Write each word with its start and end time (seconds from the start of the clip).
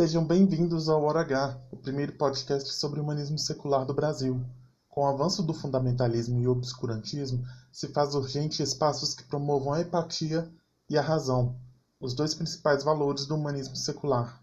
Sejam 0.00 0.24
bem-vindos 0.24 0.88
ao 0.88 1.02
Hora 1.02 1.20
H, 1.20 1.60
o 1.70 1.76
primeiro 1.76 2.14
podcast 2.14 2.72
sobre 2.72 2.98
o 2.98 3.02
humanismo 3.02 3.38
secular 3.38 3.84
do 3.84 3.92
Brasil. 3.92 4.42
Com 4.88 5.02
o 5.02 5.06
avanço 5.06 5.42
do 5.42 5.52
fundamentalismo 5.52 6.40
e 6.40 6.48
obscurantismo, 6.48 7.44
se 7.70 7.86
faz 7.88 8.14
urgente 8.14 8.62
espaços 8.62 9.12
que 9.12 9.24
promovam 9.24 9.74
a 9.74 9.82
empatia 9.82 10.50
e 10.88 10.96
a 10.96 11.02
razão, 11.02 11.54
os 12.00 12.14
dois 12.14 12.32
principais 12.32 12.82
valores 12.82 13.26
do 13.26 13.34
humanismo 13.36 13.76
secular. 13.76 14.42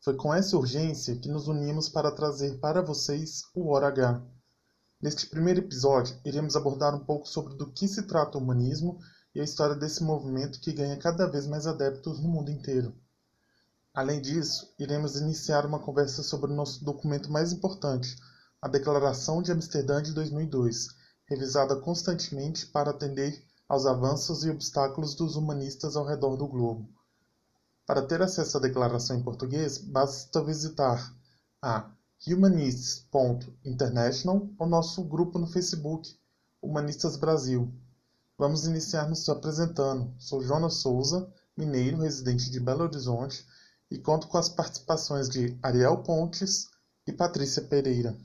Foi 0.00 0.14
com 0.14 0.32
essa 0.32 0.56
urgência 0.56 1.14
que 1.16 1.28
nos 1.28 1.48
unimos 1.48 1.86
para 1.86 2.10
trazer 2.10 2.58
para 2.58 2.80
vocês 2.80 3.42
o 3.54 3.68
Hora 3.68 3.88
H. 3.88 4.22
Neste 5.02 5.26
primeiro 5.26 5.60
episódio, 5.60 6.16
iremos 6.24 6.56
abordar 6.56 6.94
um 6.94 7.04
pouco 7.04 7.28
sobre 7.28 7.54
do 7.56 7.70
que 7.70 7.86
se 7.86 8.04
trata 8.04 8.38
o 8.38 8.40
humanismo 8.40 8.98
e 9.34 9.40
a 9.42 9.44
história 9.44 9.76
desse 9.76 10.02
movimento 10.02 10.60
que 10.60 10.72
ganha 10.72 10.96
cada 10.96 11.26
vez 11.26 11.46
mais 11.46 11.66
adeptos 11.66 12.22
no 12.22 12.28
mundo 12.30 12.50
inteiro. 12.50 12.96
Além 13.94 14.20
disso, 14.20 14.74
iremos 14.76 15.14
iniciar 15.14 15.64
uma 15.64 15.78
conversa 15.78 16.24
sobre 16.24 16.50
o 16.50 16.54
nosso 16.54 16.84
documento 16.84 17.30
mais 17.30 17.52
importante, 17.52 18.16
a 18.60 18.66
Declaração 18.66 19.40
de 19.40 19.52
Amsterdã 19.52 20.02
de 20.02 20.12
2002, 20.12 20.88
revisada 21.28 21.76
constantemente 21.76 22.66
para 22.66 22.90
atender 22.90 23.40
aos 23.68 23.86
avanços 23.86 24.42
e 24.42 24.50
obstáculos 24.50 25.14
dos 25.14 25.36
humanistas 25.36 25.94
ao 25.94 26.04
redor 26.04 26.36
do 26.36 26.48
globo. 26.48 26.88
Para 27.86 28.02
ter 28.02 28.20
acesso 28.20 28.56
à 28.56 28.60
declaração 28.60 29.16
em 29.16 29.22
português, 29.22 29.78
basta 29.78 30.42
visitar 30.42 31.14
a 31.62 31.88
humanists.international 32.26 34.50
ou 34.58 34.66
nosso 34.66 35.04
grupo 35.04 35.38
no 35.38 35.46
Facebook, 35.46 36.18
Humanistas 36.60 37.16
Brasil. 37.16 37.72
Vamos 38.36 38.66
iniciar 38.66 39.08
nos 39.08 39.28
apresentando. 39.28 40.12
Sou 40.18 40.42
Jonas 40.42 40.78
Souza, 40.78 41.32
mineiro, 41.56 41.98
residente 41.98 42.50
de 42.50 42.58
Belo 42.58 42.82
Horizonte, 42.82 43.46
e 43.94 43.98
conto 43.98 44.26
com 44.26 44.36
as 44.36 44.48
participações 44.48 45.28
de 45.28 45.56
Ariel 45.62 45.98
Pontes 45.98 46.68
e 47.06 47.12
Patrícia 47.12 47.62
Pereira. 47.62 48.16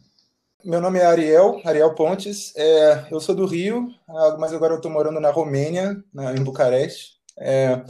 Meu 0.65 0.81
nome 0.81 0.97
é 0.97 1.05
Ariel, 1.05 1.61
Ariel 1.63 1.93
Pontes. 1.93 2.53
É, 2.55 3.07
eu 3.11 3.19
sou 3.19 3.35
do 3.35 3.45
Rio, 3.45 3.87
ah, 4.07 4.35
mas 4.39 4.51
agora 4.51 4.73
eu 4.73 4.77
estou 4.77 4.91
morando 4.91 5.19
na 5.19 5.29
Romênia, 5.29 6.03
na, 6.11 6.35
em 6.35 6.43
Bucareste. 6.43 7.19
É, 7.37 7.83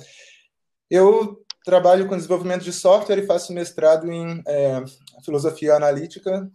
eu 0.90 1.42
trabalho 1.64 2.06
com 2.08 2.18
desenvolvimento 2.18 2.64
de 2.64 2.74
software 2.74 3.20
e 3.20 3.26
faço 3.26 3.54
mestrado 3.54 4.12
em 4.12 4.44
é, 4.46 4.84
filosofia 5.24 5.76
analítica. 5.76 6.52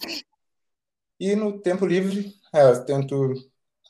E 1.18 1.34
no 1.34 1.58
tempo 1.58 1.86
livre, 1.86 2.34
é, 2.52 2.74
tento 2.80 3.32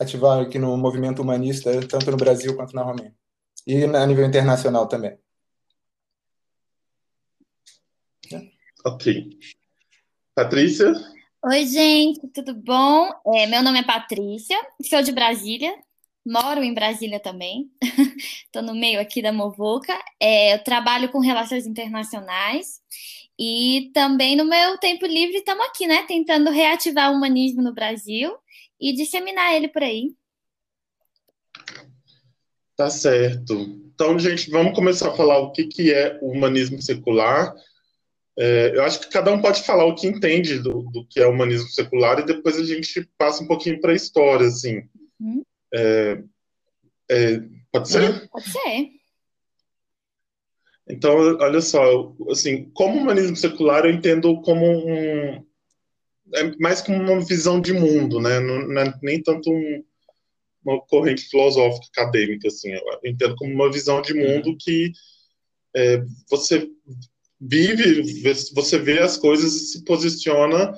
ativar 0.01 0.41
aqui 0.41 0.59
no 0.59 0.77
movimento 0.77 1.21
humanista, 1.21 1.85
tanto 1.89 2.13
no 2.13 2.17
Brasil 2.17 2.55
quanto 2.55 2.77
na 2.77 2.83
Romênia. 2.83 3.15
E 3.67 3.83
a 3.83 4.07
nível 4.07 4.25
internacional 4.25 4.87
também. 4.87 5.19
Ok. 8.87 9.31
Patrícia? 10.35 10.93
Oi, 11.43 11.67
gente, 11.67 12.29
tudo 12.29 12.55
bom? 12.55 13.09
É, 13.35 13.47
meu 13.47 13.63
nome 13.63 13.79
é 13.79 13.83
Patrícia, 13.83 14.59
sou 14.83 15.01
de 15.01 15.11
Brasília, 15.11 15.75
moro 16.23 16.63
em 16.63 16.75
Brasília 16.75 17.19
também, 17.19 17.71
estou 18.45 18.61
no 18.61 18.75
meio 18.75 19.01
aqui 19.01 19.23
da 19.23 19.33
Movoca. 19.33 19.99
É, 20.21 20.53
eu 20.53 20.63
trabalho 20.63 21.11
com 21.11 21.19
relações 21.19 21.67
internacionais 21.67 22.83
e 23.39 23.91
também 23.95 24.37
no 24.37 24.45
meu 24.45 24.77
tempo 24.77 25.07
livre 25.07 25.39
estamos 25.39 25.65
aqui, 25.65 25.87
né, 25.87 26.05
tentando 26.07 26.51
reativar 26.51 27.11
o 27.11 27.15
humanismo 27.15 27.63
no 27.63 27.73
Brasil 27.73 28.37
e 28.79 28.93
disseminar 28.93 29.55
ele 29.55 29.69
por 29.69 29.83
aí. 29.83 30.15
Tá 32.77 32.91
certo. 32.91 33.55
Então, 33.95 34.19
gente, 34.19 34.51
vamos 34.51 34.75
começar 34.75 35.09
a 35.09 35.17
falar 35.17 35.39
o 35.39 35.53
que, 35.53 35.65
que 35.65 35.91
é 35.91 36.19
o 36.21 36.33
humanismo 36.33 36.83
secular 36.83 37.55
é, 38.37 38.73
eu 38.75 38.83
acho 38.83 39.01
que 39.01 39.11
cada 39.11 39.33
um 39.33 39.41
pode 39.41 39.63
falar 39.63 39.85
o 39.85 39.95
que 39.95 40.07
entende 40.07 40.59
do, 40.59 40.83
do 40.91 41.07
que 41.07 41.21
é 41.21 41.27
humanismo 41.27 41.69
secular 41.69 42.19
e 42.19 42.27
depois 42.27 42.59
a 42.59 42.65
gente 42.65 43.09
passa 43.17 43.43
um 43.43 43.47
pouquinho 43.47 43.81
para 43.81 43.93
a 43.93 43.97
história, 43.97 44.47
assim. 44.47 44.83
Uhum. 45.21 45.43
É, 45.73 46.23
é, 47.11 47.41
pode 47.71 47.89
ser? 47.89 48.29
Pode 48.29 48.49
ser. 48.49 48.91
Então, 50.89 51.17
olha 51.17 51.61
só, 51.61 52.15
assim, 52.29 52.71
como 52.75 52.99
humanismo 52.99 53.37
secular 53.37 53.85
eu 53.85 53.93
entendo 53.93 54.41
como 54.43 54.67
um 54.67 55.45
é 56.35 56.57
mais 56.59 56.81
como 56.81 56.99
uma 56.99 57.25
visão 57.25 57.61
de 57.61 57.73
mundo, 57.73 58.21
né? 58.21 58.41
Não, 58.41 58.67
não 58.67 58.83
é 58.83 58.99
nem 59.03 59.23
tanto 59.23 59.51
um, 59.51 59.85
uma 60.65 60.81
corrente 60.81 61.29
filosófica 61.29 61.87
acadêmica, 61.93 62.49
assim. 62.49 62.73
Eu 62.73 63.01
entendo 63.05 63.37
como 63.37 63.53
uma 63.53 63.71
visão 63.71 64.03
de 64.03 64.15
mundo 64.15 64.49
uhum. 64.49 64.57
que 64.59 64.93
é, 65.77 66.03
você 66.29 66.69
vive, 67.47 68.23
você 68.55 68.79
vê 68.79 69.01
as 69.01 69.17
coisas 69.17 69.55
e 69.55 69.67
se 69.67 69.85
posiciona 69.85 70.73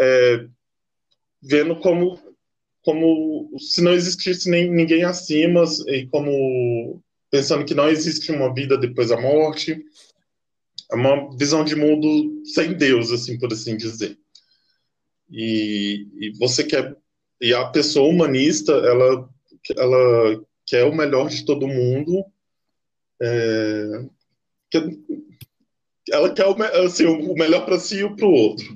é, 0.00 0.46
vendo 1.42 1.76
como, 1.76 2.18
como 2.82 3.50
se 3.58 3.82
não 3.82 3.92
existisse 3.92 4.48
nem, 4.48 4.70
ninguém 4.70 5.04
acima 5.04 5.64
e 5.88 6.06
como 6.06 7.02
pensando 7.30 7.64
que 7.64 7.74
não 7.74 7.88
existe 7.88 8.30
uma 8.30 8.54
vida 8.54 8.78
depois 8.78 9.08
da 9.08 9.20
morte. 9.20 9.84
É 10.92 10.94
uma 10.94 11.36
visão 11.36 11.64
de 11.64 11.74
mundo 11.74 12.44
sem 12.44 12.74
Deus, 12.74 13.10
assim 13.10 13.38
por 13.38 13.52
assim 13.52 13.76
dizer. 13.76 14.16
E, 15.28 16.06
e 16.20 16.32
você 16.38 16.62
quer 16.62 16.96
e 17.40 17.52
a 17.52 17.66
pessoa 17.66 18.08
humanista, 18.08 18.72
ela 18.72 19.28
ela 19.76 20.44
quer 20.64 20.84
o 20.84 20.94
melhor 20.94 21.28
de 21.28 21.44
todo 21.44 21.66
mundo. 21.66 22.24
É, 23.20 24.06
ela 26.12 26.32
quer 26.32 26.46
o, 26.46 26.56
assim, 26.84 27.06
o 27.06 27.34
melhor 27.34 27.64
para 27.64 27.78
si 27.78 28.04
e 28.04 28.16
para 28.16 28.26
o 28.26 28.32
outro. 28.32 28.66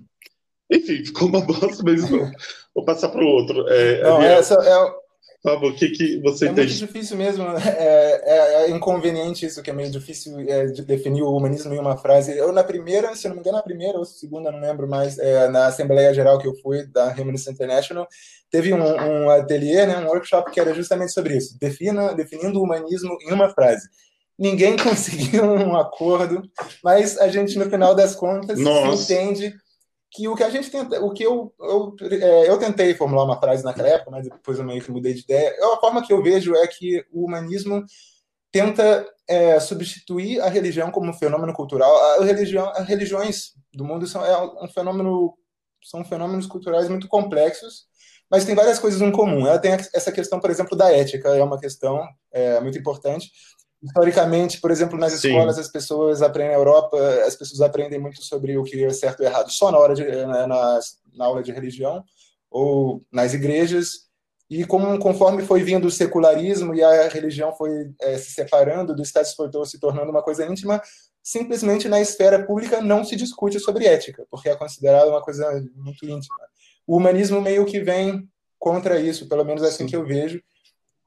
Enfim, 0.70 1.04
ficou 1.04 1.28
uma 1.28 1.40
bosta, 1.40 1.82
mas 1.84 2.08
não. 2.08 2.30
Vou 2.74 2.84
passar 2.84 3.08
para 3.08 3.22
o 3.22 3.26
outro. 3.26 3.66
É, 3.68 4.02
não, 4.02 4.22
essa 4.22 4.54
é. 4.54 5.00
Por 5.42 5.52
favor, 5.52 5.72
o 5.72 5.74
que, 5.74 5.88
que 5.88 6.20
você 6.20 6.46
é 6.46 6.50
entende? 6.50 6.74
É 6.74 6.76
muito 6.76 6.92
difícil 6.92 7.16
mesmo, 7.16 7.44
é, 7.56 8.20
é, 8.24 8.62
é, 8.64 8.70
inconveniente 8.70 9.46
isso, 9.46 9.62
que 9.62 9.70
é 9.70 9.72
meio 9.72 9.90
difícil 9.90 10.38
é, 10.40 10.66
de 10.66 10.82
definir 10.82 11.22
o 11.22 11.34
humanismo 11.34 11.72
em 11.72 11.78
uma 11.78 11.96
frase. 11.96 12.36
Eu, 12.36 12.52
na 12.52 12.62
primeira, 12.62 13.16
se 13.16 13.26
não 13.26 13.36
me 13.36 13.40
engano, 13.40 13.56
na 13.56 13.62
primeira 13.62 13.96
ou 13.96 14.04
segunda, 14.04 14.52
não 14.52 14.60
lembro 14.60 14.86
mais, 14.86 15.18
é, 15.18 15.48
na 15.48 15.66
Assembleia 15.66 16.12
Geral 16.12 16.38
que 16.38 16.46
eu 16.46 16.54
fui, 16.56 16.86
da 16.88 17.14
Humanist 17.14 17.48
International, 17.48 18.06
teve 18.50 18.74
um, 18.74 18.82
um 18.82 19.30
ateliê, 19.30 19.86
né, 19.86 19.96
um 19.96 20.08
workshop 20.08 20.50
que 20.50 20.60
era 20.60 20.74
justamente 20.74 21.12
sobre 21.12 21.38
isso, 21.38 21.58
defina, 21.58 22.14
definindo 22.14 22.60
o 22.60 22.62
humanismo 22.62 23.16
em 23.26 23.32
uma 23.32 23.48
frase 23.48 23.88
ninguém 24.40 24.74
conseguiu 24.82 25.44
um 25.44 25.76
acordo, 25.76 26.42
mas 26.82 27.18
a 27.18 27.28
gente, 27.28 27.58
no 27.58 27.68
final 27.68 27.94
das 27.94 28.16
contas, 28.16 28.58
entende 28.58 29.54
que 30.10 30.26
o 30.26 30.34
que 30.34 30.42
a 30.42 30.50
gente 30.50 30.70
tenta, 30.70 31.00
o 31.00 31.12
que 31.12 31.22
eu, 31.22 31.54
eu, 31.60 31.94
é, 32.10 32.48
eu 32.48 32.58
tentei 32.58 32.94
formular 32.94 33.24
uma 33.24 33.38
frase 33.38 33.62
naquela 33.62 33.90
época, 33.90 34.10
mas 34.10 34.24
depois 34.24 34.58
eu 34.58 34.64
meio 34.64 34.82
que 34.82 34.90
mudei 34.90 35.14
de 35.14 35.20
ideia. 35.20 35.54
A 35.74 35.76
forma 35.76 36.04
que 36.04 36.12
eu 36.12 36.20
vejo 36.20 36.56
é 36.56 36.66
que 36.66 37.04
o 37.12 37.26
humanismo 37.26 37.84
tenta 38.50 39.06
é, 39.28 39.60
substituir 39.60 40.40
a 40.40 40.48
religião 40.48 40.90
como 40.90 41.10
um 41.10 41.14
fenômeno 41.14 41.52
cultural. 41.52 41.94
A 42.20 42.24
religião, 42.24 42.68
as 42.70 42.88
religiões 42.88 43.52
do 43.72 43.84
mundo 43.84 44.04
são 44.06 44.24
é 44.24 44.64
um 44.64 44.68
fenômeno, 44.68 45.34
são 45.84 46.04
fenômenos 46.04 46.46
culturais 46.46 46.88
muito 46.88 47.06
complexos, 47.06 47.84
mas 48.28 48.44
tem 48.44 48.56
várias 48.56 48.80
coisas 48.80 49.00
em 49.00 49.12
comum. 49.12 49.46
Ela 49.46 49.60
tem 49.60 49.72
essa 49.72 50.10
questão, 50.10 50.40
por 50.40 50.50
exemplo, 50.50 50.76
da 50.76 50.92
ética, 50.92 51.28
é 51.28 51.42
uma 51.42 51.60
questão 51.60 52.04
é, 52.32 52.60
muito 52.60 52.78
importante. 52.78 53.30
Historicamente, 53.82 54.60
por 54.60 54.70
exemplo, 54.70 54.98
nas 54.98 55.12
Sim. 55.14 55.28
escolas 55.28 55.58
as 55.58 55.68
pessoas 55.68 56.20
aprendem 56.20 56.52
na 56.52 56.58
Europa, 56.58 56.98
as 57.26 57.34
pessoas 57.34 57.62
aprendem 57.62 57.98
muito 57.98 58.22
sobre 58.22 58.56
o 58.58 58.62
que 58.62 58.84
é 58.84 58.90
certo 58.90 59.22
e 59.22 59.26
errado 59.26 59.50
só 59.50 59.72
na 59.72 59.78
hora 59.78 59.94
de 59.94 60.04
na, 60.04 60.46
na, 60.46 60.80
na 61.14 61.24
aula 61.24 61.42
de 61.42 61.50
religião 61.50 62.04
ou 62.50 63.02
nas 63.10 63.32
igrejas. 63.32 64.10
E 64.50 64.66
como, 64.66 64.98
conforme 64.98 65.42
foi 65.44 65.62
vindo 65.62 65.86
o 65.86 65.90
secularismo 65.90 66.74
e 66.74 66.82
a 66.82 67.08
religião 67.08 67.54
foi 67.54 67.92
é, 68.00 68.18
se 68.18 68.32
separando 68.32 68.94
do 68.94 69.02
status 69.02 69.34
quo, 69.34 69.64
se 69.64 69.78
tornando 69.78 70.10
uma 70.10 70.22
coisa 70.22 70.44
íntima, 70.44 70.82
simplesmente 71.22 71.88
na 71.88 72.00
esfera 72.00 72.44
pública 72.44 72.80
não 72.80 73.04
se 73.04 73.14
discute 73.14 73.60
sobre 73.60 73.86
ética, 73.86 74.26
porque 74.30 74.48
é 74.48 74.56
considerado 74.56 75.08
uma 75.08 75.22
coisa 75.22 75.48
muito 75.76 76.04
íntima. 76.04 76.36
O 76.86 76.96
humanismo 76.96 77.40
meio 77.40 77.64
que 77.64 77.80
vem 77.80 78.28
contra 78.58 79.00
isso, 79.00 79.28
pelo 79.28 79.44
menos 79.44 79.62
é 79.62 79.68
assim 79.68 79.86
que 79.86 79.94
eu 79.94 80.04
vejo, 80.04 80.42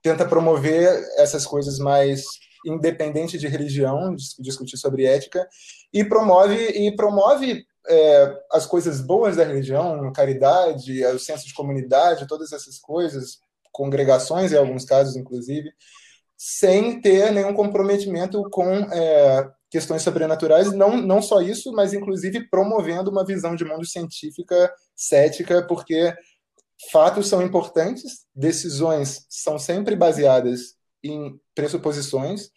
tenta 0.02 0.26
promover 0.26 0.88
essas 1.18 1.46
coisas 1.46 1.78
mais 1.80 2.24
independente 2.66 3.38
de 3.38 3.48
religião, 3.48 4.16
discutir 4.40 4.78
sobre 4.78 5.06
ética, 5.06 5.48
e 5.92 6.04
promove, 6.04 6.56
e 6.56 6.96
promove 6.96 7.66
é, 7.88 8.38
as 8.52 8.66
coisas 8.66 9.02
boas 9.02 9.36
da 9.36 9.44
religião, 9.44 10.12
caridade, 10.14 11.06
o 11.06 11.20
senso 11.20 11.46
de 11.46 11.54
comunidade, 11.54 12.28
todas 12.28 12.52
essas 12.52 12.80
coisas, 12.80 13.40
congregações 13.72 14.52
em 14.52 14.58
alguns 14.58 14.86
casos, 14.86 15.16
inclusive, 15.16 15.72
sem 16.38 17.02
ter 17.02 17.32
nenhum 17.32 17.54
comprometimento 17.54 18.44
com 18.50 18.70
é, 18.70 19.50
questões 19.70 20.02
sobrenaturais, 20.02 20.72
não, 20.72 20.98
não 20.98 21.22
só 21.22 21.42
isso, 21.42 21.72
mas 21.74 21.94
inclusive 21.94 22.48
promovendo 22.50 23.10
uma 23.10 23.26
visão 23.26 23.56
de 23.56 23.66
mundo 23.66 23.86
científica, 23.86 24.72
cética, 24.96 25.66
porque 25.66 26.14
fatos 26.92 27.28
são 27.28 27.42
importantes, 27.42 28.26
decisões 28.36 29.26
são 29.30 29.58
sempre 29.58 29.96
baseadas 29.96 30.76
em 31.04 31.40
pressuposições 31.54 32.50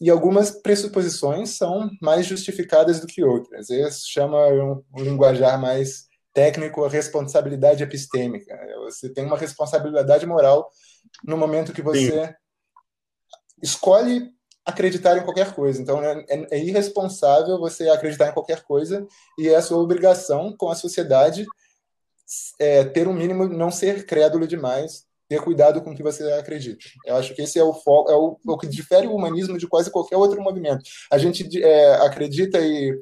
e 0.00 0.10
algumas 0.10 0.50
pressuposições 0.50 1.50
são 1.50 1.90
mais 2.00 2.26
justificadas 2.26 3.00
do 3.00 3.06
que 3.06 3.24
outras. 3.24 3.68
Isso 3.68 4.08
chama 4.08 4.46
um, 4.48 4.82
um 4.94 5.02
linguajar 5.02 5.60
mais 5.60 6.06
técnico 6.32 6.84
a 6.84 6.88
responsabilidade 6.88 7.82
epistêmica. 7.82 8.56
Você 8.84 9.12
tem 9.12 9.24
uma 9.24 9.36
responsabilidade 9.36 10.24
moral 10.24 10.70
no 11.24 11.36
momento 11.36 11.72
que 11.72 11.82
você 11.82 12.26
Sim. 12.26 12.34
escolhe 13.60 14.30
acreditar 14.64 15.16
em 15.16 15.24
qualquer 15.24 15.52
coisa. 15.52 15.82
Então, 15.82 16.00
é, 16.00 16.24
é, 16.28 16.46
é, 16.52 16.58
irresponsável 16.58 17.58
você 17.58 17.88
acreditar 17.88 18.28
em 18.28 18.34
qualquer 18.34 18.62
coisa 18.62 19.04
e 19.38 19.48
é 19.48 19.56
a 19.56 19.62
sua 19.62 19.78
obrigação 19.78 20.54
com 20.56 20.68
a 20.68 20.76
sociedade 20.76 21.46
é, 22.60 22.84
ter 22.84 23.08
um 23.08 23.14
mínimo, 23.14 23.48
não 23.48 23.70
ser 23.70 24.04
crédulo 24.04 24.46
demais, 24.46 25.07
ter 25.28 25.40
cuidado 25.42 25.82
com 25.82 25.90
o 25.90 25.94
que 25.94 26.02
você 26.02 26.24
acredita. 26.32 26.78
Eu 27.04 27.16
acho 27.16 27.34
que 27.34 27.42
esse 27.42 27.58
é 27.58 27.62
o 27.62 27.74
foco, 27.74 28.10
é 28.10 28.16
o, 28.16 28.38
o 28.46 28.58
que 28.58 28.66
difere 28.66 29.06
o 29.06 29.14
humanismo 29.14 29.58
de 29.58 29.66
quase 29.66 29.90
qualquer 29.90 30.16
outro 30.16 30.40
movimento. 30.40 30.82
A 31.10 31.18
gente 31.18 31.62
é, 31.62 31.94
acredita 31.96 32.58
e 32.58 32.98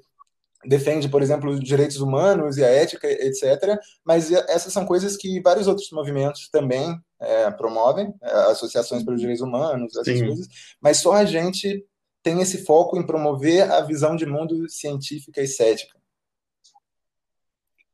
defende, 0.65 1.09
por 1.09 1.23
exemplo, 1.23 1.51
os 1.51 1.61
direitos 1.61 2.01
humanos 2.01 2.57
e 2.57 2.65
a 2.65 2.69
ética, 2.69 3.09
etc. 3.09 3.79
Mas 4.05 4.33
essas 4.33 4.73
são 4.73 4.85
coisas 4.85 5.17
que 5.17 5.41
vários 5.41 5.69
outros 5.69 5.91
movimentos 5.93 6.49
também 6.51 6.99
é, 7.21 7.51
promovem, 7.53 8.13
é, 8.21 8.31
associações 8.51 9.05
pelos 9.05 9.21
direitos 9.21 9.43
humanos, 9.43 9.97
essas 9.97 10.19
Sim. 10.19 10.27
coisas. 10.27 10.49
Mas 10.81 10.99
só 10.99 11.13
a 11.13 11.25
gente 11.25 11.85
tem 12.23 12.41
esse 12.41 12.65
foco 12.65 12.99
em 12.99 13.07
promover 13.07 13.71
a 13.71 13.81
visão 13.83 14.17
de 14.17 14.27
mundo 14.27 14.69
científica 14.69 15.41
e 15.41 15.47
cética. 15.47 15.97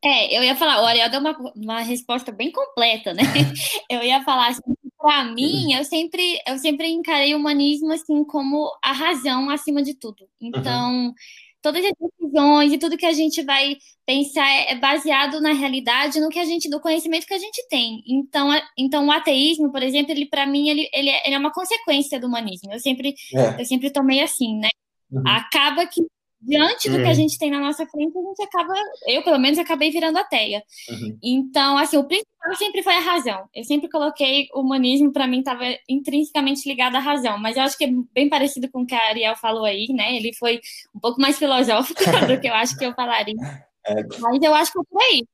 É, 0.04 0.36
eu 0.36 0.42
ia 0.42 0.56
falar, 0.56 0.82
o 0.82 0.86
Ariel 0.86 1.10
deu 1.10 1.20
uma, 1.20 1.36
uma 1.54 1.80
resposta 1.80 2.32
bem 2.32 2.50
completa, 2.50 3.14
né? 3.14 3.22
Eu 3.88 4.02
ia 4.02 4.22
falar 4.24 4.48
assim, 4.48 4.60
para 4.98 5.24
mim, 5.24 5.74
eu 5.74 5.84
sempre, 5.84 6.40
eu 6.46 6.56
sempre 6.58 6.88
encarei 6.88 7.34
o 7.34 7.38
humanismo 7.38 7.92
assim 7.92 8.24
como 8.24 8.70
a 8.82 8.92
razão 8.92 9.50
acima 9.50 9.82
de 9.82 9.94
tudo. 9.94 10.28
Então, 10.40 11.06
uhum 11.06 11.14
todas 11.62 11.84
as 11.84 11.92
decisões 11.98 12.72
e 12.72 12.78
tudo 12.78 12.96
que 12.96 13.06
a 13.06 13.12
gente 13.12 13.42
vai 13.42 13.76
pensar 14.04 14.46
é, 14.50 14.72
é 14.72 14.78
baseado 14.78 15.40
na 15.40 15.52
realidade, 15.52 16.20
no 16.20 16.28
que 16.28 16.40
a 16.40 16.44
gente, 16.44 16.68
do 16.68 16.80
conhecimento 16.80 17.26
que 17.26 17.34
a 17.34 17.38
gente 17.38 17.66
tem. 17.68 18.02
Então, 18.06 18.50
a, 18.50 18.60
então 18.76 19.06
o 19.06 19.12
ateísmo, 19.12 19.70
por 19.70 19.82
exemplo, 19.82 20.10
ele 20.10 20.26
para 20.26 20.44
mim 20.44 20.68
ele, 20.68 20.90
ele, 20.92 21.08
é, 21.08 21.26
ele, 21.26 21.36
é 21.36 21.38
uma 21.38 21.52
consequência 21.52 22.20
do 22.20 22.26
humanismo. 22.26 22.72
Eu 22.72 22.80
sempre 22.80 23.14
é. 23.34 23.60
eu 23.60 23.64
sempre 23.64 23.90
tomei 23.90 24.20
assim, 24.20 24.58
né? 24.58 24.68
Uhum. 25.10 25.22
Acaba 25.24 25.86
que 25.86 26.02
diante 26.42 26.88
do 26.88 26.96
uhum. 26.96 27.02
que 27.02 27.06
a 27.06 27.10
uhum. 27.10 27.14
gente 27.14 27.38
tem 27.38 27.50
na 27.50 27.60
nossa 27.60 27.86
frente, 27.86 28.18
a 28.18 28.20
gente 28.20 28.42
acaba, 28.42 28.74
eu 29.06 29.22
pelo 29.22 29.38
menos 29.38 29.58
acabei 29.58 29.90
virando 29.90 30.18
ateia. 30.18 30.62
Uhum. 30.90 31.18
Então, 31.22 31.78
assim, 31.78 31.96
o 31.96 32.04
principal 32.04 32.54
sempre 32.56 32.82
foi 32.82 32.94
a 32.94 33.00
razão. 33.00 33.48
Eu 33.54 33.64
sempre 33.64 33.88
coloquei 33.88 34.48
o 34.52 34.60
humanismo, 34.60 35.12
para 35.12 35.26
mim, 35.26 35.38
estava 35.38 35.62
intrinsecamente 35.88 36.68
ligado 36.68 36.96
à 36.96 36.98
razão, 36.98 37.38
mas 37.38 37.56
eu 37.56 37.62
acho 37.62 37.78
que 37.78 37.84
é 37.84 37.90
bem 38.12 38.28
parecido 38.28 38.68
com 38.70 38.82
o 38.82 38.86
que 38.86 38.94
a 38.94 39.08
Ariel 39.08 39.36
falou 39.36 39.64
aí, 39.64 39.86
né? 39.90 40.16
Ele 40.16 40.34
foi 40.34 40.60
um 40.94 40.98
pouco 40.98 41.20
mais 41.20 41.38
filosófico 41.38 42.00
do 42.26 42.40
que 42.40 42.48
eu 42.48 42.54
acho 42.54 42.76
que 42.76 42.84
eu 42.84 42.94
falaria. 42.94 43.34
É. 43.84 43.94
Mas 44.20 44.40
eu 44.40 44.54
acho 44.54 44.72
que 44.72 44.78
é 44.78 44.82
por 44.88 45.02
aí. 45.02 45.26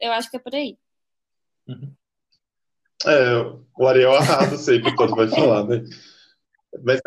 Eu 0.00 0.10
acho 0.10 0.28
que 0.28 0.36
é 0.36 0.40
por 0.40 0.52
aí. 0.52 0.76
Uhum. 1.68 1.94
É, 3.06 3.56
o 3.78 3.86
Ariel 3.86 4.12
arrasa 4.12 4.56
sempre 4.58 4.92
quando 4.96 5.14
vai 5.14 5.28
falar, 5.28 5.64
né? 5.68 5.84
Mas 6.82 7.00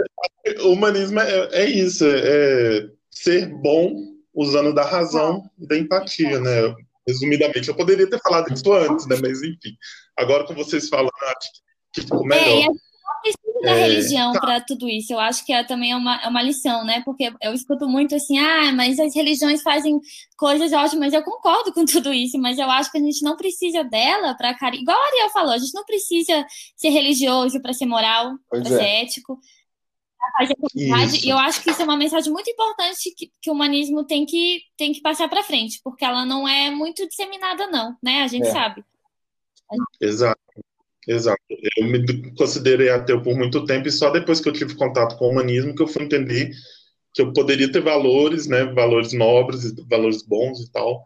o 0.63 0.69
humanismo 0.69 1.19
é, 1.19 1.49
é 1.51 1.65
isso, 1.69 2.05
é 2.07 2.89
ser 3.15 3.47
bom 3.47 4.15
usando 4.33 4.73
da 4.73 4.83
razão 4.83 5.49
e 5.57 5.65
da 5.65 5.77
empatia, 5.77 6.39
né? 6.39 6.75
Resumidamente, 7.07 7.69
eu 7.69 7.75
poderia 7.75 8.09
ter 8.09 8.19
falado 8.19 8.51
isso 8.51 8.71
antes, 8.73 9.07
né? 9.07 9.15
Mas 9.21 9.41
enfim, 9.41 9.75
agora 10.17 10.45
com 10.45 10.53
vocês 10.53 10.89
falando, 10.89 11.11
acho 11.21 11.51
que 11.93 12.01
ficou 12.01 12.25
melhor. 12.25 12.43
É, 12.43 12.51
a 12.51 12.55
gente 12.57 12.67
não 12.67 13.21
precisa 13.21 13.61
da 13.61 13.71
é, 13.71 13.87
religião 13.87 14.33
tá. 14.33 14.39
para 14.41 14.61
tudo 14.61 14.89
isso. 14.89 15.13
Eu 15.13 15.19
acho 15.19 15.45
que 15.45 15.53
é, 15.53 15.63
também 15.63 15.91
é 15.91 15.95
uma, 15.95 16.21
é 16.21 16.27
uma 16.27 16.41
lição, 16.41 16.83
né? 16.83 17.01
Porque 17.05 17.31
eu 17.41 17.53
escuto 17.53 17.87
muito 17.87 18.15
assim, 18.15 18.37
ah, 18.39 18.71
mas 18.73 18.99
as 18.99 19.15
religiões 19.15 19.61
fazem 19.61 19.99
coisas 20.35 20.73
ótimas. 20.73 21.13
Eu 21.13 21.23
concordo 21.23 21.71
com 21.71 21.85
tudo 21.85 22.11
isso, 22.11 22.37
mas 22.39 22.57
eu 22.57 22.69
acho 22.69 22.91
que 22.91 22.97
a 22.97 23.01
gente 23.01 23.23
não 23.23 23.37
precisa 23.37 23.83
dela 23.83 24.35
para 24.35 24.57
carinho. 24.57 24.81
Igual 24.81 24.97
a 24.97 25.07
Ariel 25.07 25.29
falou, 25.29 25.53
a 25.53 25.57
gente 25.57 25.73
não 25.73 25.85
precisa 25.85 26.45
ser 26.75 26.89
religioso 26.89 27.61
para 27.61 27.71
ser 27.71 27.85
moral, 27.85 28.33
para 28.49 28.59
é. 28.59 28.65
ser 28.65 28.83
ético 29.03 29.39
comunidade. 30.55 31.25
E 31.25 31.29
eu 31.29 31.37
acho 31.37 31.63
que 31.63 31.71
isso 31.71 31.81
é 31.81 31.85
uma 31.85 31.97
mensagem 31.97 32.31
muito 32.31 32.49
importante 32.49 33.13
que, 33.15 33.31
que 33.41 33.49
o 33.49 33.53
humanismo 33.53 34.05
tem 34.05 34.25
que, 34.25 34.61
tem 34.77 34.91
que 34.91 35.01
passar 35.01 35.27
para 35.27 35.43
frente, 35.43 35.79
porque 35.83 36.05
ela 36.05 36.25
não 36.25 36.47
é 36.47 36.69
muito 36.69 37.07
disseminada, 37.07 37.67
não, 37.67 37.95
né? 38.03 38.23
A 38.23 38.27
gente 38.27 38.47
é. 38.47 38.51
sabe. 38.51 38.83
Exato. 40.01 40.39
Exato. 41.07 41.41
Eu 41.77 41.85
me 41.85 42.31
considerei 42.35 42.89
ateu 42.89 43.21
por 43.21 43.35
muito 43.35 43.63
tempo 43.65 43.87
e 43.87 43.91
só 43.91 44.09
depois 44.09 44.39
que 44.39 44.49
eu 44.49 44.53
tive 44.53 44.75
contato 44.75 45.17
com 45.17 45.25
o 45.25 45.29
humanismo 45.29 45.75
que 45.75 45.83
eu 45.83 45.87
fui 45.87 46.03
entender 46.03 46.51
que 47.13 47.21
eu 47.21 47.31
poderia 47.31 47.71
ter 47.71 47.81
valores, 47.81 48.47
né, 48.47 48.65
valores 48.65 49.13
nobres, 49.13 49.73
valores 49.87 50.21
bons 50.23 50.59
e 50.59 50.71
tal, 50.71 51.05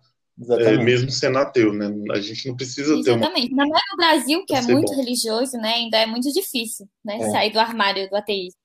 é, 0.51 0.77
mesmo 0.77 1.11
sendo 1.11 1.37
ateu, 1.37 1.73
né? 1.73 1.93
A 2.11 2.19
gente 2.19 2.47
não 2.47 2.55
precisa 2.55 2.93
Exatamente. 2.93 3.05
ter 3.05 3.11
uma... 3.11 3.25
Exatamente. 3.25 3.49
Ainda 3.51 3.65
mais 3.67 3.83
no 3.91 3.97
Brasil, 3.97 4.45
que 4.47 4.55
é 4.55 4.61
muito 4.61 4.91
bom. 4.91 4.97
religioso, 4.97 5.57
né? 5.57 5.73
Ainda 5.75 5.97
é 5.97 6.05
muito 6.05 6.31
difícil, 6.31 6.87
né? 7.03 7.17
É. 7.17 7.29
Sair 7.29 7.51
do 7.51 7.59
armário 7.59 8.09
do 8.09 8.15
ateísmo. 8.15 8.58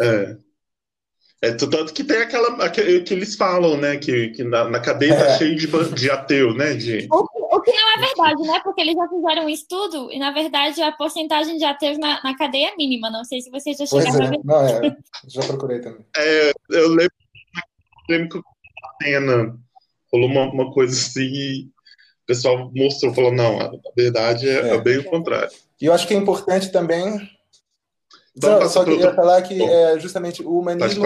É. 0.00 0.36
É, 1.44 1.50
tanto 1.50 1.92
que 1.92 2.04
tem 2.04 2.18
aquela 2.18 2.70
que, 2.70 3.00
que 3.00 3.12
eles 3.12 3.34
falam, 3.34 3.76
né? 3.76 3.96
Que, 3.96 4.28
que 4.28 4.44
na, 4.44 4.68
na 4.68 4.78
cadeia 4.78 5.16
tá 5.16 5.26
é. 5.26 5.38
cheio 5.38 5.56
de, 5.56 5.66
de 5.92 6.08
ateu, 6.08 6.54
né? 6.54 6.74
De... 6.74 7.08
O, 7.10 7.56
o, 7.56 7.60
que 7.60 7.72
não 7.72 7.94
é 7.96 8.06
verdade, 8.06 8.42
né? 8.42 8.60
Porque 8.62 8.80
eles 8.80 8.94
já 8.94 9.08
fizeram 9.08 9.46
um 9.46 9.48
estudo 9.48 10.08
e, 10.12 10.20
na 10.20 10.30
verdade, 10.30 10.80
a 10.80 10.92
porcentagem 10.92 11.58
de 11.58 11.64
ateus 11.64 11.98
na, 11.98 12.22
na 12.22 12.36
cadeia 12.36 12.68
é 12.68 12.76
mínima. 12.76 13.10
Não 13.10 13.24
sei 13.24 13.40
se 13.40 13.50
você 13.50 13.74
já 13.74 13.84
chegou 13.84 14.22
é. 14.22 14.24
a 14.24 14.30
ver. 14.30 14.40
Não, 14.44 14.66
é. 14.68 14.96
Já 15.26 15.42
procurei 15.42 15.80
também. 15.80 16.06
É, 16.16 16.52
eu 16.70 16.88
lembro, 16.90 17.14
lembro 18.08 18.28
que 18.28 18.38
a 18.38 19.04
cena 19.04 19.58
rolou 20.12 20.28
uma, 20.28 20.44
uma 20.44 20.72
coisa 20.72 20.94
assim 20.94 21.22
e 21.22 21.62
o 21.64 22.26
pessoal 22.26 22.70
mostrou, 22.72 23.12
falou, 23.12 23.32
não, 23.32 23.60
a 23.60 23.72
verdade 23.96 24.48
é, 24.48 24.74
é. 24.74 24.80
bem 24.80 24.98
o 24.98 25.04
contrário. 25.04 25.50
E 25.80 25.86
eu 25.86 25.92
acho 25.92 26.06
que 26.06 26.14
é 26.14 26.16
importante 26.16 26.70
também 26.70 27.18
não, 28.40 28.68
só 28.68 28.84
queria 28.84 29.14
falar 29.14 29.42
que 29.42 29.62
é, 29.62 29.98
justamente 29.98 30.42
o 30.42 30.58
humanismo 30.58 31.04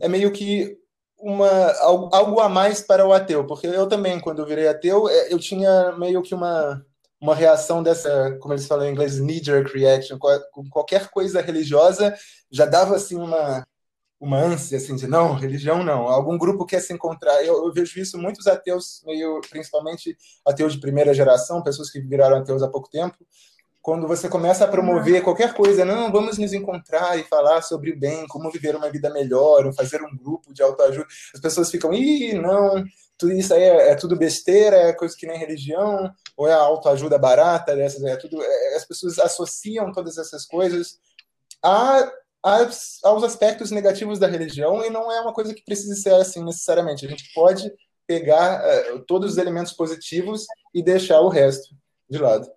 é 0.00 0.08
meio 0.08 0.30
que 0.30 0.76
uma, 1.18 1.72
algo, 1.80 2.14
algo, 2.14 2.40
a 2.40 2.48
mais 2.48 2.80
para 2.80 3.06
o 3.06 3.12
ateu, 3.12 3.46
porque 3.46 3.66
eu 3.66 3.86
também, 3.86 4.18
quando 4.20 4.40
eu 4.40 4.46
virei 4.46 4.68
ateu, 4.68 5.08
é, 5.08 5.32
eu 5.32 5.38
tinha 5.38 5.92
meio 5.92 6.22
que 6.22 6.34
uma, 6.34 6.84
uma 7.20 7.34
reação 7.34 7.82
dessa, 7.82 8.36
como 8.40 8.54
eles 8.54 8.66
falam 8.66 8.86
em 8.86 8.92
inglês, 8.92 9.18
knee-jerk 9.18 9.72
reaction, 9.72 10.18
com 10.18 10.68
qualquer 10.70 11.08
coisa 11.10 11.40
religiosa, 11.40 12.14
já 12.50 12.64
dava 12.64 12.96
assim 12.96 13.16
uma, 13.16 13.66
uma 14.18 14.38
ânsia 14.38 14.76
assim 14.76 14.96
de 14.96 15.06
não, 15.06 15.34
religião 15.34 15.82
não, 15.82 16.08
algum 16.08 16.36
grupo 16.38 16.66
quer 16.66 16.80
se 16.80 16.92
encontrar. 16.92 17.42
Eu, 17.44 17.64
eu, 17.64 17.72
vejo 17.72 17.98
isso 18.00 18.18
muitos 18.18 18.46
ateus, 18.46 19.02
meio 19.06 19.40
principalmente 19.50 20.16
ateus 20.46 20.74
de 20.74 20.80
primeira 20.80 21.14
geração, 21.14 21.62
pessoas 21.62 21.90
que 21.90 22.00
viraram 22.00 22.38
ateus 22.38 22.62
há 22.62 22.68
pouco 22.68 22.90
tempo, 22.90 23.16
quando 23.82 24.06
você 24.06 24.28
começa 24.28 24.64
a 24.64 24.68
promover 24.68 25.22
qualquer 25.22 25.54
coisa, 25.54 25.84
não, 25.84 26.12
vamos 26.12 26.36
nos 26.36 26.52
encontrar 26.52 27.18
e 27.18 27.24
falar 27.24 27.62
sobre 27.62 27.92
o 27.92 27.98
bem, 27.98 28.26
como 28.28 28.50
viver 28.50 28.76
uma 28.76 28.90
vida 28.90 29.10
melhor, 29.10 29.66
ou 29.66 29.72
fazer 29.72 30.02
um 30.02 30.14
grupo 30.16 30.52
de 30.52 30.62
autoajuda, 30.62 31.06
as 31.34 31.40
pessoas 31.40 31.70
ficam, 31.70 31.92
ih, 31.92 32.34
não, 32.34 32.84
tudo 33.16 33.32
isso 33.32 33.54
aí 33.54 33.62
é, 33.62 33.90
é 33.90 33.94
tudo 33.94 34.16
besteira, 34.16 34.76
é 34.76 34.92
coisa 34.92 35.16
que 35.16 35.26
nem 35.26 35.38
religião, 35.38 36.12
ou 36.36 36.46
é 36.46 36.52
a 36.52 36.60
autoajuda 36.60 37.18
barata, 37.18 37.74
dessas, 37.74 38.02
é 38.04 38.16
tudo, 38.16 38.42
é, 38.42 38.76
as 38.76 38.84
pessoas 38.84 39.18
associam 39.18 39.92
todas 39.92 40.18
essas 40.18 40.44
coisas 40.44 40.98
a, 41.62 42.10
a, 42.44 42.70
aos 43.04 43.24
aspectos 43.24 43.70
negativos 43.70 44.18
da 44.18 44.26
religião, 44.26 44.84
e 44.84 44.90
não 44.90 45.10
é 45.10 45.20
uma 45.22 45.32
coisa 45.32 45.54
que 45.54 45.64
precisa 45.64 45.94
ser 45.94 46.14
assim 46.14 46.44
necessariamente, 46.44 47.06
a 47.06 47.08
gente 47.08 47.32
pode 47.32 47.72
pegar 48.06 48.60
uh, 48.62 48.98
todos 49.06 49.32
os 49.32 49.38
elementos 49.38 49.72
positivos 49.72 50.44
e 50.74 50.82
deixar 50.82 51.20
o 51.20 51.28
resto 51.28 51.74
de 52.10 52.18
lado. 52.18 52.50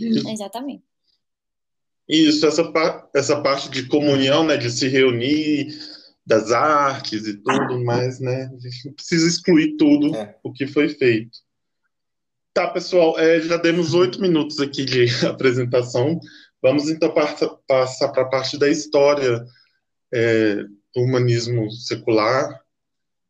Exatamente. 0.00 0.84
Isso, 2.08 2.46
essa, 2.46 2.72
essa 3.14 3.40
parte 3.40 3.70
de 3.70 3.86
comunhão, 3.86 4.44
né, 4.44 4.56
de 4.56 4.70
se 4.70 4.88
reunir, 4.88 5.74
das 6.26 6.52
artes 6.52 7.26
e 7.26 7.34
tudo, 7.34 7.84
mas 7.84 8.18
né, 8.18 8.50
a 8.54 8.58
gente 8.58 8.86
não 8.86 8.94
precisa 8.94 9.26
excluir 9.28 9.76
tudo 9.76 10.14
é. 10.14 10.36
o 10.42 10.52
que 10.52 10.66
foi 10.66 10.88
feito. 10.88 11.38
Tá, 12.52 12.68
pessoal, 12.68 13.18
é, 13.18 13.40
já 13.40 13.56
demos 13.56 13.94
oito 13.94 14.20
minutos 14.20 14.60
aqui 14.60 14.84
de 14.84 15.06
apresentação. 15.26 16.18
Vamos 16.62 16.88
então 16.88 17.12
passar 17.66 18.08
para 18.08 18.22
a 18.22 18.28
parte 18.28 18.56
da 18.56 18.68
história 18.68 19.44
é, 20.12 20.56
do 20.94 21.02
humanismo 21.02 21.70
secular, 21.70 22.62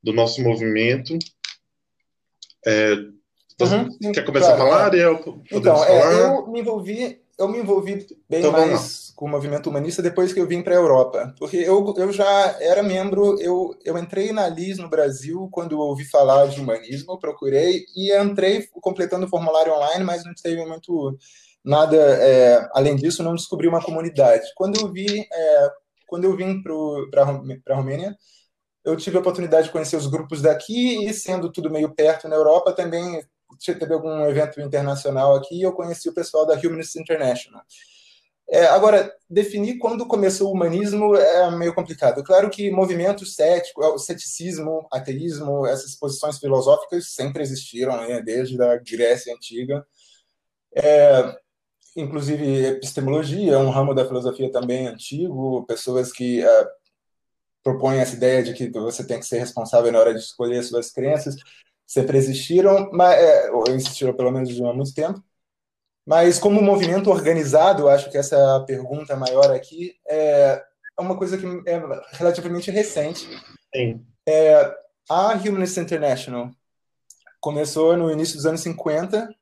do 0.02 0.12
nosso 0.12 0.42
movimento. 0.42 1.18
É, 3.60 3.64
Uhum, 3.64 4.12
Quer 4.12 4.24
começar 4.24 4.56
claro, 4.56 4.62
a 4.62 4.66
falar, 4.66 4.84
Ariel? 4.86 5.20
Então, 5.50 5.84
é, 5.84 6.22
eu 6.22 6.46
me 6.48 6.60
envolvi, 6.60 7.20
eu 7.38 7.48
me 7.48 7.58
envolvi 7.58 8.06
bem 8.28 8.40
então, 8.40 8.52
mais 8.52 9.12
com 9.14 9.26
o 9.26 9.28
movimento 9.28 9.68
humanista 9.70 10.02
depois 10.02 10.32
que 10.32 10.40
eu 10.40 10.46
vim 10.46 10.62
para 10.62 10.74
a 10.74 10.76
Europa, 10.78 11.32
porque 11.38 11.58
eu, 11.58 11.94
eu 11.96 12.12
já 12.12 12.26
era 12.60 12.82
membro, 12.82 13.40
eu, 13.40 13.76
eu 13.84 13.96
entrei 13.96 14.32
na 14.32 14.48
LIS 14.48 14.78
no 14.78 14.88
Brasil 14.88 15.48
quando 15.52 15.78
ouvi 15.78 16.04
falar 16.04 16.46
de 16.48 16.60
humanismo, 16.60 17.18
procurei 17.18 17.84
e 17.96 18.12
entrei 18.16 18.66
completando 18.72 19.26
o 19.26 19.28
formulário 19.28 19.72
online, 19.72 20.04
mas 20.04 20.24
não 20.24 20.34
teve 20.34 20.64
muito 20.66 21.16
nada 21.64 21.96
é, 21.96 22.68
além 22.74 22.96
disso, 22.96 23.22
não 23.22 23.34
descobri 23.36 23.68
uma 23.68 23.82
comunidade. 23.82 24.46
Quando 24.56 24.80
eu 24.80 24.92
vi 24.92 25.26
é, 25.32 25.70
quando 26.06 26.24
eu 26.24 26.36
vim 26.36 26.62
para 26.62 27.22
a 27.22 27.76
Romênia, 27.76 28.16
eu 28.84 28.96
tive 28.96 29.16
a 29.16 29.20
oportunidade 29.20 29.66
de 29.66 29.72
conhecer 29.72 29.96
os 29.96 30.06
grupos 30.06 30.42
daqui 30.42 31.06
e, 31.06 31.12
sendo 31.14 31.50
tudo 31.50 31.70
meio 31.70 31.94
perto 31.94 32.28
na 32.28 32.36
Europa, 32.36 32.72
também 32.72 33.22
teve 33.58 33.92
algum 33.92 34.24
evento 34.26 34.60
internacional 34.60 35.34
aqui 35.34 35.56
e 35.56 35.62
eu 35.62 35.72
conheci 35.72 36.08
o 36.08 36.14
pessoal 36.14 36.46
da 36.46 36.54
Humanist 36.54 36.96
International. 36.96 37.62
É, 38.48 38.66
agora, 38.66 39.10
definir 39.28 39.78
quando 39.78 40.06
começou 40.06 40.50
o 40.50 40.52
humanismo 40.52 41.16
é 41.16 41.50
meio 41.56 41.74
complicado. 41.74 42.22
Claro 42.22 42.50
que 42.50 42.70
movimento 42.70 43.24
cético, 43.24 43.80
o 43.82 43.98
ceticismo, 43.98 44.86
ateísmo, 44.92 45.66
essas 45.66 45.94
posições 45.94 46.38
filosóficas 46.38 47.14
sempre 47.14 47.42
existiram, 47.42 47.96
né, 47.96 48.20
desde 48.20 48.60
a 48.62 48.76
Grécia 48.76 49.34
Antiga. 49.34 49.84
É, 50.76 51.36
inclusive, 51.96 52.66
epistemologia 52.66 53.54
é 53.54 53.58
um 53.58 53.70
ramo 53.70 53.94
da 53.94 54.06
filosofia 54.06 54.50
também 54.52 54.88
antigo, 54.88 55.64
pessoas 55.66 56.12
que 56.12 56.44
é, 56.44 56.66
propõem 57.62 57.98
essa 57.98 58.14
ideia 58.14 58.42
de 58.42 58.52
que 58.52 58.68
você 58.70 59.06
tem 59.06 59.18
que 59.18 59.26
ser 59.26 59.38
responsável 59.38 59.90
na 59.90 59.98
hora 59.98 60.12
de 60.12 60.20
escolher 60.20 60.62
suas 60.62 60.90
crenças, 60.92 61.34
sempre 61.86 62.18
existiram, 62.18 62.90
mas, 62.92 63.18
é, 63.18 63.50
ou 63.50 63.64
existiram 63.68 64.14
pelo 64.14 64.30
menos 64.30 64.50
há 64.60 64.72
muito 64.72 64.94
tempo. 64.94 65.22
Mas 66.06 66.38
como 66.38 66.60
movimento 66.60 67.10
organizado, 67.10 67.88
acho 67.88 68.10
que 68.10 68.18
essa 68.18 68.36
é 68.36 68.56
a 68.56 68.60
pergunta 68.60 69.16
maior 69.16 69.50
aqui, 69.50 69.96
é, 70.06 70.62
é 70.98 71.02
uma 71.02 71.16
coisa 71.16 71.38
que 71.38 71.46
é 71.66 71.82
relativamente 72.12 72.70
recente. 72.70 73.28
Sim. 73.74 74.04
É, 74.26 74.74
a 75.08 75.32
Humanist 75.34 75.76
International 75.78 76.50
começou 77.40 77.96
no 77.96 78.10
início 78.10 78.36
dos 78.36 78.46
anos 78.46 78.60
50. 78.60 79.34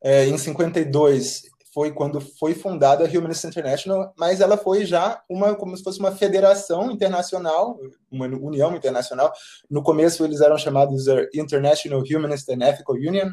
É, 0.00 0.26
em 0.26 0.38
52 0.38 1.42
foi 1.78 1.92
quando 1.92 2.20
foi 2.20 2.54
fundada 2.54 3.04
a 3.04 3.08
Humanist 3.08 3.44
International, 3.44 4.12
mas 4.18 4.40
ela 4.40 4.56
foi 4.56 4.84
já 4.84 5.22
uma 5.30 5.54
como 5.54 5.76
se 5.76 5.84
fosse 5.84 6.00
uma 6.00 6.10
federação 6.10 6.90
internacional, 6.90 7.78
uma 8.10 8.26
união 8.26 8.74
internacional. 8.74 9.32
No 9.70 9.80
começo 9.80 10.24
eles 10.24 10.40
eram 10.40 10.58
chamados 10.58 11.06
International 11.32 12.02
Humanist 12.02 12.48
and 12.48 12.68
Ethical 12.68 12.96
Union, 12.96 13.30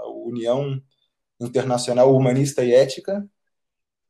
a 0.00 0.08
União 0.08 0.82
Internacional 1.40 2.12
Humanista 2.12 2.64
e 2.64 2.74
Ética, 2.74 3.24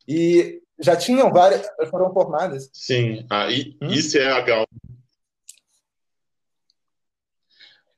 e 0.08 0.62
já 0.78 0.96
tinham 0.96 1.30
várias, 1.30 1.68
foram 1.90 2.10
formadas. 2.10 2.70
Sim, 2.72 3.26
ah, 3.28 3.50
e, 3.50 3.76
hum? 3.82 3.88
isso 3.88 4.16
é 4.16 4.32
legal. 4.32 4.66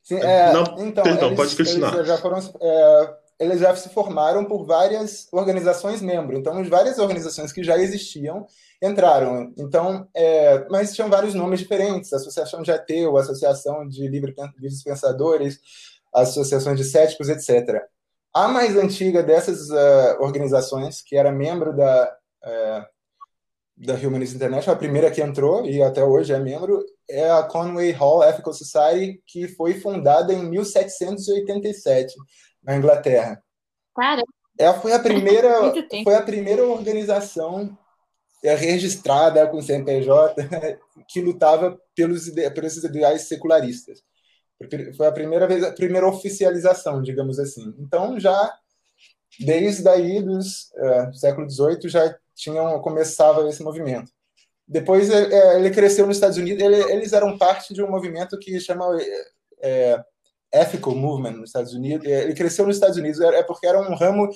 Sim, 0.03 0.17
é, 0.17 0.53
Não, 0.53 0.65
então, 0.85 1.05
perdão, 1.05 1.29
eles, 1.29 1.37
pode 1.37 1.57
continuar. 1.57 2.05
Já, 2.05 2.19
foram, 2.19 2.39
é, 2.61 3.26
eles 3.39 3.61
já 3.61 3.75
se 3.77 3.91
formaram 3.91 4.45
por 4.45 4.65
várias 4.65 5.29
organizações 5.33 6.01
membros. 6.01 6.39
Então, 6.39 6.63
várias 6.65 6.99
organizações 6.99 7.53
que 7.53 7.63
já 7.63 7.79
existiam 7.79 8.47
entraram. 8.83 9.53
Então, 9.59 10.09
é, 10.15 10.67
mas 10.71 10.95
tinham 10.95 11.11
vários 11.11 11.35
nomes 11.35 11.61
diferentes: 11.61 12.13
Associação 12.13 12.63
de 12.63 12.71
Ateu, 12.71 13.17
Associação 13.17 13.87
de 13.87 14.09
Livre, 14.09 14.35
Livres 14.59 14.83
Pensadores, 14.83 15.61
Associações 16.15 16.79
de 16.79 16.85
Céticos, 16.85 17.29
etc. 17.29 17.83
A 18.33 18.49
mais 18.49 18.77
antiga 18.77 19.23
dessas 19.23 19.71
uh, 19.71 20.21
organizações, 20.21 21.03
que 21.03 21.17
era 21.17 21.33
membro 21.33 21.75
da, 21.75 22.17
uh, 22.45 22.87
da 23.77 23.95
Humanist 23.95 24.35
International, 24.35 24.77
a 24.77 24.79
primeira 24.79 25.11
que 25.11 25.23
entrou 25.23 25.65
e 25.65 25.83
até 25.83 26.05
hoje 26.05 26.33
é 26.35 26.39
membro, 26.39 26.85
é 27.09 27.31
a 27.31 27.43
Conway 27.43 27.93
Hall 27.93 28.23
Ethical 28.25 28.53
Society, 28.53 29.23
que 29.27 29.49
foi 29.49 29.81
fundada 29.81 30.35
em 30.35 30.51
1787 30.51 32.15
na 32.67 32.77
Inglaterra. 32.77 33.43
Claro. 33.95 34.23
Ela 34.59 34.75
foi 34.81 34.93
a 34.93 34.99
primeira, 34.99 35.73
foi 36.03 36.15
a 36.15 36.23
primeira 36.23 36.65
organização 36.65 37.79
é, 38.43 38.55
registrada 38.55 39.47
com 39.47 39.63
CNPJ 39.63 40.49
que 41.09 41.21
lutava 41.21 41.79
pelos, 41.95 42.29
pelos 42.31 42.77
ideais 42.85 43.23
secularistas. 43.23 44.03
Foi 44.97 45.07
a 45.07 45.13
primeira 45.13 45.47
vez, 45.47 45.63
a 45.63 45.73
primeira 45.73 46.09
oficialização, 46.09 47.03
digamos 47.03 47.39
assim. 47.39 47.75
Então, 47.79 48.19
já 48.19 48.53
desde 49.39 49.87
aí 49.87 50.23
dos 50.23 50.71
uh, 50.73 51.13
século 51.13 51.49
XVIII 51.49 51.91
já 51.91 52.17
tinham 52.35 52.81
começava 52.81 53.47
esse 53.49 53.63
movimento. 53.63 54.11
Depois 54.67 55.11
é, 55.11 55.59
ele 55.59 55.71
cresceu 55.71 56.07
nos 56.07 56.17
Estados 56.17 56.39
Unidos. 56.39 56.63
Ele, 56.63 56.77
eles 56.93 57.13
eram 57.13 57.39
parte 57.39 57.73
de 57.73 57.83
um 57.83 57.91
movimento 57.91 58.39
que 58.39 58.59
chama 58.59 58.87
é, 59.63 60.03
Ethical 60.63 60.95
Movement 60.95 61.33
nos 61.33 61.51
Estados 61.51 61.73
Unidos. 61.75 62.07
Ele 62.07 62.35
cresceu 62.35 62.67
nos 62.67 62.77
Estados 62.77 62.97
Unidos 62.97 63.21
é 63.21 63.43
porque 63.43 63.67
era 63.67 63.81
um 63.81 63.95
ramo 63.95 64.29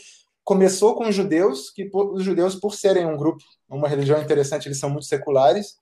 começou 0.43 0.95
com 0.95 1.09
os 1.09 1.15
judeus 1.15 1.71
que 1.71 1.89
os 1.93 2.25
judeus 2.25 2.55
por 2.55 2.75
serem 2.75 3.07
um 3.07 3.17
grupo, 3.17 3.43
uma 3.69 3.89
religião 3.89 4.21
interessante, 4.21 4.67
eles 4.67 4.79
são 4.79 4.91
muito 4.91 5.07
seculares 5.07 5.77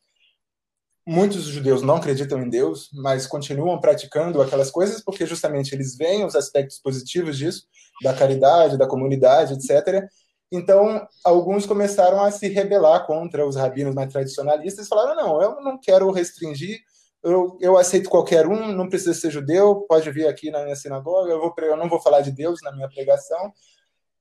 muitos 1.09 1.45
judeus 1.45 1.81
não 1.81 1.97
acreditam 1.97 2.43
em 2.43 2.51
Deus, 2.51 2.91
mas 2.93 3.27
continuam 3.27 3.81
praticando 3.81 4.43
aquelas 4.43 4.71
coisas 4.71 5.03
porque 5.03 5.25
justamente 5.25 5.75
eles 5.75 5.97
veem 5.97 6.23
os 6.23 6.37
aspectos 6.37 6.79
positivos 6.79 7.39
disso, 7.39 7.67
da 8.03 8.13
caridade, 8.13 8.77
da 8.77 8.87
comunidade, 8.87 9.55
etc. 9.55 10.07
Então, 10.53 11.09
alguns 11.25 11.65
começaram 11.65 12.23
a 12.23 12.31
se 12.31 12.47
rebelar 12.49 13.07
contra 13.07 13.47
os 13.47 13.57
rabinos 13.57 13.95
mais 13.95 14.13
tradicionalistas 14.13 14.85
e 14.85 14.89
falaram: 14.89 15.17
não, 15.17 15.43
eu 15.43 15.63
não 15.63 15.79
quero 15.81 16.11
restringir, 16.11 16.79
eu, 17.23 17.59
eu 17.61 17.77
aceito 17.77 18.09
qualquer 18.09 18.47
um, 18.47 18.73
não 18.73 18.89
precisa 18.89 19.15
ser 19.15 19.31
judeu, 19.31 19.87
pode 19.89 20.11
vir 20.11 20.27
aqui 20.29 20.51
na 20.51 20.63
minha 20.63 20.77
sinagoga, 20.77 21.33
eu, 21.33 21.41
vou, 21.41 21.55
eu 21.59 21.77
não 21.77 21.89
vou 21.89 22.01
falar 22.01 22.21
de 22.21 22.31
Deus 22.31 22.61
na 22.63 22.73
minha 22.73 22.89
pregação. 22.89 23.53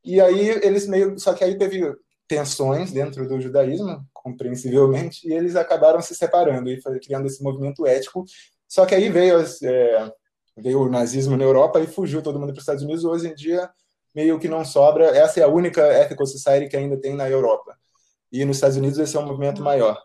E 0.03 0.21
aí 0.21 0.49
eles 0.63 0.87
meio. 0.87 1.19
Só 1.19 1.33
que 1.33 1.43
aí 1.43 1.57
teve 1.57 1.93
tensões 2.27 2.91
dentro 2.91 3.27
do 3.27 3.39
judaísmo, 3.39 4.05
compreensivelmente, 4.13 5.27
e 5.27 5.33
eles 5.33 5.55
acabaram 5.55 6.01
se 6.01 6.15
separando 6.15 6.69
e 6.69 6.81
criando 6.99 7.27
esse 7.27 7.41
movimento 7.43 7.85
ético. 7.85 8.25
Só 8.67 8.85
que 8.85 8.95
aí 8.95 9.09
veio, 9.09 9.39
é, 9.63 10.11
veio 10.57 10.81
o 10.81 10.89
nazismo 10.89 11.37
na 11.37 11.43
Europa 11.43 11.79
e 11.79 11.87
fugiu 11.87 12.21
todo 12.21 12.39
mundo 12.39 12.51
para 12.51 12.57
os 12.57 12.63
Estados 12.63 12.83
Unidos. 12.83 13.05
Hoje 13.05 13.29
em 13.29 13.35
dia, 13.35 13.69
meio 14.13 14.39
que 14.39 14.47
não 14.47 14.65
sobra. 14.65 15.05
Essa 15.05 15.39
é 15.39 15.43
a 15.43 15.47
única 15.47 15.81
ethical 16.01 16.25
society 16.25 16.69
que 16.69 16.77
ainda 16.77 16.99
tem 16.99 17.15
na 17.15 17.29
Europa. 17.29 17.77
E 18.31 18.43
nos 18.43 18.57
Estados 18.57 18.75
Unidos 18.75 18.97
esse 18.99 19.15
é 19.15 19.19
um 19.19 19.25
movimento 19.25 19.61
maior. 19.61 20.01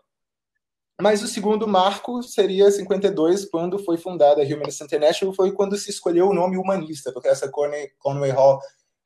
Mas 1.01 1.23
o 1.23 1.27
segundo 1.27 1.67
marco 1.67 2.21
seria 2.21 2.69
52, 2.71 3.45
quando 3.45 3.79
foi 3.79 3.97
fundada 3.97 4.41
a 4.41 4.45
Humanist 4.45 4.81
International, 4.81 5.33
foi 5.33 5.51
quando 5.51 5.75
se 5.77 5.89
escolheu 5.89 6.29
o 6.29 6.33
nome 6.33 6.57
humanista, 6.57 7.11
porque 7.11 7.27
essa 7.27 7.49
Conway 7.49 8.31
Hall 8.31 8.59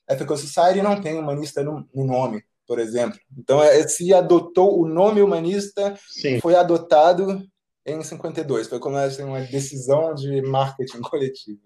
Ethical 0.09 0.37
Society 0.37 0.81
não 0.81 1.01
tem 1.01 1.17
humanista 1.17 1.63
no, 1.63 1.87
no 1.93 2.05
nome 2.05 2.43
por 2.67 2.79
exemplo. 2.79 3.17
Então, 3.35 3.63
é, 3.63 3.87
se 3.87 4.13
adotou 4.13 4.79
o 4.79 4.87
nome 4.87 5.21
humanista, 5.21 5.97
Sim. 6.09 6.41
foi 6.41 6.53
adotado 6.53 7.41
em 7.85 8.03
52. 8.03 8.67
Foi 8.67 8.79
como 8.79 8.97
assim, 8.97 9.23
uma 9.23 9.39
decisão 9.39 10.13
de 10.13 10.41
marketing 10.41 10.99
coletivo. 10.99 11.61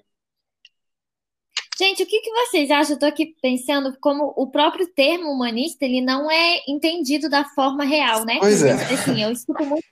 Gente, 1.78 2.04
o 2.04 2.06
que, 2.06 2.22
que 2.22 2.32
vocês 2.32 2.70
acham? 2.70 2.92
Eu 2.92 2.96
estou 2.96 3.10
aqui 3.10 3.36
pensando 3.42 3.98
como 4.00 4.32
o 4.38 4.52
próprio 4.52 4.86
termo 4.94 5.32
humanista 5.32 5.84
ele 5.84 6.00
não 6.00 6.30
é 6.30 6.60
entendido 6.68 7.28
da 7.28 7.44
forma 7.44 7.84
real, 7.84 8.24
né? 8.24 8.38
Pois 8.40 8.62
é. 8.62 8.74
Assim, 8.74 9.24
eu 9.24 9.32
escuto 9.32 9.66
muito 9.66 9.84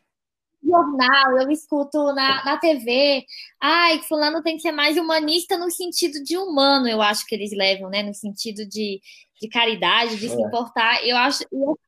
jornal, 0.69 1.39
eu 1.39 1.51
escuto 1.51 2.13
na, 2.13 2.43
na 2.45 2.57
TV, 2.57 3.25
ai, 3.59 3.99
que 3.99 4.07
fulano 4.07 4.43
tem 4.43 4.55
que 4.55 4.61
ser 4.61 4.71
mais 4.71 4.97
humanista 4.97 5.57
no 5.57 5.69
sentido 5.71 6.23
de 6.23 6.37
humano, 6.37 6.87
eu 6.87 7.01
acho 7.01 7.25
que 7.25 7.35
eles 7.35 7.51
levam, 7.51 7.89
né? 7.89 8.03
No 8.03 8.13
sentido 8.13 8.65
de 8.65 9.01
de 9.41 9.47
caridade, 9.47 10.17
de 10.17 10.25
é. 10.25 10.29
se 10.29 10.41
importar, 10.41 11.07
eu 11.07 11.15
acho 11.15 11.45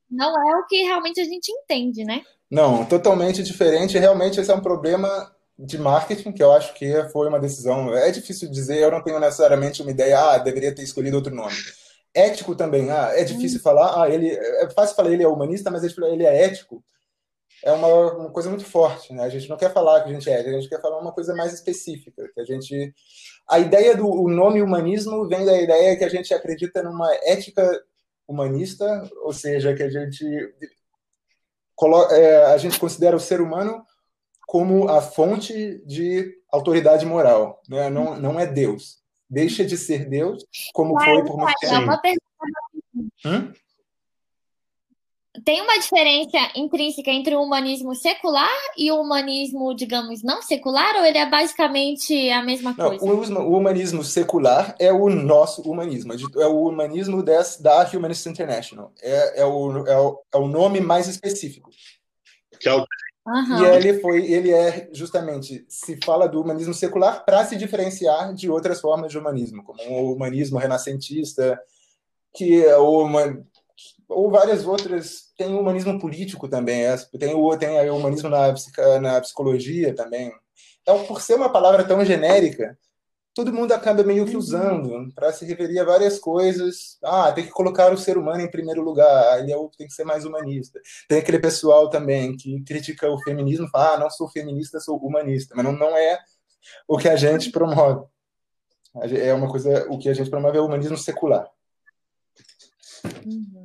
não 0.09 0.29
é 0.49 0.57
o 0.57 0.65
que 0.65 0.83
realmente 0.83 1.19
a 1.19 1.25
gente 1.25 1.51
entende, 1.51 2.03
né? 2.03 2.21
Não, 2.49 2.85
totalmente 2.85 3.41
diferente. 3.41 3.97
Realmente 3.97 4.39
esse 4.39 4.51
é 4.51 4.53
um 4.53 4.61
problema 4.61 5.33
de 5.57 5.77
marketing 5.77 6.33
que 6.33 6.43
eu 6.43 6.51
acho 6.51 6.73
que 6.73 6.91
foi 7.09 7.29
uma 7.29 7.39
decisão. 7.39 7.95
É 7.95 8.11
difícil 8.11 8.51
dizer, 8.51 8.79
eu 8.79 8.91
não 8.91 9.01
tenho 9.01 9.19
necessariamente 9.19 9.81
uma 9.81 9.91
ideia, 9.91 10.19
ah, 10.19 10.37
deveria 10.37 10.75
ter 10.75 10.83
escolhido 10.83 11.15
outro 11.15 11.33
nome. 11.33 11.55
Ético 12.13 12.55
também, 12.55 12.91
ah, 12.91 13.11
é 13.13 13.23
difícil 13.23 13.59
hum. 13.59 13.63
falar, 13.63 14.03
ah, 14.03 14.09
ele 14.09 14.29
é 14.29 14.69
fácil 14.71 14.95
falar 14.95 15.11
ele 15.11 15.23
é 15.23 15.27
humanista, 15.27 15.71
mas 15.71 15.83
ele 15.83 16.25
é 16.25 16.43
ético. 16.43 16.83
É 17.63 17.71
uma, 17.71 18.13
uma 18.13 18.31
coisa 18.31 18.49
muito 18.49 18.65
forte, 18.65 19.13
né? 19.13 19.23
A 19.23 19.29
gente 19.29 19.47
não 19.49 19.57
quer 19.57 19.71
falar 19.71 20.01
que 20.01 20.09
a 20.09 20.13
gente 20.13 20.29
é 20.29 20.39
a 20.39 20.51
gente 20.51 20.69
quer 20.69 20.81
falar 20.81 20.99
uma 20.99 21.11
coisa 21.11 21.35
mais 21.35 21.53
específica, 21.53 22.29
que 22.33 22.41
a 22.41 22.45
gente 22.45 22.93
a 23.47 23.59
ideia 23.59 23.95
do 23.95 24.27
nome 24.27 24.61
humanismo 24.61 25.27
vem 25.27 25.45
da 25.45 25.59
ideia 25.61 25.95
que 25.97 26.03
a 26.03 26.09
gente 26.09 26.33
acredita 26.33 26.81
numa 26.81 27.13
ética 27.23 27.83
humanista, 28.27 29.09
ou 29.23 29.33
seja, 29.33 29.75
que 29.75 29.83
a 29.83 29.89
gente 29.89 30.25
coloca, 31.75 32.15
é, 32.15 32.45
a 32.45 32.57
gente 32.57 32.79
considera 32.79 33.15
o 33.15 33.19
ser 33.19 33.41
humano 33.41 33.85
como 34.47 34.89
a 34.89 35.01
fonte 35.01 35.81
de 35.85 36.33
autoridade 36.51 37.05
moral, 37.05 37.61
né? 37.67 37.89
não, 37.89 38.17
não 38.17 38.39
é 38.39 38.45
Deus. 38.45 38.99
Deixa 39.29 39.63
de 39.63 39.77
ser 39.77 40.09
Deus, 40.09 40.45
como 40.73 40.99
foi 41.01 41.23
por 41.23 41.37
muito 41.37 41.53
tempo. 41.59 41.91
Hum? 43.25 43.53
Tem 45.45 45.61
uma 45.61 45.79
diferença 45.79 46.37
intrínseca 46.55 47.09
entre 47.09 47.35
o 47.35 47.41
humanismo 47.41 47.95
secular 47.95 48.49
e 48.77 48.91
o 48.91 48.99
humanismo, 48.99 49.73
digamos, 49.73 50.21
não 50.21 50.41
secular, 50.41 50.95
ou 50.97 51.05
ele 51.05 51.17
é 51.17 51.29
basicamente 51.29 52.29
a 52.29 52.43
mesma 52.43 52.75
coisa? 52.75 53.05
Não, 53.05 53.47
o, 53.47 53.57
humanismo 53.57 54.03
secular 54.03 54.75
é 54.77 54.91
o 54.91 55.09
nosso 55.09 55.61
humanismo, 55.61 56.13
é 56.13 56.45
o 56.45 56.67
humanismo 56.67 57.23
des, 57.23 57.57
da 57.61 57.89
Humanist 57.89 58.25
International. 58.25 58.91
É, 59.01 59.41
é, 59.41 59.45
o, 59.45 59.87
é, 59.87 59.97
o, 59.97 60.21
é 60.33 60.37
o 60.37 60.47
nome 60.47 60.81
mais 60.81 61.07
específico. 61.07 61.69
Que 62.59 62.67
é 62.67 62.73
o... 62.73 62.85
Uhum. 63.25 63.63
E 63.63 63.65
ele 63.75 63.99
foi, 63.99 64.25
ele 64.25 64.51
é 64.51 64.89
justamente 64.91 65.63
se 65.69 65.97
fala 66.03 66.27
do 66.27 66.41
humanismo 66.41 66.73
secular 66.73 67.23
para 67.23 67.45
se 67.45 67.55
diferenciar 67.55 68.33
de 68.33 68.49
outras 68.49 68.81
formas 68.81 69.11
de 69.11 69.17
humanismo, 69.17 69.63
como 69.63 69.79
o 69.81 70.13
humanismo 70.13 70.57
renascentista, 70.57 71.57
que 72.33 72.65
é 72.65 72.75
o 72.77 73.03
ou 74.11 74.29
várias 74.29 74.65
outras. 74.65 75.31
Tem 75.37 75.53
o 75.53 75.59
humanismo 75.59 75.99
político 75.99 76.47
também, 76.47 76.85
é, 76.85 76.95
tem 77.19 77.33
o, 77.33 77.57
tem 77.57 77.89
o 77.89 77.95
humanismo 77.95 78.29
na, 78.29 78.53
na 78.99 79.21
psicologia 79.21 79.95
também. 79.95 80.31
Então, 80.81 81.05
por 81.05 81.21
ser 81.21 81.35
uma 81.35 81.51
palavra 81.51 81.83
tão 81.83 82.03
genérica, 82.03 82.77
todo 83.33 83.53
mundo 83.53 83.71
acaba 83.71 84.03
meio 84.03 84.25
que 84.25 84.35
usando 84.35 85.11
para 85.13 85.31
se 85.31 85.45
referir 85.45 85.79
a 85.79 85.85
várias 85.85 86.19
coisas. 86.19 86.97
Ah, 87.03 87.31
tem 87.31 87.45
que 87.45 87.51
colocar 87.51 87.91
o 87.91 87.97
ser 87.97 88.17
humano 88.17 88.41
em 88.41 88.51
primeiro 88.51 88.81
lugar, 88.81 89.39
ele 89.39 89.51
é 89.51 89.57
o, 89.57 89.69
tem 89.69 89.87
que 89.87 89.93
ser 89.93 90.03
mais 90.03 90.25
humanista. 90.25 90.79
Tem 91.07 91.19
aquele 91.19 91.39
pessoal 91.39 91.89
também 91.89 92.35
que 92.35 92.61
critica 92.63 93.09
o 93.09 93.21
feminismo, 93.21 93.69
fala, 93.69 93.95
ah, 93.95 93.99
não 93.99 94.09
sou 94.09 94.29
feminista, 94.29 94.79
sou 94.79 94.97
humanista, 94.97 95.55
mas 95.55 95.65
não, 95.65 95.73
não 95.73 95.95
é 95.97 96.19
o 96.87 96.97
que 96.97 97.09
a 97.09 97.15
gente 97.15 97.51
promove. 97.51 98.05
É 99.01 99.33
uma 99.33 99.49
coisa, 99.49 99.87
o 99.89 99.97
que 99.97 100.09
a 100.09 100.13
gente 100.13 100.29
promove 100.29 100.57
é 100.57 100.61
o 100.61 100.65
humanismo 100.65 100.97
secular. 100.97 101.49
Uhum. 103.25 103.60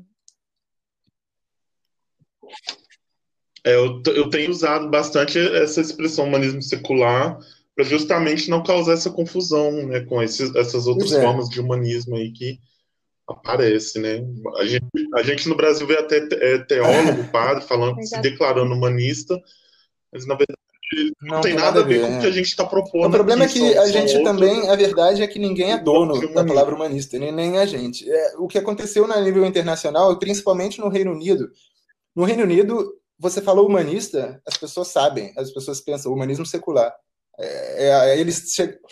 É, 3.64 3.74
eu, 3.74 4.00
eu 4.06 4.30
tenho 4.30 4.50
usado 4.50 4.88
bastante 4.88 5.38
essa 5.38 5.80
expressão 5.80 6.26
humanismo 6.26 6.62
secular 6.62 7.38
para 7.74 7.84
justamente 7.84 8.48
não 8.48 8.62
causar 8.62 8.94
essa 8.94 9.10
confusão 9.10 9.70
né, 9.86 10.00
com 10.00 10.22
esses, 10.22 10.54
essas 10.54 10.86
outras 10.86 11.12
é. 11.12 11.20
formas 11.20 11.48
de 11.48 11.60
humanismo 11.60 12.16
aí 12.16 12.32
que 12.32 12.58
aparece, 13.28 13.98
né? 13.98 14.24
A 14.56 14.64
gente, 14.64 14.86
a 15.14 15.22
gente 15.22 15.48
no 15.48 15.56
Brasil 15.56 15.86
vê 15.86 15.98
até 15.98 16.16
é, 16.32 16.58
teólogo, 16.58 17.24
padre, 17.32 17.64
falando, 17.64 18.00
se 18.02 18.18
declarando 18.20 18.72
humanista, 18.72 19.36
mas 20.12 20.26
na 20.26 20.36
verdade 20.36 20.56
não, 21.20 21.34
não 21.34 21.40
tem 21.40 21.54
nada, 21.54 21.66
nada 21.66 21.80
a 21.80 21.82
ver, 21.82 22.00
com 22.00 22.16
o 22.16 22.20
que 22.20 22.26
a 22.26 22.30
gente 22.30 22.46
está 22.46 22.64
propondo. 22.64 23.08
O 23.08 23.10
problema 23.10 23.44
aqui, 23.44 23.62
é 23.62 23.72
que 23.72 23.78
a 23.78 23.88
gente 23.88 24.22
também, 24.22 24.70
a 24.70 24.76
verdade 24.76 25.22
é 25.22 25.26
que 25.26 25.38
ninguém 25.38 25.72
é 25.72 25.78
dono 25.78 26.32
da 26.32 26.44
palavra 26.44 26.74
humanista, 26.74 27.18
nem, 27.18 27.32
nem 27.32 27.58
a 27.58 27.66
gente. 27.66 28.08
É, 28.08 28.36
o 28.38 28.46
que 28.46 28.58
aconteceu 28.58 29.06
no 29.08 29.20
nível 29.20 29.44
internacional, 29.44 30.16
principalmente 30.18 30.78
no 30.78 30.88
Reino 30.88 31.10
Unido, 31.10 31.50
no 32.16 32.24
Reino 32.24 32.42
Unido, 32.44 32.94
você 33.18 33.42
falou 33.42 33.66
humanista, 33.66 34.40
as 34.46 34.56
pessoas 34.56 34.88
sabem, 34.88 35.32
as 35.36 35.52
pessoas 35.52 35.80
pensam 35.80 36.12
humanismo 36.12 36.46
secular. 36.46 36.94
É, 37.38 37.88
é, 37.88 38.18
eles 38.18 38.46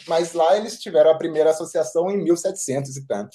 mas 0.07 0.35
lá 0.35 0.55
eles 0.57 0.79
tiveram 0.79 1.11
a 1.11 1.17
primeira 1.17 1.51
associação 1.51 2.11
em 2.11 2.23
1700 2.23 2.97
e 2.97 3.07
tanto. 3.07 3.35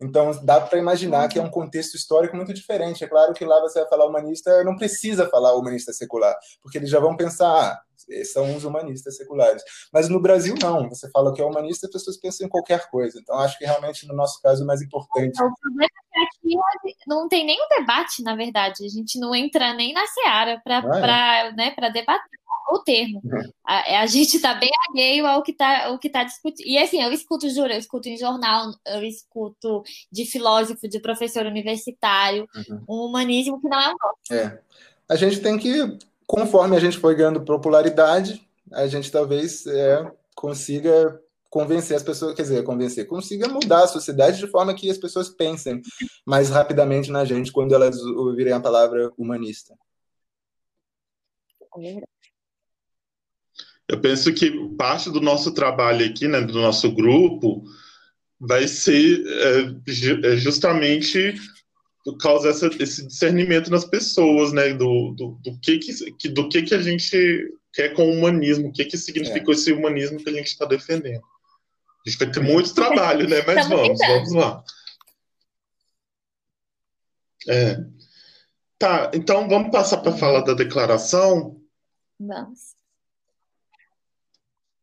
Então 0.00 0.32
dá 0.44 0.60
para 0.60 0.78
imaginar 0.78 1.28
que 1.28 1.38
é 1.38 1.42
um 1.42 1.50
contexto 1.50 1.94
histórico 1.94 2.36
muito 2.36 2.52
diferente. 2.52 3.04
É 3.04 3.08
claro 3.08 3.32
que 3.32 3.44
lá 3.44 3.60
você 3.60 3.80
vai 3.80 3.88
falar 3.88 4.06
humanista, 4.06 4.64
não 4.64 4.76
precisa 4.76 5.28
falar 5.28 5.54
humanista 5.54 5.92
secular, 5.92 6.36
porque 6.60 6.78
eles 6.78 6.90
já 6.90 6.98
vão 6.98 7.16
pensar, 7.16 7.48
ah, 7.48 7.80
são 8.24 8.56
os 8.56 8.64
humanistas 8.64 9.16
seculares. 9.16 9.62
Mas 9.92 10.08
no 10.08 10.20
Brasil 10.20 10.54
não. 10.60 10.88
Você 10.88 11.10
fala 11.10 11.32
que 11.32 11.40
é 11.40 11.44
humanista, 11.44 11.86
as 11.86 11.92
pessoas 11.92 12.16
pensam 12.16 12.46
em 12.46 12.50
qualquer 12.50 12.88
coisa. 12.90 13.18
Então 13.20 13.38
acho 13.38 13.58
que 13.58 13.64
realmente 13.64 14.06
no 14.06 14.14
nosso 14.14 14.40
caso 14.42 14.62
é 14.62 14.66
mais 14.66 14.82
importante. 14.82 15.42
O 15.42 15.54
problema 15.54 15.84
é 15.84 16.26
que 16.40 16.58
aqui 16.58 16.96
não 17.06 17.28
tem 17.28 17.44
nenhum 17.44 17.66
debate, 17.68 18.22
na 18.22 18.34
verdade. 18.34 18.84
A 18.84 18.88
gente 18.88 19.18
não 19.18 19.34
entra 19.34 19.74
nem 19.74 19.92
na 19.92 20.06
seara 20.06 20.60
para 20.64 20.82
ah, 20.84 21.46
é? 21.46 21.52
né, 21.52 21.74
debater 21.92 22.38
o 22.70 22.78
termo. 22.80 23.20
Uhum. 23.24 23.50
A, 23.64 24.02
a, 24.02 24.06
gente 24.06 24.36
está 24.36 24.54
bem 24.54 24.70
alheio 24.90 25.26
ao 25.26 25.42
que 25.42 25.52
está 25.52 25.98
tá 26.12 26.24
discutindo. 26.24 26.66
E 26.66 26.78
assim, 26.78 27.02
eu 27.02 27.12
escuto, 27.12 27.48
juro, 27.48 27.72
eu 27.72 27.78
escuto 27.78 28.08
em 28.08 28.16
jornal, 28.16 28.72
eu 28.86 29.02
escuto 29.02 29.82
de 30.12 30.26
filósofo, 30.26 30.86
de 30.86 31.00
professor 31.00 31.46
universitário, 31.46 32.46
uhum. 32.54 32.84
um 32.88 33.06
humanismo 33.06 33.60
que 33.60 33.68
não 33.68 33.80
é 33.80 33.88
o 33.88 33.96
nosso. 33.96 34.32
É. 34.32 34.60
A 35.08 35.16
gente 35.16 35.40
tem 35.40 35.58
que, 35.58 35.98
conforme 36.28 36.76
a 36.76 36.78
gente 36.78 36.98
foi 36.98 37.14
ganhando 37.14 37.40
popularidade, 37.40 38.46
a 38.70 38.86
gente 38.86 39.10
talvez 39.10 39.66
é, 39.66 40.12
consiga 40.36 41.18
convencer 41.48 41.96
as 41.96 42.02
pessoas, 42.02 42.34
quer 42.34 42.42
dizer, 42.42 42.62
convencer, 42.62 43.06
consiga 43.06 43.48
mudar 43.48 43.84
a 43.84 43.88
sociedade 43.88 44.38
de 44.38 44.46
forma 44.46 44.74
que 44.74 44.90
as 44.90 44.98
pessoas 44.98 45.30
pensem 45.30 45.80
mais 46.26 46.50
rapidamente 46.50 47.10
na 47.10 47.24
gente 47.24 47.50
quando 47.50 47.74
elas 47.74 47.98
ouvirem 48.02 48.52
a 48.52 48.60
palavra 48.60 49.10
humanista. 49.16 49.74
É. 51.78 52.02
Eu 53.88 53.98
penso 53.98 54.30
que 54.34 54.50
parte 54.76 55.10
do 55.10 55.22
nosso 55.22 55.54
trabalho 55.54 56.04
aqui, 56.04 56.28
né, 56.28 56.42
do 56.42 56.60
nosso 56.60 56.92
grupo, 56.92 57.64
vai 58.38 58.68
ser 58.68 59.24
é, 59.26 60.32
é 60.34 60.36
justamente 60.36 61.34
causar 62.16 62.50
essa, 62.50 62.66
esse 62.80 63.06
discernimento 63.06 63.70
nas 63.70 63.84
pessoas, 63.84 64.52
né, 64.52 64.72
do, 64.72 65.12
do, 65.12 65.38
do, 65.42 65.58
que, 65.60 65.78
que, 65.78 66.28
do 66.28 66.48
que, 66.48 66.62
que 66.62 66.74
a 66.74 66.80
gente 66.80 67.52
quer 67.72 67.94
com 67.94 68.08
o 68.08 68.12
humanismo, 68.12 68.68
o 68.68 68.72
que, 68.72 68.84
que 68.84 68.96
significa 68.96 69.50
é. 69.50 69.54
esse 69.54 69.72
humanismo 69.72 70.18
que 70.18 70.28
a 70.30 70.32
gente 70.32 70.48
está 70.48 70.64
defendendo. 70.64 71.22
A 72.06 72.10
gente 72.10 72.18
vai 72.18 72.30
ter 72.30 72.40
muito 72.40 72.74
trabalho, 72.74 73.28
né, 73.28 73.42
mas 73.46 73.68
vamos, 73.68 73.98
vamos 73.98 74.32
lá. 74.32 74.64
É. 77.48 77.78
Tá, 78.78 79.10
então 79.12 79.48
vamos 79.48 79.70
passar 79.70 79.98
para 79.98 80.12
falar 80.12 80.42
da 80.42 80.54
declaração. 80.54 81.60
Vamos. 82.18 82.76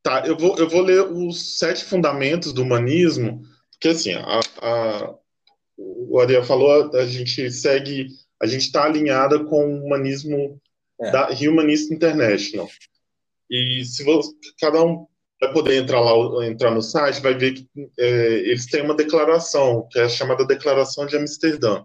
Tá, 0.03 0.23
eu 0.25 0.37
vou, 0.37 0.55
eu 0.57 0.69
vou 0.69 0.81
ler 0.81 1.01
os 1.01 1.57
sete 1.57 1.83
fundamentos 1.83 2.53
do 2.53 2.61
humanismo, 2.61 3.41
porque 3.71 3.87
assim, 3.87 4.13
a, 4.13 4.39
a, 4.61 5.15
o 6.15 6.19
Ariel 6.21 6.45
falou, 6.45 6.95
a 6.95 7.05
gente 7.05 7.51
segue, 7.51 8.07
a 8.41 8.45
gente 8.45 8.61
está 8.61 8.85
alinhada 8.85 9.43
com 9.43 9.65
o 9.67 9.85
humanismo 9.85 10.57
é. 11.01 11.11
da 11.11 11.29
Humanist 11.29 11.91
International. 11.91 12.69
E 13.51 13.83
se 13.83 14.01
você, 14.05 14.31
cada 14.57 14.81
um 14.81 15.05
vai 15.41 15.51
poder 15.51 15.75
entrar 15.75 15.99
lá, 15.99 16.47
entrar 16.47 16.71
no 16.71 16.81
site, 16.81 17.21
vai 17.21 17.33
ver 17.33 17.55
que 17.55 17.67
é, 17.99 18.33
eles 18.47 18.65
têm 18.65 18.81
uma 18.81 18.95
declaração, 18.95 19.89
que 19.91 19.99
é 19.99 20.03
a 20.03 20.09
chamada 20.09 20.45
Declaração 20.45 21.05
de 21.05 21.17
Amsterdã. 21.17 21.83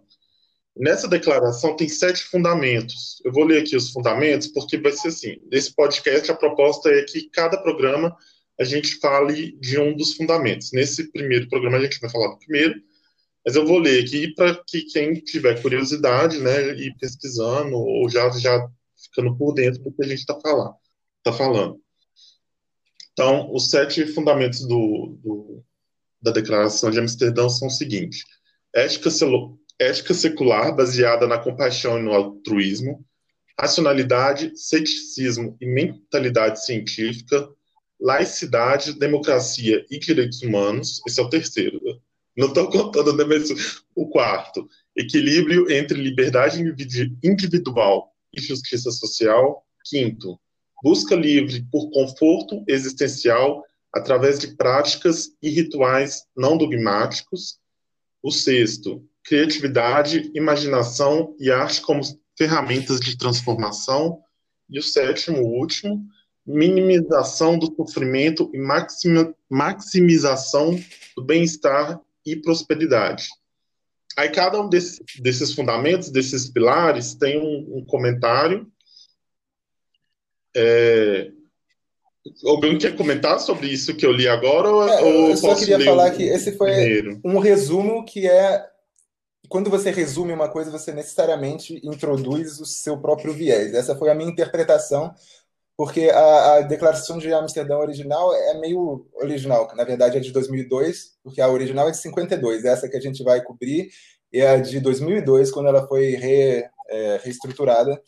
Nessa 0.76 1.08
declaração 1.08 1.74
tem 1.74 1.88
sete 1.88 2.22
fundamentos. 2.22 3.20
Eu 3.24 3.32
vou 3.32 3.42
ler 3.42 3.62
aqui 3.62 3.74
os 3.74 3.90
fundamentos, 3.90 4.46
porque 4.46 4.78
vai 4.78 4.92
ser 4.92 5.08
assim: 5.08 5.40
nesse 5.50 5.74
podcast, 5.74 6.30
a 6.30 6.36
proposta 6.36 6.88
é 6.88 7.02
que 7.02 7.28
cada 7.30 7.58
programa 7.60 8.16
a 8.60 8.62
gente 8.62 8.94
fale 9.00 9.58
de 9.60 9.76
um 9.80 9.96
dos 9.96 10.14
fundamentos. 10.14 10.70
Nesse 10.72 11.10
primeiro 11.10 11.48
programa, 11.48 11.78
a 11.78 11.82
gente 11.82 11.98
vai 11.98 12.08
falar 12.08 12.28
do 12.28 12.38
primeiro, 12.38 12.80
mas 13.44 13.56
eu 13.56 13.66
vou 13.66 13.78
ler 13.78 14.04
aqui 14.04 14.34
para 14.34 14.54
que 14.66 14.82
quem 14.82 15.14
tiver 15.14 15.60
curiosidade, 15.62 16.38
né, 16.38 16.72
ir 16.74 16.94
pesquisando 16.98 17.74
ou 17.74 18.08
já, 18.08 18.28
já 18.30 18.68
ficando 19.02 19.36
por 19.36 19.54
dentro 19.54 19.82
do 19.82 19.92
que 19.92 20.04
a 20.04 20.06
gente 20.06 20.18
está 20.18 20.38
falando, 20.38 20.74
tá 21.22 21.32
falando. 21.32 21.80
Então, 23.12 23.52
os 23.52 23.70
sete 23.70 24.06
fundamentos 24.06 24.66
do, 24.66 25.18
do, 25.22 25.64
da 26.22 26.30
Declaração 26.30 26.90
de 26.90 26.98
Amsterdã 26.98 27.48
são 27.48 27.68
os 27.68 27.76
seguintes: 27.76 28.24
ética, 28.74 29.10
ética 29.78 30.14
secular 30.14 30.74
baseada 30.74 31.26
na 31.26 31.38
compaixão 31.38 31.98
e 31.98 32.02
no 32.02 32.12
altruísmo, 32.12 33.04
racionalidade, 33.58 34.52
ceticismo 34.54 35.56
e 35.60 35.66
mentalidade 35.66 36.64
científica, 36.64 37.48
laicidade, 38.00 38.98
democracia 38.98 39.84
e 39.90 39.98
direitos 39.98 40.42
humanos. 40.42 41.02
Esse 41.06 41.20
é 41.20 41.22
o 41.22 41.28
terceiro. 41.28 41.80
Não 42.36 42.48
estou 42.48 42.70
contando 42.70 43.16
né, 43.16 43.24
mas 43.24 43.50
o 43.94 44.08
quarto. 44.08 44.68
Equilíbrio 44.96 45.70
entre 45.70 46.00
liberdade 46.00 46.60
individual 47.22 48.12
e 48.32 48.40
justiça 48.40 48.90
social. 48.90 49.64
Quinto, 49.84 50.38
busca 50.82 51.14
livre 51.14 51.66
por 51.70 51.90
conforto 51.90 52.62
existencial 52.68 53.64
através 53.92 54.38
de 54.38 54.48
práticas 54.56 55.30
e 55.42 55.50
rituais 55.50 56.24
não 56.36 56.56
dogmáticos. 56.56 57.58
O 58.22 58.30
sexto, 58.30 59.04
criatividade, 59.24 60.30
imaginação 60.34 61.34
e 61.38 61.50
arte 61.50 61.80
como 61.80 62.02
ferramentas 62.36 63.00
de 63.00 63.16
transformação. 63.18 64.20
E 64.68 64.78
o 64.78 64.82
sétimo, 64.82 65.42
último, 65.42 66.06
minimização 66.46 67.58
do 67.58 67.74
sofrimento 67.74 68.50
e 68.54 68.58
maximização 69.50 70.78
do 71.16 71.24
bem-estar 71.24 72.00
e 72.24 72.36
prosperidade. 72.36 73.28
Aí 74.16 74.28
cada 74.30 74.60
um 74.60 74.68
desses, 74.68 75.00
desses 75.20 75.54
fundamentos, 75.54 76.10
desses 76.10 76.50
pilares, 76.50 77.14
tem 77.14 77.40
um, 77.40 77.78
um 77.78 77.84
comentário. 77.84 78.70
É, 80.54 81.30
alguém 82.44 82.76
quer 82.76 82.96
comentar 82.96 83.38
sobre 83.40 83.68
isso 83.68 83.94
que 83.96 84.04
eu 84.04 84.12
li 84.12 84.28
agora? 84.28 84.68
É, 84.68 85.00
ou 85.02 85.30
eu 85.30 85.36
só 85.36 85.54
queria 85.54 85.80
falar 85.80 86.10
que 86.10 86.24
esse 86.24 86.56
foi 86.56 86.72
primeiro? 86.72 87.20
um 87.24 87.38
resumo 87.38 88.04
que 88.04 88.28
é 88.28 88.68
quando 89.48 89.68
você 89.68 89.90
resume 89.90 90.32
uma 90.32 90.48
coisa, 90.48 90.70
você 90.70 90.92
necessariamente 90.92 91.80
introduz 91.84 92.60
o 92.60 92.64
seu 92.64 92.96
próprio 92.96 93.32
viés. 93.32 93.74
Essa 93.74 93.96
foi 93.96 94.08
a 94.08 94.14
minha 94.14 94.30
interpretação, 94.30 95.12
porque 95.80 96.10
a, 96.10 96.56
a 96.56 96.60
declaração 96.60 97.16
de 97.16 97.32
Amsterdã 97.32 97.78
original 97.78 98.34
é 98.34 98.52
meio 98.60 99.06
original, 99.14 99.66
na 99.74 99.82
verdade 99.82 100.18
é 100.18 100.20
de 100.20 100.30
2002, 100.30 101.12
porque 101.24 101.40
a 101.40 101.48
original 101.48 101.88
é 101.88 101.90
de 101.90 101.96
52, 101.96 102.66
essa 102.66 102.86
que 102.86 102.98
a 102.98 103.00
gente 103.00 103.24
vai 103.24 103.42
cobrir 103.42 103.88
é 104.30 104.46
a 104.46 104.60
de 104.60 104.78
2002, 104.78 105.50
quando 105.50 105.70
ela 105.70 105.88
foi 105.88 106.16
re, 106.16 106.68
é, 106.90 107.20
reestruturada 107.24 107.98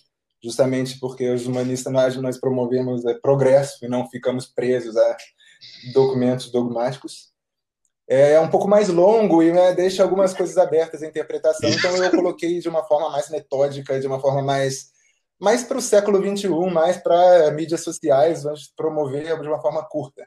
justamente 0.44 1.00
porque 1.00 1.30
os 1.30 1.46
humanistas 1.46 1.90
nós, 1.90 2.14
nós 2.16 2.38
promovemos 2.38 3.06
é, 3.06 3.14
progresso 3.14 3.82
e 3.82 3.88
não 3.88 4.06
ficamos 4.06 4.44
presos 4.44 4.94
a 4.94 5.16
documentos 5.94 6.52
dogmáticos. 6.52 7.32
É, 8.06 8.32
é 8.32 8.40
um 8.40 8.50
pouco 8.50 8.68
mais 8.68 8.90
longo 8.90 9.42
e 9.42 9.50
né, 9.50 9.72
deixa 9.72 10.02
algumas 10.02 10.34
coisas 10.34 10.58
abertas 10.58 11.02
à 11.02 11.06
interpretação, 11.06 11.70
então 11.70 11.96
eu 11.96 12.10
coloquei 12.10 12.58
de 12.58 12.68
uma 12.68 12.84
forma 12.84 13.08
mais 13.08 13.30
metódica, 13.30 13.98
de 13.98 14.06
uma 14.06 14.20
forma 14.20 14.42
mais 14.42 14.91
mais 15.42 15.64
para 15.64 15.76
o 15.76 15.82
século 15.82 16.22
XXI, 16.22 16.48
mais 16.72 16.98
para 16.98 17.50
mídias 17.50 17.82
sociais, 17.82 18.44
vamos 18.44 18.72
promover 18.76 19.24
de 19.40 19.48
uma 19.48 19.60
forma 19.60 19.84
curta. 19.84 20.24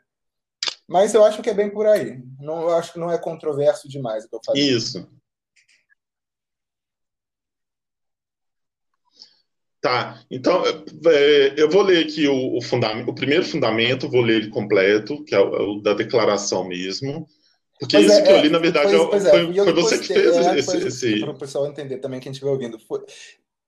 Mas 0.86 1.14
eu 1.14 1.24
acho 1.24 1.42
que 1.42 1.50
é 1.50 1.54
bem 1.54 1.70
por 1.70 1.88
aí. 1.88 2.22
Não, 2.38 2.64
eu 2.64 2.76
acho 2.76 2.92
que 2.92 3.00
não 3.00 3.10
é 3.10 3.18
controverso 3.18 3.88
demais 3.88 4.26
o 4.26 4.30
que 4.30 4.36
eu 4.36 4.42
falei. 4.46 4.62
Isso. 4.62 5.10
Tá, 9.80 10.22
então 10.30 10.64
é, 10.66 11.54
eu 11.56 11.70
vou 11.70 11.84
ler 11.84 12.06
aqui 12.06 12.28
o, 12.28 12.58
o, 12.58 12.62
fundamento, 12.62 13.10
o 13.10 13.16
primeiro 13.16 13.46
fundamento, 13.46 14.10
vou 14.10 14.22
ler 14.22 14.42
ele 14.42 14.50
completo, 14.50 15.24
que 15.24 15.34
é 15.34 15.40
o, 15.40 15.78
o 15.78 15.82
da 15.82 15.94
declaração 15.94 16.68
mesmo. 16.68 17.26
Porque 17.80 17.96
pois 17.96 18.08
isso 18.12 18.20
é, 18.20 18.22
que 18.22 18.32
eu 18.32 18.42
li, 18.42 18.50
na 18.50 18.60
verdade, 18.60 18.92
pois, 18.98 19.10
pois 19.10 19.26
é, 19.26 19.30
foi, 19.30 19.54
foi 19.54 19.74
você 19.74 19.98
que 19.98 20.08
fez 20.08 20.36
é, 20.36 20.60
esse. 20.60 20.78
esse... 20.88 21.20
Para 21.22 21.32
o 21.32 21.38
pessoal 21.38 21.68
entender 21.68 22.00
também, 22.00 22.20
quem 22.20 22.34
estiver 22.34 22.52
ouvindo. 22.52 22.78
Foi, 22.80 23.02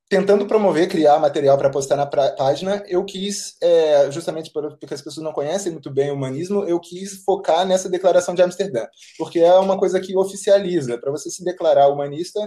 tentando 0.10 0.46
promover, 0.46 0.88
criar 0.88 1.20
material 1.20 1.58
para 1.58 1.70
postar 1.70 1.98
na 1.98 2.06
página, 2.06 2.82
eu 2.88 3.04
quis, 3.04 3.58
é, 3.62 4.10
justamente 4.10 4.52
porque 4.52 4.94
as 4.94 5.02
pessoas 5.02 5.24
não 5.24 5.34
conhecem 5.34 5.72
muito 5.72 5.92
bem 5.92 6.12
o 6.12 6.14
humanismo, 6.14 6.64
eu 6.64 6.80
quis 6.80 7.24
focar 7.24 7.66
nessa 7.66 7.90
declaração 7.90 8.34
de 8.34 8.42
Amsterdã, 8.42 8.88
porque 9.18 9.40
é 9.40 9.54
uma 9.56 9.78
coisa 9.78 10.00
que 10.00 10.16
oficializa. 10.16 10.98
Para 10.98 11.12
você 11.12 11.30
se 11.30 11.44
declarar 11.44 11.90
humanista, 11.90 12.40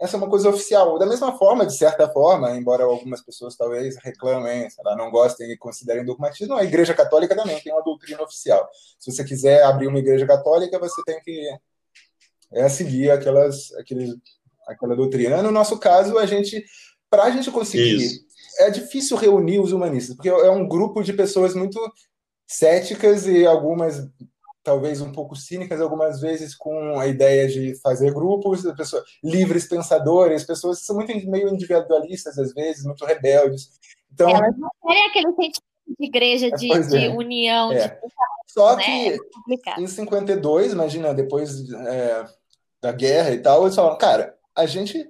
essa 0.00 0.16
é 0.16 0.18
uma 0.18 0.28
coisa 0.28 0.48
oficial. 0.48 0.98
Da 0.98 1.06
mesma 1.06 1.36
forma, 1.36 1.66
de 1.66 1.76
certa 1.76 2.08
forma, 2.08 2.50
embora 2.56 2.84
algumas 2.84 3.20
pessoas 3.22 3.56
talvez 3.56 3.96
reclamem, 3.96 4.68
lá, 4.84 4.94
não 4.94 5.10
gostem 5.10 5.50
e 5.50 5.56
considerem 5.56 6.04
dogmatismo, 6.04 6.54
a 6.54 6.64
Igreja 6.64 6.94
Católica 6.94 7.34
também 7.34 7.60
tem 7.60 7.72
uma 7.72 7.82
doutrina 7.82 8.22
oficial. 8.22 8.68
Se 8.98 9.10
você 9.10 9.24
quiser 9.24 9.62
abrir 9.64 9.88
uma 9.88 9.98
Igreja 9.98 10.26
Católica, 10.26 10.78
você 10.78 11.02
tem 11.04 11.20
que 11.22 11.48
é, 12.52 12.68
seguir 12.68 13.10
aquelas, 13.10 13.72
aqueles, 13.74 14.14
aquela 14.68 14.94
doutrina. 14.94 15.42
No 15.42 15.50
nosso 15.50 15.78
caso, 15.78 16.16
a 16.18 16.26
gente, 16.26 16.64
para 17.10 17.24
a 17.24 17.30
gente 17.30 17.50
conseguir, 17.50 17.96
Isso. 17.96 18.20
é 18.58 18.70
difícil 18.70 19.16
reunir 19.16 19.60
os 19.60 19.72
humanistas, 19.72 20.14
porque 20.14 20.28
é 20.28 20.50
um 20.50 20.68
grupo 20.68 21.02
de 21.02 21.12
pessoas 21.12 21.54
muito 21.54 21.78
céticas 22.46 23.26
e 23.26 23.46
algumas 23.46 24.08
talvez 24.62 25.00
um 25.00 25.12
pouco 25.12 25.34
cínicas 25.34 25.80
algumas 25.80 26.20
vezes 26.20 26.54
com 26.54 26.98
a 26.98 27.06
ideia 27.06 27.48
de 27.48 27.74
fazer 27.80 28.12
grupos, 28.12 28.62
pessoas, 28.76 29.02
livres 29.24 29.66
pensadores, 29.66 30.44
pessoas 30.44 30.80
que 30.80 30.84
são 30.84 30.96
muito 30.96 31.30
meio 31.30 31.48
individualistas 31.48 32.38
às 32.38 32.52
vezes, 32.52 32.84
muito 32.84 33.04
rebeldes. 33.06 33.70
Então, 34.12 34.28
elas 34.28 34.54
não 34.58 34.68
querem 34.86 35.06
aquele 35.06 35.26
sentimento 35.28 35.62
de 35.98 36.06
igreja, 36.06 36.50
de, 36.50 36.72
é. 36.72 36.80
de 36.80 37.08
união. 37.08 37.72
É. 37.72 37.88
De... 37.88 37.96
Só 38.46 38.76
né? 38.76 38.84
que 38.84 38.90
é 39.70 39.80
em 39.80 39.86
52, 39.86 40.72
imagina, 40.72 41.14
depois 41.14 41.70
é, 41.70 42.26
da 42.80 42.92
guerra 42.92 43.30
e 43.30 43.38
tal, 43.38 43.62
eles 43.62 43.74
falam, 43.74 43.96
cara, 43.96 44.36
a 44.54 44.66
gente 44.66 45.08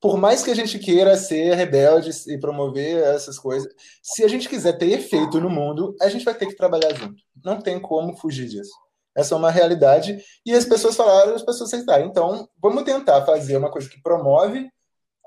por 0.00 0.16
mais 0.16 0.42
que 0.42 0.50
a 0.50 0.54
gente 0.54 0.78
queira 0.78 1.16
ser 1.16 1.54
rebelde 1.54 2.10
e 2.28 2.38
promover 2.38 3.02
essas 3.02 3.38
coisas, 3.38 3.72
se 4.02 4.22
a 4.22 4.28
gente 4.28 4.48
quiser 4.48 4.78
ter 4.78 4.90
efeito 4.92 5.40
no 5.40 5.50
mundo, 5.50 5.94
a 6.00 6.08
gente 6.08 6.24
vai 6.24 6.34
ter 6.34 6.46
que 6.46 6.56
trabalhar 6.56 6.94
junto. 6.94 7.20
Não 7.44 7.60
tem 7.60 7.80
como 7.80 8.16
fugir 8.16 8.46
disso. 8.46 8.72
Essa 9.16 9.34
é 9.34 9.38
uma 9.38 9.50
realidade. 9.50 10.22
E 10.46 10.54
as 10.54 10.64
pessoas 10.64 10.94
falaram, 10.94 11.34
as 11.34 11.42
pessoas 11.42 11.72
aceitaram. 11.72 12.06
Então, 12.06 12.48
vamos 12.62 12.84
tentar 12.84 13.26
fazer 13.26 13.56
uma 13.56 13.70
coisa 13.70 13.88
que 13.88 14.00
promove 14.00 14.70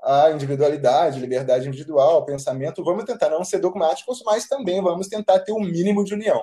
a 0.02 0.30
individualidade, 0.30 1.20
liberdade 1.20 1.68
individual, 1.68 2.18
o 2.18 2.24
pensamento. 2.24 2.82
Vamos 2.82 3.04
tentar 3.04 3.28
não 3.28 3.44
ser 3.44 3.58
dogmáticos, 3.58 4.22
mas 4.24 4.48
também 4.48 4.82
vamos 4.82 5.08
tentar 5.08 5.40
ter 5.40 5.52
um 5.52 5.60
mínimo 5.60 6.04
de 6.04 6.14
união. 6.14 6.42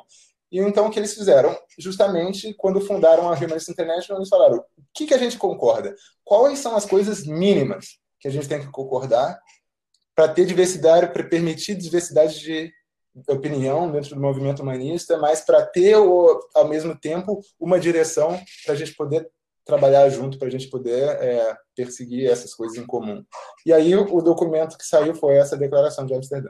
E 0.52 0.60
então 0.60 0.88
o 0.88 0.92
que 0.92 1.00
eles 1.00 1.14
fizeram? 1.14 1.56
Justamente 1.78 2.54
quando 2.56 2.82
fundaram 2.82 3.30
a 3.30 3.34
Humanist 3.34 3.70
International, 3.70 4.20
eles 4.20 4.30
falaram: 4.30 4.58
o 4.58 4.64
que, 4.94 5.08
que 5.08 5.14
a 5.14 5.18
gente 5.18 5.38
concorda? 5.38 5.94
Quais 6.24 6.60
são 6.60 6.76
as 6.76 6.86
coisas 6.86 7.26
mínimas 7.26 7.99
que 8.20 8.28
a 8.28 8.32
gente 8.32 8.48
tem 8.48 8.60
que 8.60 8.72
concordar 8.72 9.40
para 10.16 10.28
ter 10.28 10.46
diversidade, 10.46 11.14
para 11.14 11.24
permitir 11.24 11.76
diversidade 11.76 12.40
de 12.40 12.74
opinião 13.28 13.92
dentro 13.92 14.16
do 14.16 14.22
movimento 14.22 14.62
humanista, 14.62 15.18
mas 15.18 15.42
para 15.42 15.66
ter, 15.66 15.96
ao 15.96 16.68
mesmo 16.68 16.98
tempo, 16.98 17.42
uma 17.60 17.80
direção 17.80 18.40
para 18.66 18.74
a 18.74 18.78
gente 18.78 18.94
poder 18.96 19.30
trabalhar 19.66 20.10
junto, 20.10 20.38
para 20.38 20.48
a 20.48 20.52
gente 20.52 20.68
poder 20.68 21.04
é, 21.22 21.56
perseguir 21.76 22.30
essas 22.30 22.54
coisas 22.54 22.78
em 22.78 22.86
comum. 22.86 23.24
E 23.66 23.72
aí 23.72 23.96
o 23.96 24.22
documento 24.22 24.78
que 24.78 24.86
saiu 24.86 25.14
foi 25.16 25.36
essa 25.36 25.56
declaração 25.56 26.06
de 26.06 26.14
Amsterdã. 26.14 26.50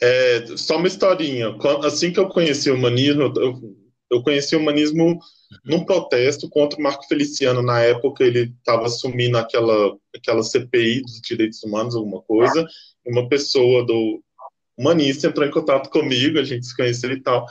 É, 0.00 0.46
só 0.56 0.76
uma 0.76 0.86
historinha. 0.86 1.56
Assim 1.84 2.12
que 2.12 2.20
eu 2.20 2.28
conheci 2.28 2.70
o 2.70 2.74
humanismo, 2.74 3.22
eu, 3.22 3.76
eu 4.10 4.22
conheci 4.22 4.54
o 4.54 4.60
humanismo 4.60 5.18
num 5.64 5.84
protesto 5.84 6.48
contra 6.48 6.78
o 6.78 6.82
Marco 6.82 7.06
Feliciano. 7.06 7.62
Na 7.62 7.80
época, 7.80 8.24
ele 8.24 8.54
estava 8.58 8.86
assumindo 8.86 9.38
aquela, 9.38 9.96
aquela 10.14 10.42
CPI 10.42 11.02
dos 11.02 11.20
direitos 11.20 11.62
humanos, 11.62 11.94
alguma 11.94 12.20
coisa. 12.22 12.66
Uma 13.06 13.28
pessoa 13.28 13.84
do 13.84 14.22
humanista 14.76 15.26
entrou 15.26 15.46
em 15.46 15.50
contato 15.50 15.90
comigo, 15.90 16.38
a 16.38 16.44
gente 16.44 16.66
se 16.66 16.76
conheceu 16.76 17.10
e 17.12 17.20
tal. 17.20 17.46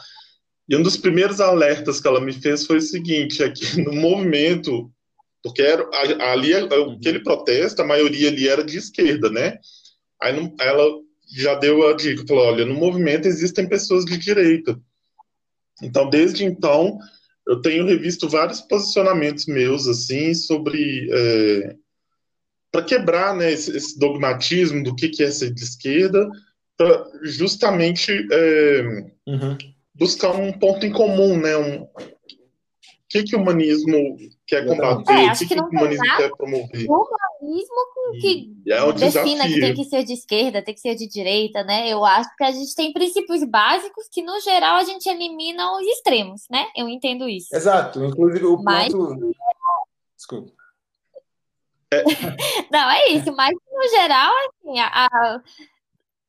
E 0.69 0.75
um 0.75 0.81
dos 0.81 0.97
primeiros 0.97 1.39
alertas 1.39 1.99
que 1.99 2.07
ela 2.07 2.21
me 2.21 2.33
fez 2.33 2.65
foi 2.65 2.77
o 2.77 2.81
seguinte: 2.81 3.43
é 3.43 3.49
que 3.49 3.79
no 3.81 3.93
movimento, 3.93 4.91
porque 5.43 5.61
era, 5.61 5.87
ali 6.31 6.53
aquele 6.53 7.19
protesto, 7.19 7.81
a 7.81 7.85
maioria 7.85 8.29
ali 8.29 8.47
era 8.47 8.63
de 8.63 8.77
esquerda, 8.77 9.29
né? 9.29 9.57
Aí 10.21 10.35
ela 10.59 10.85
já 11.35 11.55
deu 11.55 11.87
a 11.87 11.93
dica, 11.93 12.25
falou: 12.27 12.45
olha, 12.45 12.65
no 12.65 12.75
movimento 12.75 13.27
existem 13.27 13.67
pessoas 13.67 14.05
de 14.05 14.17
direita. 14.17 14.79
Então, 15.81 16.09
desde 16.09 16.43
então, 16.43 16.97
eu 17.47 17.61
tenho 17.61 17.85
revisto 17.85 18.27
vários 18.27 18.61
posicionamentos 18.61 19.45
meus 19.45 19.87
assim 19.87 20.33
sobre 20.33 21.09
é, 21.11 21.75
para 22.71 22.83
quebrar 22.83 23.35
né, 23.35 23.51
esse, 23.51 23.75
esse, 23.75 23.97
dogmatismo 23.97 24.83
do 24.83 24.95
que, 24.95 25.09
que 25.09 25.23
é 25.23 25.31
ser 25.31 25.53
de 25.53 25.63
esquerda, 25.63 26.29
para 26.77 27.07
justamente 27.23 28.11
é, 28.31 29.05
uhum. 29.25 29.57
buscar 29.95 30.31
um 30.31 30.51
ponto 30.51 30.85
em 30.85 30.91
comum, 30.91 31.39
né? 31.39 31.57
Um, 31.57 31.87
que, 33.09 33.23
que 33.23 33.35
o 33.35 33.39
humanismo 33.39 34.17
quer 34.45 34.65
combater, 34.65 35.13
é, 35.13 35.27
o 35.27 35.37
que, 35.37 35.45
que, 35.47 35.55
que 35.55 35.59
o 35.59 35.65
humanismo 35.65 36.17
quer 36.17 36.35
promover 36.35 36.87
humanismo 37.41 37.75
que 38.19 38.53
é 38.67 38.83
um 38.83 38.93
defina 38.93 39.43
desafio. 39.43 39.53
que 39.53 39.59
tem 39.61 39.73
que 39.73 39.83
ser 39.85 40.03
de 40.03 40.13
esquerda, 40.13 40.61
tem 40.61 40.73
que 40.73 40.79
ser 40.79 40.95
de 40.95 41.07
direita, 41.07 41.63
né? 41.63 41.87
Eu 41.89 42.03
acho 42.03 42.29
que 42.35 42.43
a 42.43 42.51
gente 42.51 42.75
tem 42.75 42.93
princípios 42.93 43.43
básicos 43.43 44.07
que, 44.11 44.21
no 44.21 44.39
geral, 44.41 44.77
a 44.77 44.83
gente 44.83 45.07
elimina 45.07 45.71
os 45.77 45.85
extremos, 45.87 46.43
né? 46.49 46.67
Eu 46.75 46.89
entendo 46.89 47.27
isso. 47.29 47.55
Exato, 47.55 48.03
inclusive 48.03 48.45
o 48.45 48.61
mas... 48.61 48.91
ponto. 48.91 49.31
Desculpa. 50.15 50.51
É... 51.91 52.03
Não, 52.71 52.89
é 52.89 53.09
isso, 53.09 53.33
mas 53.35 53.53
no 53.71 53.89
geral, 53.89 54.33
assim, 54.49 54.79
a, 54.79 55.07
a, 55.07 55.41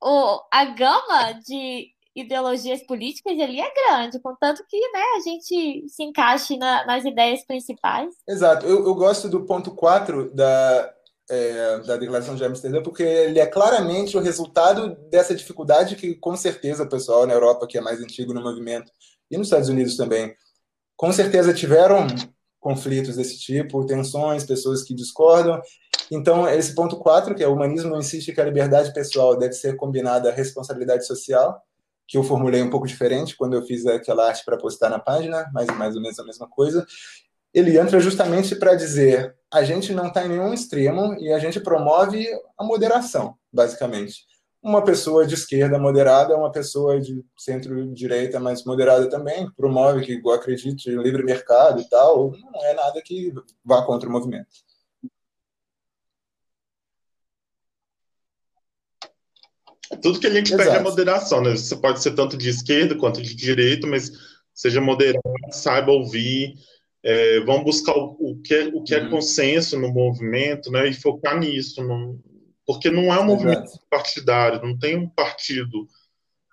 o, 0.02 0.42
a 0.50 0.64
gama 0.66 1.32
de 1.46 1.90
ideologias 2.20 2.82
políticas 2.86 3.38
ali 3.38 3.60
é 3.60 3.72
grande, 3.72 4.20
contanto 4.20 4.64
que 4.68 4.78
né, 4.78 5.02
a 5.16 5.20
gente 5.20 5.88
se 5.88 6.02
encaixe 6.02 6.56
na, 6.56 6.84
nas 6.86 7.04
ideias 7.04 7.44
principais. 7.46 8.14
Exato, 8.28 8.66
eu, 8.66 8.86
eu 8.86 8.94
gosto 8.94 9.28
do 9.28 9.44
ponto 9.44 9.70
4 9.70 10.34
da, 10.34 10.94
é, 11.30 11.78
da 11.80 11.96
Declaração 11.96 12.34
de 12.34 12.44
Amsterdã, 12.44 12.82
porque 12.82 13.02
ele 13.02 13.38
é 13.38 13.46
claramente 13.46 14.16
o 14.16 14.20
resultado 14.20 14.96
dessa 15.10 15.34
dificuldade 15.34 15.96
que, 15.96 16.14
com 16.14 16.36
certeza, 16.36 16.84
o 16.84 16.88
pessoal 16.88 17.26
na 17.26 17.34
Europa, 17.34 17.66
que 17.66 17.78
é 17.78 17.80
mais 17.80 18.00
antigo 18.00 18.32
no 18.32 18.42
movimento, 18.42 18.90
e 19.30 19.36
nos 19.36 19.48
Estados 19.48 19.68
Unidos 19.68 19.96
também, 19.96 20.34
com 20.96 21.12
certeza 21.12 21.52
tiveram 21.52 22.06
conflitos 22.58 23.16
desse 23.16 23.38
tipo, 23.38 23.86
tensões, 23.86 24.44
pessoas 24.44 24.82
que 24.82 24.94
discordam. 24.94 25.60
Então, 26.10 26.48
esse 26.48 26.74
ponto 26.74 26.96
4, 26.96 27.34
que 27.34 27.42
é 27.42 27.48
o 27.48 27.54
humanismo 27.54 27.96
insiste 27.96 28.32
que 28.32 28.40
a 28.40 28.44
liberdade 28.44 28.92
pessoal 28.92 29.36
deve 29.36 29.52
ser 29.52 29.76
combinada 29.76 30.30
à 30.30 30.32
responsabilidade 30.32 31.06
social, 31.06 31.62
que 32.08 32.16
eu 32.16 32.24
formulei 32.24 32.62
um 32.62 32.70
pouco 32.70 32.86
diferente 32.86 33.36
quando 33.36 33.54
eu 33.54 33.62
fiz 33.62 33.86
aquela 33.86 34.26
arte 34.26 34.44
para 34.44 34.56
postar 34.56 34.88
na 34.88 34.98
página, 34.98 35.48
mas 35.52 35.66
mais 35.76 35.94
ou 35.94 36.02
menos 36.02 36.18
a 36.18 36.24
mesma 36.24 36.48
coisa 36.48 36.84
ele 37.52 37.78
entra 37.78 37.98
justamente 38.00 38.54
para 38.54 38.74
dizer 38.74 39.34
a 39.52 39.64
gente 39.64 39.92
não 39.92 40.08
está 40.08 40.24
em 40.24 40.28
nenhum 40.28 40.52
extremo 40.52 41.14
e 41.14 41.32
a 41.32 41.38
gente 41.38 41.58
promove 41.60 42.26
a 42.58 42.64
moderação, 42.64 43.34
basicamente. 43.52 44.26
Uma 44.62 44.84
pessoa 44.84 45.26
de 45.26 45.34
esquerda 45.34 45.78
moderada 45.78 46.34
é 46.34 46.36
uma 46.36 46.52
pessoa 46.52 47.00
de 47.00 47.24
centro-direita 47.36 48.38
mais 48.38 48.64
moderada 48.64 49.08
também, 49.08 49.50
promove 49.56 50.04
que 50.04 50.20
acredite 50.30 50.90
em 50.90 51.00
livre 51.00 51.24
mercado 51.24 51.80
e 51.80 51.88
tal, 51.88 52.32
não 52.52 52.64
é 52.64 52.74
nada 52.74 53.00
que 53.02 53.32
vá 53.64 53.82
contra 53.82 54.08
o 54.08 54.12
movimento. 54.12 54.48
Tudo 60.02 60.20
que 60.20 60.26
a 60.26 60.32
gente 60.32 60.54
pede 60.56 60.68
é 60.68 60.80
moderação, 60.80 61.42
né? 61.42 61.50
Você 61.52 61.76
pode 61.76 62.02
ser 62.02 62.14
tanto 62.14 62.36
de 62.36 62.48
esquerda 62.48 62.94
quanto 62.94 63.22
de 63.22 63.34
direita, 63.34 63.86
mas 63.86 64.12
seja 64.52 64.80
moderado, 64.80 65.22
saiba 65.52 65.92
ouvir, 65.92 66.54
é, 67.02 67.40
vamos 67.40 67.64
buscar 67.64 67.96
o, 67.96 68.16
o, 68.18 68.42
que, 68.42 68.54
é, 68.54 68.66
o 68.66 68.82
que 68.82 68.94
é 68.94 69.02
uhum. 69.04 69.10
consenso 69.10 69.78
no 69.78 69.88
movimento, 69.88 70.70
né, 70.70 70.88
e 70.88 70.92
focar 70.92 71.38
nisso, 71.38 71.82
não, 71.82 72.20
porque 72.66 72.90
não 72.90 73.14
é 73.14 73.20
um 73.20 73.24
movimento 73.24 73.64
Exato. 73.64 73.86
partidário, 73.88 74.62
não 74.62 74.76
tem 74.76 74.96
um 74.96 75.08
partido, 75.08 75.86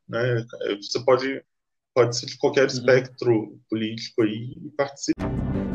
né, 0.08 0.46
você 0.80 1.04
pode, 1.04 1.44
pode 1.94 2.18
ser 2.18 2.28
de 2.28 2.38
qualquer 2.38 2.62
uhum. 2.62 2.68
espectro 2.68 3.60
político 3.70 4.22
aí 4.22 4.54
e 4.64 4.70
participar. 4.78 5.75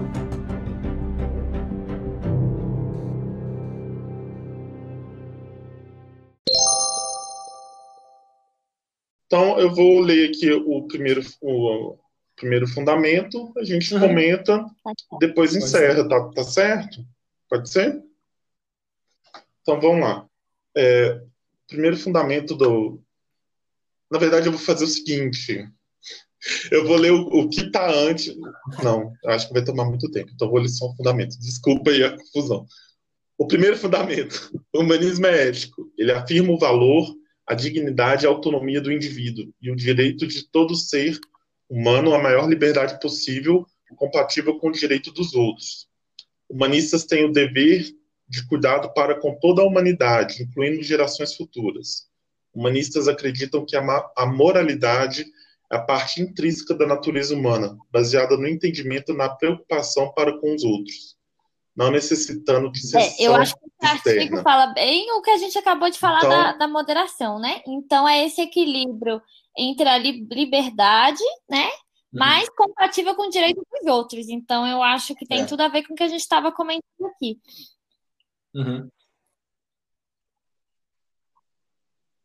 Então, 9.30 9.60
eu 9.60 9.72
vou 9.72 10.00
ler 10.00 10.30
aqui 10.30 10.50
o 10.50 10.88
primeiro, 10.88 11.22
o 11.40 11.96
primeiro 12.34 12.66
fundamento, 12.66 13.52
a 13.56 13.62
gente 13.62 13.94
uhum. 13.94 14.00
comenta, 14.00 14.66
depois 15.20 15.54
encerra, 15.54 16.08
tá, 16.08 16.30
tá 16.30 16.42
certo? 16.42 17.06
Pode 17.48 17.70
ser? 17.70 18.02
Então, 19.62 19.80
vamos 19.80 20.00
lá. 20.00 20.26
É, 20.76 21.22
primeiro 21.68 21.96
fundamento 21.96 22.56
do. 22.56 23.00
Na 24.10 24.18
verdade, 24.18 24.48
eu 24.48 24.52
vou 24.52 24.60
fazer 24.60 24.82
o 24.82 24.88
seguinte. 24.88 25.64
Eu 26.68 26.84
vou 26.84 26.96
ler 26.96 27.12
o, 27.12 27.20
o 27.28 27.48
que 27.48 27.60
está 27.60 27.88
antes. 27.88 28.34
Não, 28.82 29.12
acho 29.26 29.46
que 29.46 29.54
vai 29.54 29.62
tomar 29.62 29.84
muito 29.84 30.10
tempo, 30.10 30.32
então 30.34 30.50
vou 30.50 30.58
ler 30.58 30.70
só 30.70 30.86
o 30.86 30.96
fundamento. 30.96 31.38
Desculpa 31.38 31.92
aí 31.92 32.02
a 32.02 32.16
confusão. 32.16 32.66
O 33.38 33.46
primeiro 33.46 33.78
fundamento: 33.78 34.50
o 34.74 34.80
humanismo 34.80 35.26
é 35.26 35.46
ético. 35.46 35.88
Ele 35.96 36.10
afirma 36.10 36.52
o 36.52 36.58
valor 36.58 37.19
a 37.50 37.54
dignidade 37.54 38.24
e 38.24 38.28
a 38.28 38.30
autonomia 38.30 38.80
do 38.80 38.92
indivíduo 38.92 39.52
e 39.60 39.72
o 39.72 39.74
direito 39.74 40.24
de 40.24 40.44
todo 40.44 40.76
ser 40.76 41.18
humano 41.68 42.14
à 42.14 42.22
maior 42.22 42.48
liberdade 42.48 43.00
possível, 43.00 43.66
compatível 43.96 44.56
com 44.60 44.68
o 44.68 44.72
direito 44.72 45.10
dos 45.10 45.34
outros. 45.34 45.88
Humanistas 46.48 47.04
têm 47.04 47.24
o 47.24 47.32
dever 47.32 47.92
de 48.28 48.46
cuidado 48.46 48.94
para 48.94 49.16
com 49.18 49.34
toda 49.34 49.62
a 49.62 49.64
humanidade, 49.64 50.44
incluindo 50.44 50.80
gerações 50.84 51.34
futuras. 51.34 52.06
Humanistas 52.54 53.08
acreditam 53.08 53.66
que 53.66 53.74
a, 53.74 53.82
a 54.16 54.26
moralidade 54.26 55.26
é 55.72 55.74
a 55.74 55.80
parte 55.80 56.22
intrínseca 56.22 56.72
da 56.72 56.86
natureza 56.86 57.34
humana, 57.34 57.76
baseada 57.90 58.36
no 58.36 58.46
entendimento 58.46 59.10
e 59.10 59.16
na 59.16 59.28
preocupação 59.28 60.12
para 60.12 60.38
com 60.38 60.54
os 60.54 60.62
outros 60.62 61.18
não 61.76 61.90
necessitando 61.90 62.70
de 62.70 62.80
ser. 62.80 62.98
É, 62.98 63.14
eu 63.20 63.34
acho 63.34 63.54
que 63.54 63.64
o 63.64 63.86
artigo 63.86 64.42
fala 64.42 64.68
bem 64.68 65.10
o 65.12 65.22
que 65.22 65.30
a 65.30 65.38
gente 65.38 65.56
acabou 65.58 65.90
de 65.90 65.98
falar 65.98 66.18
então, 66.18 66.30
da, 66.30 66.52
da, 66.52 66.68
moderação, 66.68 67.38
né? 67.38 67.62
Então 67.66 68.08
é 68.08 68.24
esse 68.24 68.40
equilíbrio 68.40 69.20
entre 69.56 69.88
a 69.88 69.98
liberdade, 69.98 71.22
né? 71.48 71.66
Uhum. 71.66 72.18
Mas 72.18 72.48
compatível 72.50 73.14
com 73.14 73.28
o 73.28 73.30
direito 73.30 73.64
dos 73.70 73.92
outros. 73.92 74.28
Então 74.28 74.66
eu 74.66 74.82
acho 74.82 75.14
que 75.14 75.26
tem 75.26 75.42
é. 75.42 75.46
tudo 75.46 75.62
a 75.62 75.68
ver 75.68 75.84
com 75.84 75.94
o 75.94 75.96
que 75.96 76.02
a 76.02 76.08
gente 76.08 76.20
estava 76.20 76.52
comentando 76.52 77.06
aqui. 77.06 77.38
Uhum. 78.54 78.88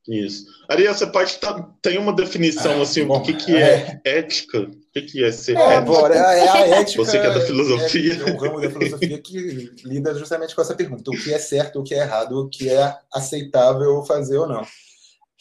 Isso. 0.08 0.46
Aria, 0.70 0.94
você 0.94 1.08
pode 1.08 1.38
tá, 1.40 1.64
tem 1.82 1.98
uma 1.98 2.14
definição 2.14 2.82
assim, 2.82 3.06
Bom, 3.06 3.18
o 3.18 3.24
que, 3.24 3.34
que 3.34 3.56
é, 3.56 4.00
é, 4.06 4.20
ética? 4.20 4.70
O 4.96 5.02
que, 5.02 5.08
que 5.08 5.26
é 5.26 5.32
ser 5.32 5.58
é, 5.58 5.76
ético? 5.76 6.08
É, 6.08 6.18
é 6.18 6.50
a 6.50 6.68
ética. 6.80 7.04
Você 7.04 7.20
que 7.20 7.28
é 7.28 7.34
da 7.34 7.42
filosofia. 7.42 8.14
É, 8.14 8.30
é 8.30 8.38
ramo 8.38 8.62
da 8.62 8.70
filosofia 8.70 9.22
que 9.22 9.74
lida 9.84 10.14
justamente 10.16 10.56
com 10.56 10.62
essa 10.62 10.74
pergunta: 10.74 11.12
o 11.12 11.14
que 11.14 11.34
é 11.34 11.38
certo, 11.38 11.82
o 11.82 11.84
que 11.84 11.94
é 11.94 12.00
errado, 12.00 12.40
o 12.40 12.50
que 12.50 12.70
é 12.70 12.98
aceitável 13.14 14.02
fazer 14.06 14.38
ou 14.38 14.48
não. 14.48 14.66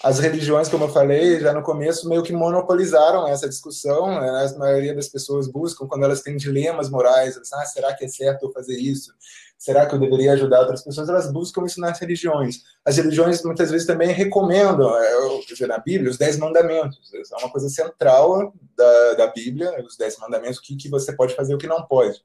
As 0.04 0.18
religiões, 0.18 0.68
como 0.68 0.84
eu 0.84 0.90
falei 0.90 1.40
já 1.40 1.54
no 1.54 1.62
começo, 1.62 2.06
meio 2.06 2.22
que 2.22 2.30
monopolizaram 2.30 3.26
essa 3.26 3.48
discussão. 3.48 4.20
Né? 4.20 4.28
A 4.54 4.58
maioria 4.58 4.94
das 4.94 5.08
pessoas 5.08 5.48
buscam, 5.48 5.86
quando 5.86 6.04
elas 6.04 6.20
têm 6.20 6.36
dilemas 6.36 6.90
morais, 6.90 7.36
elas, 7.36 7.50
ah, 7.54 7.64
será 7.64 7.94
que 7.94 8.04
é 8.04 8.08
certo 8.08 8.44
eu 8.44 8.52
fazer 8.52 8.76
isso? 8.78 9.14
Será 9.56 9.86
que 9.86 9.94
eu 9.94 9.98
deveria 9.98 10.34
ajudar 10.34 10.60
outras 10.60 10.84
pessoas? 10.84 11.08
Elas 11.08 11.32
buscam 11.32 11.64
isso 11.64 11.80
nas 11.80 11.98
religiões. 11.98 12.56
As 12.84 12.98
religiões 12.98 13.42
muitas 13.42 13.70
vezes 13.70 13.86
também 13.86 14.10
recomendam, 14.12 14.94
é, 14.94 15.40
dizer, 15.48 15.68
na 15.68 15.78
Bíblia, 15.78 16.10
os 16.10 16.18
Dez 16.18 16.36
Mandamentos. 16.36 17.10
É 17.14 17.36
uma 17.38 17.50
coisa 17.50 17.70
central 17.70 18.52
da, 18.76 19.14
da 19.14 19.26
Bíblia, 19.28 19.72
os 19.86 19.96
Dez 19.96 20.18
Mandamentos, 20.18 20.58
o 20.58 20.62
que, 20.62 20.76
que 20.76 20.90
você 20.90 21.14
pode 21.14 21.34
fazer 21.34 21.52
e 21.52 21.54
o 21.54 21.58
que 21.58 21.66
não 21.66 21.82
pode. 21.86 22.22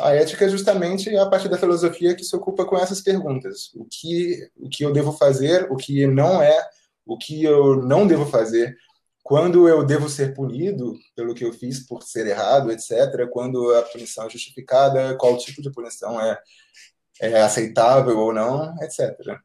A 0.00 0.14
ética 0.14 0.44
é 0.44 0.48
justamente 0.48 1.14
a 1.16 1.26
parte 1.26 1.48
da 1.48 1.58
filosofia 1.58 2.14
que 2.14 2.24
se 2.24 2.34
ocupa 2.36 2.64
com 2.64 2.76
essas 2.76 3.00
perguntas. 3.00 3.70
O 3.74 3.84
que, 3.84 4.50
o 4.56 4.68
que 4.68 4.84
eu 4.84 4.92
devo 4.92 5.12
fazer, 5.12 5.70
o 5.70 5.76
que 5.76 6.06
não 6.06 6.42
é, 6.42 6.68
o 7.06 7.16
que 7.16 7.42
eu 7.44 7.82
não 7.82 8.06
devo 8.06 8.26
fazer, 8.26 8.76
quando 9.22 9.68
eu 9.68 9.84
devo 9.84 10.08
ser 10.08 10.34
punido 10.34 10.98
pelo 11.14 11.34
que 11.34 11.44
eu 11.44 11.52
fiz 11.52 11.86
por 11.86 12.02
ser 12.02 12.26
errado, 12.26 12.70
etc., 12.72 13.28
quando 13.30 13.74
a 13.74 13.82
punição 13.82 14.26
é 14.26 14.30
justificada, 14.30 15.16
qual 15.16 15.36
tipo 15.36 15.60
de 15.60 15.70
punição 15.70 16.20
é, 16.20 16.38
é 17.20 17.42
aceitável 17.42 18.18
ou 18.18 18.32
não, 18.32 18.74
etc. 18.82 19.38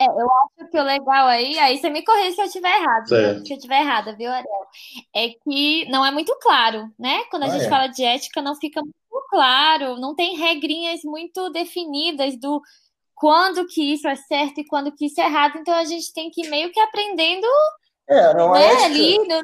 É, 0.00 0.06
eu 0.06 0.30
acho 0.30 0.70
que 0.70 0.78
o 0.78 0.82
legal 0.82 1.26
aí, 1.26 1.58
aí 1.58 1.76
você 1.76 1.90
me 1.90 2.04
corrija 2.04 2.30
se 2.30 2.40
eu 2.40 2.46
estiver 2.46 2.80
errado, 2.80 3.10
né? 3.10 3.44
se 3.44 3.52
eu 3.52 3.56
estiver 3.56 3.80
errada, 3.80 4.14
viu, 4.16 4.30
Ariel? 4.30 4.66
É 5.14 5.30
que 5.30 5.90
não 5.90 6.06
é 6.06 6.10
muito 6.12 6.36
claro, 6.40 6.88
né? 6.96 7.24
Quando 7.30 7.42
a 7.42 7.46
ah, 7.46 7.50
gente 7.50 7.64
é. 7.64 7.68
fala 7.68 7.88
de 7.88 8.04
ética, 8.04 8.40
não 8.40 8.54
fica 8.54 8.80
muito 8.80 9.26
claro, 9.28 9.96
não 9.96 10.14
tem 10.14 10.36
regrinhas 10.36 11.00
muito 11.02 11.50
definidas 11.50 12.38
do 12.38 12.62
quando 13.12 13.66
que 13.66 13.92
isso 13.92 14.06
é 14.06 14.14
certo 14.14 14.60
e 14.60 14.66
quando 14.66 14.92
que 14.92 15.06
isso 15.06 15.20
é 15.20 15.24
errado. 15.24 15.58
Então 15.58 15.74
a 15.74 15.84
gente 15.84 16.12
tem 16.12 16.30
que 16.30 16.46
ir 16.46 16.48
meio 16.48 16.70
que 16.70 16.78
aprendendo 16.78 17.48
é, 18.08 18.32
não 18.34 18.52
né, 18.52 18.64
é 18.64 18.84
ali 18.84 19.18
no... 19.18 19.42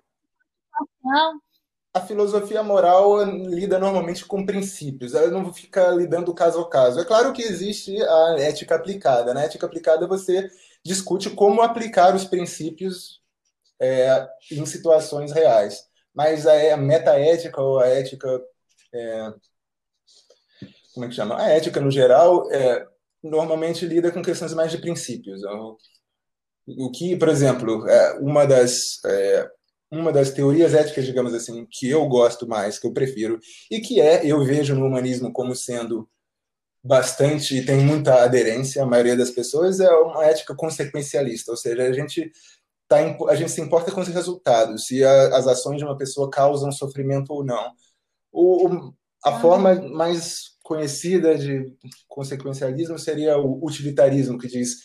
A 1.94 2.00
filosofia 2.00 2.60
moral 2.60 3.24
lida 3.24 3.78
normalmente 3.78 4.24
com 4.24 4.44
princípios, 4.44 5.14
ela 5.14 5.30
não 5.30 5.54
fica 5.54 5.90
lidando 5.90 6.34
caso 6.34 6.60
a 6.60 6.68
caso. 6.68 6.98
É 6.98 7.04
claro 7.04 7.32
que 7.32 7.40
existe 7.40 7.96
a 8.02 8.36
ética 8.40 8.74
aplicada. 8.74 9.32
Na 9.32 9.40
né? 9.40 9.46
ética 9.46 9.64
aplicada, 9.64 10.04
você 10.04 10.50
discute 10.84 11.30
como 11.30 11.62
aplicar 11.62 12.12
os 12.12 12.24
princípios 12.24 13.22
é, 13.80 14.28
em 14.50 14.66
situações 14.66 15.30
reais. 15.30 15.88
Mas 16.12 16.48
a, 16.48 16.74
a 16.74 16.76
metaética 16.76 17.60
ou 17.62 17.78
a 17.78 17.86
ética. 17.86 18.42
É, 18.92 19.32
como 20.94 21.06
é 21.06 21.08
que 21.08 21.14
chama? 21.14 21.40
A 21.40 21.48
ética, 21.48 21.80
no 21.80 21.92
geral, 21.92 22.50
é, 22.52 22.86
normalmente 23.22 23.86
lida 23.86 24.10
com 24.10 24.22
questões 24.22 24.52
mais 24.52 24.72
de 24.72 24.78
princípios. 24.78 25.42
O 26.66 26.90
que, 26.90 27.16
por 27.16 27.28
exemplo, 27.28 27.88
é 27.88 28.18
uma 28.18 28.46
das 28.46 29.00
é, 29.06 29.50
uma 29.98 30.12
das 30.12 30.30
teorias 30.30 30.74
éticas, 30.74 31.04
digamos 31.04 31.32
assim, 31.34 31.66
que 31.70 31.88
eu 31.88 32.06
gosto 32.06 32.46
mais, 32.46 32.78
que 32.78 32.86
eu 32.86 32.92
prefiro, 32.92 33.38
e 33.70 33.80
que 33.80 34.00
é, 34.00 34.26
eu 34.26 34.44
vejo 34.44 34.74
no 34.74 34.86
humanismo 34.86 35.32
como 35.32 35.54
sendo 35.54 36.08
bastante, 36.82 37.64
tem 37.64 37.78
muita 37.78 38.22
aderência, 38.22 38.82
a 38.82 38.86
maioria 38.86 39.16
das 39.16 39.30
pessoas, 39.30 39.80
é 39.80 39.90
uma 39.90 40.24
ética 40.26 40.54
consequencialista, 40.54 41.50
ou 41.50 41.56
seja, 41.56 41.82
a 41.82 41.92
gente, 41.92 42.30
tá, 42.86 42.98
a 43.28 43.34
gente 43.34 43.50
se 43.50 43.60
importa 43.60 43.90
com 43.90 44.00
os 44.00 44.08
resultados, 44.08 44.86
se 44.86 45.02
a, 45.02 45.36
as 45.36 45.46
ações 45.46 45.78
de 45.78 45.84
uma 45.84 45.96
pessoa 45.96 46.30
causam 46.30 46.70
sofrimento 46.70 47.32
ou 47.32 47.42
não. 47.42 47.72
O, 48.30 48.92
a 49.24 49.30
ah. 49.30 49.40
forma 49.40 49.74
mais 49.74 50.54
conhecida 50.62 51.38
de 51.38 51.72
consequencialismo 52.08 52.98
seria 52.98 53.38
o 53.38 53.64
utilitarismo, 53.64 54.38
que 54.38 54.48
diz 54.48 54.76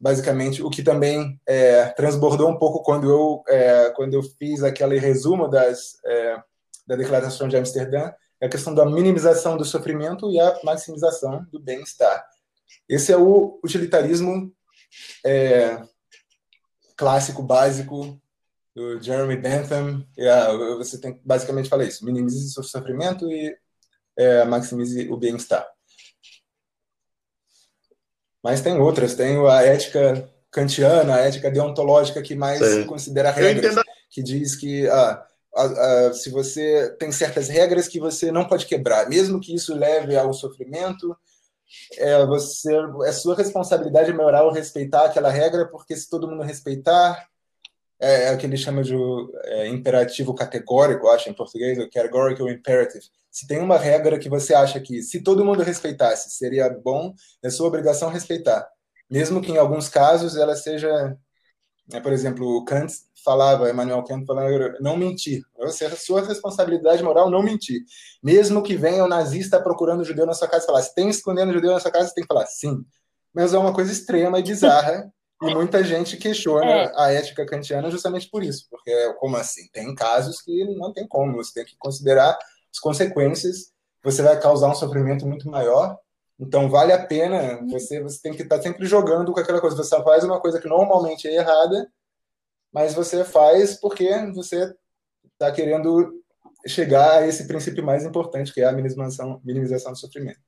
basicamente 0.00 0.62
o 0.62 0.70
que 0.70 0.82
também 0.82 1.40
é, 1.46 1.86
transbordou 1.90 2.50
um 2.50 2.58
pouco 2.58 2.82
quando 2.82 3.08
eu 3.08 3.42
é, 3.48 3.90
quando 3.90 4.14
eu 4.14 4.22
fiz 4.22 4.62
aquele 4.62 4.98
resumo 4.98 5.48
das 5.48 5.98
é, 6.04 6.42
da 6.86 6.96
Declaração 6.96 7.46
de 7.48 7.56
Amsterdã, 7.56 8.12
é 8.40 8.46
a 8.46 8.48
questão 8.48 8.74
da 8.74 8.84
minimização 8.84 9.56
do 9.56 9.64
sofrimento 9.64 10.30
e 10.30 10.40
a 10.40 10.58
maximização 10.64 11.46
do 11.52 11.60
bem-estar. 11.60 12.26
Esse 12.88 13.12
é 13.12 13.16
o 13.16 13.60
utilitarismo 13.64 14.52
é, 15.24 15.80
clássico, 16.96 17.42
básico 17.42 18.20
do 18.74 19.00
Jeremy 19.00 19.36
Bentham. 19.36 20.04
você 20.76 21.00
tem 21.00 21.20
basicamente 21.24 21.68
falar 21.68 21.84
isso: 21.84 22.04
minimize 22.04 22.58
o 22.58 22.64
sofrimento 22.64 23.30
e 23.30 23.56
é, 24.16 24.44
maximize 24.44 25.08
o 25.08 25.16
bem-estar. 25.16 25.66
Mas 28.42 28.60
tem 28.60 28.78
outras, 28.78 29.14
tem 29.14 29.38
a 29.48 29.62
ética 29.62 30.28
kantiana, 30.50 31.14
a 31.14 31.20
ética 31.20 31.50
deontológica 31.50 32.20
que 32.20 32.34
mais 32.34 32.58
Sim. 32.58 32.84
considera 32.84 33.30
regras, 33.30 33.76
que 34.10 34.22
diz 34.22 34.56
que 34.56 34.86
ah, 34.88 35.24
se 36.12 36.30
você 36.30 36.94
tem 36.98 37.12
certas 37.12 37.48
regras 37.48 37.86
que 37.86 38.00
você 38.00 38.32
não 38.32 38.46
pode 38.46 38.66
quebrar, 38.66 39.08
mesmo 39.08 39.40
que 39.40 39.54
isso 39.54 39.74
leve 39.74 40.16
ao 40.16 40.32
sofrimento, 40.32 41.16
é, 41.96 42.24
você, 42.26 42.74
é 43.06 43.12
sua 43.12 43.34
responsabilidade 43.34 44.12
moral 44.12 44.52
respeitar 44.52 45.06
aquela 45.06 45.30
regra, 45.30 45.66
porque 45.66 45.96
se 45.96 46.08
todo 46.08 46.28
mundo 46.28 46.42
respeitar, 46.42 47.26
é, 48.02 48.24
é 48.24 48.32
o 48.32 48.38
que 48.38 48.44
ele 48.44 48.56
chama 48.56 48.82
de 48.82 48.96
é, 49.44 49.68
imperativo 49.68 50.34
categórico, 50.34 51.06
acho 51.08 51.30
em 51.30 51.32
português, 51.32 51.78
o 51.78 51.88
categorical 51.88 52.48
imperative. 52.48 53.04
Se 53.30 53.46
tem 53.46 53.60
uma 53.60 53.78
regra 53.78 54.18
que 54.18 54.28
você 54.28 54.52
acha 54.52 54.80
que, 54.80 55.02
se 55.02 55.22
todo 55.22 55.44
mundo 55.44 55.62
respeitasse, 55.62 56.30
seria 56.30 56.68
bom, 56.68 57.14
é 57.42 57.48
sua 57.48 57.68
obrigação 57.68 58.10
respeitar. 58.10 58.68
Mesmo 59.08 59.40
que 59.40 59.52
em 59.52 59.56
alguns 59.56 59.88
casos 59.88 60.36
ela 60.36 60.56
seja, 60.56 61.16
né, 61.88 62.00
por 62.00 62.12
exemplo, 62.12 62.64
Kant 62.64 62.92
falava, 63.24 63.70
Emmanuel 63.70 64.02
Kant 64.02 64.26
falava, 64.26 64.50
não 64.80 64.96
mentir. 64.96 65.42
É 65.60 65.66
a 65.66 65.96
sua 65.96 66.22
responsabilidade 66.22 67.04
moral 67.04 67.30
não 67.30 67.42
mentir. 67.42 67.82
Mesmo 68.20 68.64
que 68.64 68.76
venha 68.76 69.04
o 69.04 69.06
um 69.06 69.08
nazista 69.08 69.62
procurando 69.62 70.04
judeu 70.04 70.26
na 70.26 70.34
sua 70.34 70.48
casa 70.48 70.64
e 70.64 70.66
falar, 70.66 70.82
se 70.82 70.92
tem 70.92 71.08
escondendo 71.08 71.52
judeu 71.52 71.70
na 71.70 71.78
sua 71.78 71.92
casa, 71.92 72.08
você 72.08 72.14
tem 72.14 72.24
que 72.24 72.34
falar 72.34 72.46
sim. 72.46 72.84
Mas 73.32 73.54
é 73.54 73.58
uma 73.58 73.72
coisa 73.72 73.92
extrema 73.92 74.40
e 74.40 74.42
bizarra. 74.42 75.08
e 75.42 75.54
muita 75.54 75.82
gente 75.82 76.16
questiona 76.16 76.70
é. 76.70 76.92
a 76.96 77.12
ética 77.12 77.44
kantiana 77.46 77.90
justamente 77.90 78.28
por 78.30 78.42
isso. 78.42 78.66
Porque, 78.70 79.14
como 79.14 79.36
assim? 79.36 79.68
Tem 79.72 79.94
casos 79.94 80.40
que 80.40 80.64
não 80.76 80.92
tem 80.92 81.06
como. 81.06 81.36
Você 81.36 81.54
tem 81.54 81.64
que 81.64 81.76
considerar 81.76 82.38
as 82.72 82.78
consequências. 82.78 83.72
Você 84.02 84.22
vai 84.22 84.38
causar 84.40 84.68
um 84.68 84.74
sofrimento 84.74 85.26
muito 85.26 85.48
maior 85.48 85.98
então 86.42 86.68
vale 86.68 86.92
a 86.92 87.06
pena, 87.06 87.64
você, 87.70 88.02
você 88.02 88.20
tem 88.20 88.34
que 88.34 88.42
estar 88.42 88.56
tá 88.56 88.62
sempre 88.62 88.84
jogando 88.84 89.32
com 89.32 89.38
aquela 89.38 89.60
coisa. 89.60 89.76
Você 89.76 90.02
faz 90.02 90.24
uma 90.24 90.40
coisa 90.40 90.60
que 90.60 90.66
normalmente 90.66 91.28
é 91.28 91.36
errada, 91.36 91.88
mas 92.72 92.94
você 92.94 93.24
faz 93.24 93.78
porque 93.78 94.10
você 94.34 94.74
está 95.34 95.52
querendo 95.52 96.20
chegar 96.66 97.18
a 97.18 97.26
esse 97.28 97.46
princípio 97.46 97.84
mais 97.84 98.04
importante, 98.04 98.52
que 98.52 98.60
é 98.60 98.64
a 98.64 98.72
minimização, 98.72 99.40
minimização 99.44 99.92
do 99.92 99.98
sofrimento. 99.98 100.40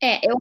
É, 0.00 0.24
eu 0.24 0.36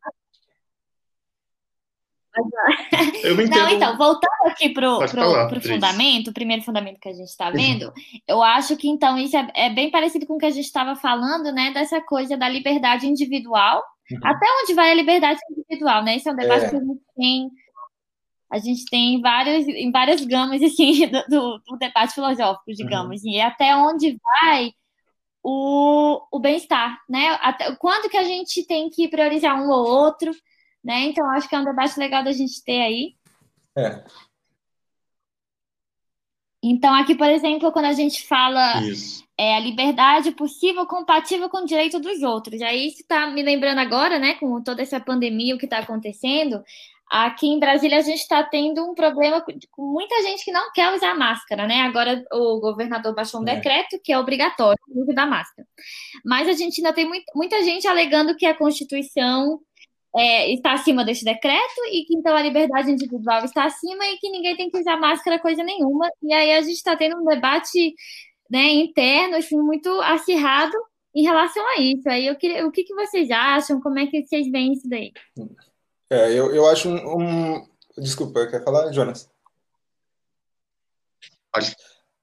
eu 3.24 3.34
entendo... 3.34 3.56
Não, 3.56 3.70
então, 3.70 3.98
voltando 3.98 4.48
aqui 4.48 4.70
pro, 4.70 4.98
pro, 5.00 5.08
falar, 5.08 5.48
pro 5.48 5.62
fundamento, 5.62 6.30
o 6.30 6.34
primeiro 6.34 6.64
fundamento 6.64 7.00
que 7.00 7.10
a 7.10 7.14
gente 7.14 7.30
está 7.30 7.52
vendo, 7.52 7.94
eu 8.28 8.42
acho 8.42 8.76
que 8.76 8.88
então 8.88 9.18
isso 9.18 9.38
é, 9.38 9.48
é, 9.56 9.70
bem 9.70 9.92
parecido 9.92 10.26
com 10.26 10.36
o 10.36 10.38
que 10.38 10.46
a 10.46 10.52
gente 10.52 10.66
estava 10.66 10.96
falando, 10.96 11.52
né? 11.52 11.72
Dessa 11.72 12.02
coisa 12.02 12.36
da 12.36 12.50
liberdade 12.50 13.08
individual. 13.08 13.84
Uhum. 14.12 14.20
Até 14.24 14.46
onde 14.62 14.74
vai 14.74 14.92
a 14.92 14.96
liberdade 14.96 15.40
individual, 15.52 16.04
né? 16.04 16.16
Esse 16.16 16.28
é 16.28 16.32
um 16.32 16.36
debate 16.36 16.66
é. 16.66 16.70
que 16.70 16.76
a 16.76 16.80
gente 16.80 17.02
tem. 17.16 17.52
A 18.50 18.58
gente 18.60 18.86
tem 18.86 19.20
vários, 19.20 19.68
em 19.68 19.92
várias 19.92 20.24
gamas 20.26 20.62
assim, 20.64 21.08
do, 21.08 21.24
do, 21.28 21.62
do 21.68 21.78
debate 21.78 22.14
filosófico, 22.14 22.72
digamos, 22.74 23.24
uhum. 23.24 23.32
e 23.32 23.42
até 23.42 23.76
onde 23.76 24.18
vai 24.22 24.72
o, 25.44 26.22
o 26.32 26.40
bem-estar, 26.40 27.00
né? 27.10 27.38
Até, 27.42 27.76
quando 27.76 28.10
que 28.10 28.18
a 28.18 28.24
gente 28.24 28.66
tem 28.66 28.90
que 28.90 29.08
priorizar 29.08 29.62
um 29.62 29.70
ou 29.70 29.86
outro, 29.86 30.32
né? 30.84 31.06
Então, 31.06 31.30
acho 31.32 31.48
que 31.48 31.56
é 31.56 31.60
um 31.60 31.66
debate 31.66 31.98
legal 32.00 32.24
da 32.24 32.32
gente 32.32 32.64
ter 32.64 32.82
aí. 32.82 33.16
É. 33.78 34.04
Então, 36.66 36.94
aqui, 36.94 37.14
por 37.14 37.30
exemplo, 37.30 37.72
quando 37.72 37.86
a 37.86 37.94
gente 37.94 38.26
fala 38.26 38.82
é, 39.38 39.58
a 39.58 39.60
liberdade 39.60 40.32
possível 40.32 40.86
compatível 40.86 41.50
com 41.50 41.58
o 41.58 41.66
direito 41.66 42.00
dos 42.00 42.22
outros. 42.22 42.62
Aí 42.62 42.88
isso 42.88 43.02
está 43.02 43.28
me 43.28 43.44
lembrando 43.44 43.80
agora, 43.80 44.18
né, 44.18 44.36
com 44.36 44.62
toda 44.64 44.82
essa 44.82 45.00
pandemia, 45.00 45.56
o 45.56 45.58
que 45.58 45.66
está 45.66 45.80
acontecendo. 45.80 46.64
Aqui 47.12 47.48
em 47.48 47.60
Brasília, 47.60 47.98
a 47.98 48.02
gente 48.02 48.22
está 48.22 48.42
tendo 48.44 48.84
um 48.90 48.96
problema 48.96 49.44
com 49.72 49.84
muita 49.84 50.22
gente 50.24 50.44
que 50.44 50.52
não 50.52 50.72
quer 50.72 50.96
usar 50.96 51.14
máscara, 51.14 51.68
né? 51.68 51.82
Agora 51.82 52.24
o 52.32 52.60
governador 52.60 53.14
baixou 53.14 53.42
um 53.42 53.48
é. 53.48 53.56
decreto 53.56 54.00
que 54.04 54.12
é 54.12 54.18
obrigatório 54.18 54.80
o 54.88 55.02
uso 55.02 55.14
da 55.14 55.26
máscara. 55.26 55.68
Mas 56.26 56.48
a 56.48 56.54
gente 56.54 56.80
ainda 56.80 56.94
tem 56.94 57.08
muita 57.36 57.62
gente 57.62 57.88
alegando 57.88 58.36
que 58.36 58.46
a 58.46 58.58
Constituição 58.58 59.60
é, 60.16 60.52
está 60.54 60.74
acima 60.74 61.04
deste 61.04 61.26
decreto 61.26 61.86
e 61.92 62.06
que 62.06 62.16
então 62.16 62.36
a 62.36 62.42
liberdade 62.42 62.92
individual 62.92 63.44
está 63.44 63.66
acima 63.66 64.06
e 64.06 64.18
que 64.18 64.30
ninguém 64.30 64.56
tem 64.56 64.70
que 64.70 64.78
usar 64.78 64.98
máscara 64.98 65.40
coisa 65.40 65.64
nenhuma. 65.64 66.10
E 66.22 66.32
aí 66.34 66.54
a 66.54 66.62
gente 66.62 66.76
está 66.76 66.96
tendo 66.96 67.18
um 67.18 67.26
debate 67.26 67.96
né, 68.50 68.72
interno 68.72 69.38
assim, 69.38 69.58
muito 69.58 69.90
acirrado 70.02 70.76
em 71.16 71.24
relação 71.24 71.64
a 71.70 71.82
isso. 71.82 72.08
Aí 72.08 72.28
eu 72.28 72.36
queria, 72.36 72.66
o 72.66 72.72
que, 72.72 72.84
que 72.84 72.94
vocês 72.94 73.30
acham? 73.32 73.82
Como 73.82 73.98
é 73.98 74.06
que 74.06 74.24
vocês 74.24 74.50
veem 74.52 74.74
isso 74.74 74.88
daí? 74.88 75.12
É, 76.10 76.32
eu, 76.32 76.54
eu 76.54 76.68
acho 76.68 76.90
um, 76.90 77.22
um... 77.22 77.68
Desculpa, 77.98 78.48
quer 78.48 78.64
falar, 78.64 78.92
Jonas? 78.92 79.30
Acho. 81.56 81.76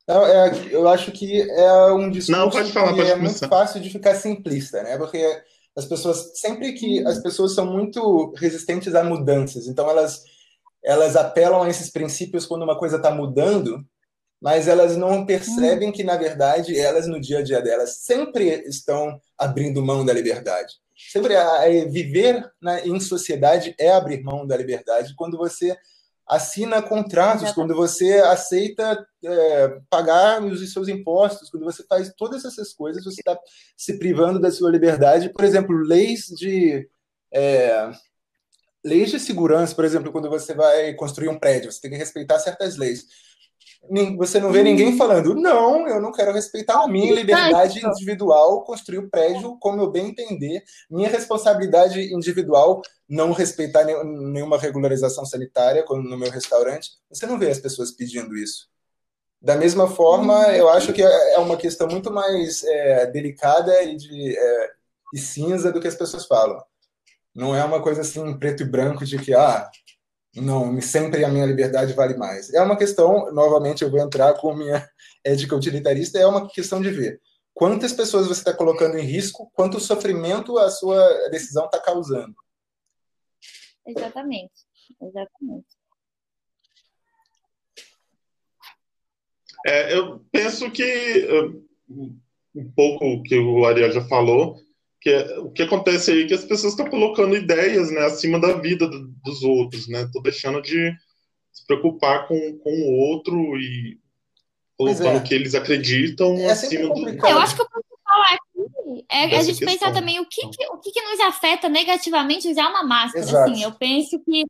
Não, 0.07 0.27
é, 0.27 0.69
eu 0.71 0.89
acho 0.89 1.13
que 1.13 1.41
é 1.43 1.93
um 1.93 2.11
discurso 2.11 2.41
Não, 2.41 2.51
pode 2.51 2.73
falar, 2.73 2.89
que 2.93 2.97
pode 2.97 3.11
é 3.11 3.17
muito 3.17 3.49
fácil 3.49 3.81
de 3.81 3.91
ficar 3.91 4.15
simplista, 4.17 4.83
né? 4.83 4.99
Porque 4.99 5.25
as 5.81 5.87
pessoas, 5.87 6.39
sempre 6.39 6.73
que 6.73 7.05
as 7.07 7.19
pessoas 7.23 7.55
são 7.55 7.67
muito 7.67 8.33
resistentes 8.37 8.95
a 8.95 9.03
mudanças, 9.03 9.67
então 9.67 9.89
elas, 9.91 10.23
elas 10.85 11.17
apelam 11.17 11.63
a 11.63 11.69
esses 11.69 11.91
princípios 11.91 12.47
quando 12.47 12.63
uma 12.63 12.79
coisa 12.79 12.97
está 12.97 13.11
mudando, 13.11 13.85
mas 14.41 14.69
elas 14.69 14.97
não 14.97 15.27
percebem 15.27 15.93
que, 15.93 16.03
na 16.03 16.17
verdade, 16.17 16.79
elas, 16.79 17.07
no 17.07 17.21
dia 17.21 17.39
a 17.39 17.43
dia 17.43 17.61
delas, 17.61 17.99
sempre 17.99 18.49
estão 18.67 19.21
abrindo 19.37 19.85
mão 19.85 20.05
da 20.05 20.13
liberdade. 20.13 20.75
Sempre 21.13 21.35
a, 21.35 21.63
a 21.63 21.69
viver 21.87 22.51
na, 22.61 22.81
em 22.87 22.99
sociedade 23.01 23.75
é 23.79 23.91
abrir 23.91 24.23
mão 24.23 24.47
da 24.47 24.57
liberdade. 24.57 25.15
Quando 25.17 25.37
você 25.37 25.77
assina 26.31 26.81
contratos, 26.81 27.51
quando 27.51 27.75
você 27.75 28.21
aceita 28.21 29.05
é, 29.25 29.81
pagar 29.91 30.41
os 30.43 30.73
seus 30.73 30.87
impostos, 30.87 31.51
quando 31.51 31.65
você 31.65 31.83
faz 31.83 32.13
todas 32.17 32.45
essas 32.45 32.73
coisas, 32.73 33.05
você 33.05 33.21
está 33.21 33.37
se 33.77 33.99
privando 33.99 34.39
da 34.39 34.51
sua 34.53 34.71
liberdade. 34.71 35.33
Por 35.33 35.45
exemplo, 35.45 35.77
leis 35.77 36.27
de 36.27 36.89
é, 37.33 37.91
leis 38.85 39.11
de 39.11 39.19
segurança, 39.19 39.75
por 39.75 39.85
exemplo, 39.85 40.13
quando 40.13 40.31
você 40.31 40.55
vai 40.55 40.95
construir 40.95 41.29
um 41.29 41.39
prédio, 41.39 41.73
você 41.73 41.81
tem 41.81 41.91
que 41.91 41.97
respeitar 41.97 42.39
certas 42.39 42.77
leis 42.77 43.07
você 44.17 44.39
não 44.39 44.53
vê 44.53 44.63
ninguém 44.63 44.97
falando, 44.97 45.35
não, 45.35 45.89
eu 45.89 46.01
não 46.01 46.13
quero 46.13 46.33
respeitar 46.33 46.83
a 46.83 46.89
minha 46.89 47.13
liberdade 47.13 47.85
individual, 47.85 48.63
construir 48.63 48.99
o 48.99 49.11
prédio 49.11 49.57
como 49.59 49.81
eu 49.81 49.91
bem 49.91 50.09
entender, 50.09 50.63
minha 50.89 51.09
responsabilidade 51.09 52.15
individual, 52.15 52.83
não 53.09 53.33
respeitar 53.33 53.85
nenhuma 53.85 54.59
regularização 54.59 55.25
sanitária 55.25 55.85
no 55.89 56.17
meu 56.17 56.31
restaurante. 56.31 56.91
Você 57.11 57.27
não 57.27 57.39
vê 57.39 57.51
as 57.51 57.59
pessoas 57.59 57.91
pedindo 57.91 58.37
isso. 58.37 58.69
Da 59.43 59.57
mesma 59.57 59.89
forma, 59.89 60.35
eu 60.55 60.69
acho 60.69 60.93
que 60.93 61.03
é, 61.03 61.35
é 61.35 61.39
uma 61.39 61.57
questão 61.57 61.89
muito 61.89 62.13
mais 62.13 62.63
é, 62.63 63.07
delicada 63.07 63.83
e, 63.83 63.97
de, 63.97 64.39
é, 64.39 64.71
e 65.15 65.19
cinza 65.19 65.73
do 65.73 65.81
que 65.81 65.89
as 65.89 65.95
pessoas 65.95 66.27
falam. 66.27 66.63
Não 67.35 67.57
é 67.57 67.65
uma 67.65 67.81
coisa 67.81 68.03
assim 68.03 68.39
preto 68.39 68.63
e 68.63 68.67
branco 68.67 69.05
de 69.05 69.19
que 69.19 69.33
ah, 69.33 69.69
não, 70.37 70.81
sempre 70.81 71.25
a 71.25 71.29
minha 71.29 71.47
liberdade 71.47 71.93
vale 71.93 72.17
mais. 72.17 72.53
É 72.53 72.63
uma 72.63 72.77
questão, 72.77 73.33
novamente, 73.33 73.83
eu 73.83 73.91
vou 73.91 74.01
entrar 74.01 74.35
com 74.35 74.55
minha 74.55 74.89
ética 75.25 75.57
utilitarista, 75.57 76.19
é 76.19 76.27
uma 76.27 76.49
questão 76.49 76.81
de 76.81 76.91
ver 76.91 77.21
quantas 77.53 77.93
pessoas 77.93 78.27
você 78.27 78.41
está 78.41 78.55
colocando 78.55 78.97
em 78.97 79.05
risco, 79.05 79.51
quanto 79.55 79.81
sofrimento 79.81 80.57
a 80.59 80.71
sua 80.71 81.29
decisão 81.31 81.67
está 81.67 81.79
causando. 81.79 82.35
Exatamente, 83.87 84.67
exatamente. 85.01 85.67
É, 89.67 89.95
eu 89.95 90.25
penso 90.33 90.71
que 90.71 91.29
um 92.55 92.73
pouco 92.75 93.23
que 93.23 93.39
o 93.39 93.67
Ariel 93.67 93.93
já 93.93 94.03
falou, 94.09 94.57
que 95.01 95.09
é, 95.09 95.39
o 95.39 95.51
que 95.51 95.63
acontece 95.63 96.11
aí 96.11 96.25
é 96.25 96.27
que 96.27 96.35
as 96.35 96.45
pessoas 96.45 96.75
estão 96.75 96.89
colocando 96.89 97.37
ideias 97.37 97.91
né, 97.91 98.03
acima 98.03 98.39
da 98.39 98.53
vida 98.53 98.87
do, 98.87 99.09
dos 99.25 99.43
outros, 99.43 99.89
né? 99.89 100.09
Tô 100.13 100.21
deixando 100.21 100.61
de 100.61 100.93
se 101.53 101.67
preocupar 101.67 102.29
com, 102.29 102.59
com 102.59 102.71
o 102.71 102.93
outro 103.09 103.35
e 103.57 103.99
colocando 104.77 105.17
é. 105.17 105.17
o 105.17 105.23
que 105.23 105.35
eles 105.35 105.55
acreditam 105.55 106.37
é 106.37 106.51
acima 106.51 106.95
do. 106.95 107.09
Eu 107.09 107.39
acho 107.39 107.57
que 107.57 107.63
o 107.63 107.69
principal 107.69 108.23
é, 109.11 109.35
é 109.35 109.39
a 109.39 109.43
gente 109.43 109.59
questão. 109.59 109.69
pensar 109.69 109.93
também 109.93 110.21
o 110.21 110.27
que, 110.27 110.43
que, 110.49 110.67
o 110.67 110.79
que, 110.79 110.91
que 110.91 111.03
nos 111.03 111.21
afeta 111.21 111.69
negativamente 111.69 112.49
usar 112.49 112.69
uma 112.69 112.83
máscara. 112.83 113.25
Exato. 113.25 113.51
Assim, 113.51 113.63
eu 113.63 113.73
penso 113.73 114.23
que 114.25 114.45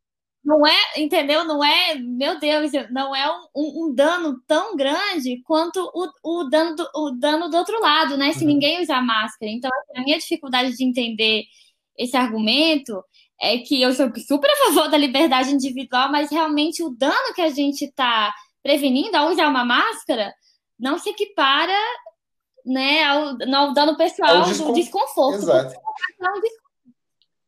não 0.45 0.67
é, 0.67 0.75
entendeu? 0.97 1.45
Não 1.45 1.63
é, 1.63 1.95
meu 1.97 2.39
Deus, 2.41 2.73
não 2.91 3.15
é 3.15 3.31
um, 3.55 3.87
um 3.87 3.95
dano 3.95 4.41
tão 4.47 4.75
grande 4.75 5.43
quanto 5.45 5.79
o, 5.95 6.09
o, 6.25 6.45
dano 6.45 6.77
do, 6.77 6.89
o 6.95 7.11
dano 7.11 7.51
do 7.51 7.57
outro 7.57 7.79
lado, 7.81 8.17
né? 8.17 8.33
Se 8.33 8.41
uhum. 8.41 8.47
ninguém 8.47 8.83
usar 8.83 9.03
máscara. 9.03 9.53
Então, 9.53 9.71
assim, 9.81 10.01
a 10.01 10.03
minha 10.03 10.19
dificuldade 10.19 10.75
de 10.75 10.85
entender 10.85 11.45
esse 11.99 12.17
argumento 12.17 13.03
é 13.41 13.59
que 13.59 13.81
eu 13.81 13.93
sou 13.93 14.11
super 14.27 14.51
a 14.51 14.67
favor 14.67 14.91
da 14.91 14.97
liberdade 14.97 15.51
individual, 15.51 16.11
mas 16.11 16.31
realmente 16.31 16.83
o 16.83 16.91
dano 16.91 17.35
que 17.35 17.43
a 17.43 17.51
gente 17.51 17.85
está 17.85 18.33
prevenindo 18.63 19.17
ao 19.17 19.31
usar 19.31 19.49
uma 19.49 19.65
máscara 19.65 20.33
não 20.79 20.99
se 20.99 21.11
equipara 21.11 21.79
né, 22.65 23.03
ao, 23.05 23.37
ao 23.55 23.75
dano 23.75 23.97
pessoal 23.97 24.37
ao 24.37 24.45
descon... 24.45 24.67
do 24.67 24.73
desconforto. 24.73 25.37
Exato. 25.37 25.75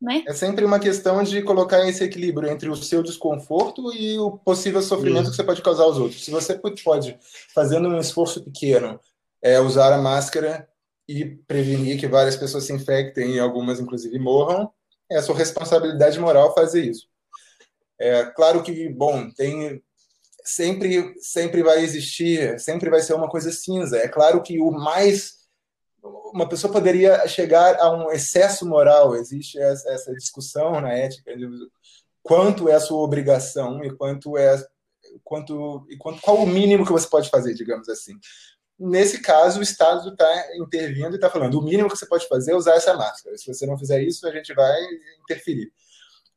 Né? 0.03 0.21
É 0.27 0.33
sempre 0.33 0.65
uma 0.65 0.79
questão 0.79 1.23
de 1.23 1.41
colocar 1.43 1.87
esse 1.87 2.03
equilíbrio 2.03 2.51
entre 2.51 2.67
o 2.67 2.75
seu 2.75 3.01
desconforto 3.01 3.93
e 3.93 4.19
o 4.19 4.31
possível 4.31 4.81
sofrimento 4.81 5.29
que 5.29 5.35
você 5.37 5.45
pode 5.45 5.61
causar 5.61 5.83
aos 5.83 5.97
outros. 5.97 6.25
Se 6.25 6.29
você 6.29 6.55
pode, 6.55 7.17
fazendo 7.55 7.87
um 7.87 7.97
esforço 7.97 8.43
pequeno, 8.43 8.99
é, 9.41 9.61
usar 9.61 9.93
a 9.93 10.01
máscara 10.01 10.67
e 11.07 11.23
prevenir 11.47 11.97
que 11.97 12.05
várias 12.05 12.35
pessoas 12.35 12.65
se 12.65 12.73
infectem 12.73 13.35
e 13.35 13.39
algumas, 13.39 13.79
inclusive, 13.79 14.19
morram, 14.19 14.69
é 15.09 15.15
a 15.15 15.21
sua 15.21 15.37
responsabilidade 15.37 16.19
moral 16.19 16.53
fazer 16.53 16.83
isso. 16.83 17.07
É 17.97 18.25
claro 18.25 18.61
que, 18.61 18.89
bom, 18.89 19.29
tem 19.31 19.81
sempre 20.43 21.15
sempre 21.21 21.63
vai 21.63 21.81
existir, 21.81 22.59
sempre 22.59 22.89
vai 22.89 23.01
ser 23.01 23.13
uma 23.13 23.29
coisa 23.29 23.53
cinza. 23.53 23.97
É 23.99 24.09
claro 24.09 24.43
que 24.43 24.59
o 24.59 24.69
mais 24.69 25.42
uma 26.03 26.47
pessoa 26.47 26.71
poderia 26.71 27.27
chegar 27.27 27.79
a 27.79 27.91
um 27.91 28.11
excesso 28.11 28.67
moral. 28.67 29.15
Existe 29.15 29.59
essa 29.59 30.13
discussão 30.13 30.81
na 30.81 30.91
ética 30.93 31.35
de 31.35 31.47
quanto 32.21 32.67
é 32.67 32.73
a 32.73 32.79
sua 32.79 32.99
obrigação 32.99 33.83
e 33.83 33.95
quanto 33.95 34.37
é 34.37 34.63
quanto, 35.23 35.85
quanto 35.99 36.21
qual 36.21 36.37
o 36.37 36.47
mínimo 36.47 36.85
que 36.85 36.91
você 36.91 37.07
pode 37.07 37.29
fazer, 37.29 37.53
digamos 37.53 37.87
assim. 37.89 38.13
Nesse 38.79 39.21
caso, 39.21 39.59
o 39.59 39.63
Estado 39.63 40.09
está 40.09 40.57
intervindo 40.57 41.11
e 41.11 41.15
está 41.15 41.29
falando: 41.29 41.59
o 41.59 41.61
mínimo 41.61 41.89
que 41.89 41.97
você 41.97 42.05
pode 42.05 42.27
fazer 42.27 42.51
é 42.51 42.55
usar 42.55 42.75
essa 42.75 42.93
máscara. 42.95 43.37
Se 43.37 43.53
você 43.53 43.65
não 43.65 43.77
fizer 43.77 44.01
isso, 44.01 44.27
a 44.27 44.31
gente 44.31 44.53
vai 44.53 44.81
interferir. 45.21 45.71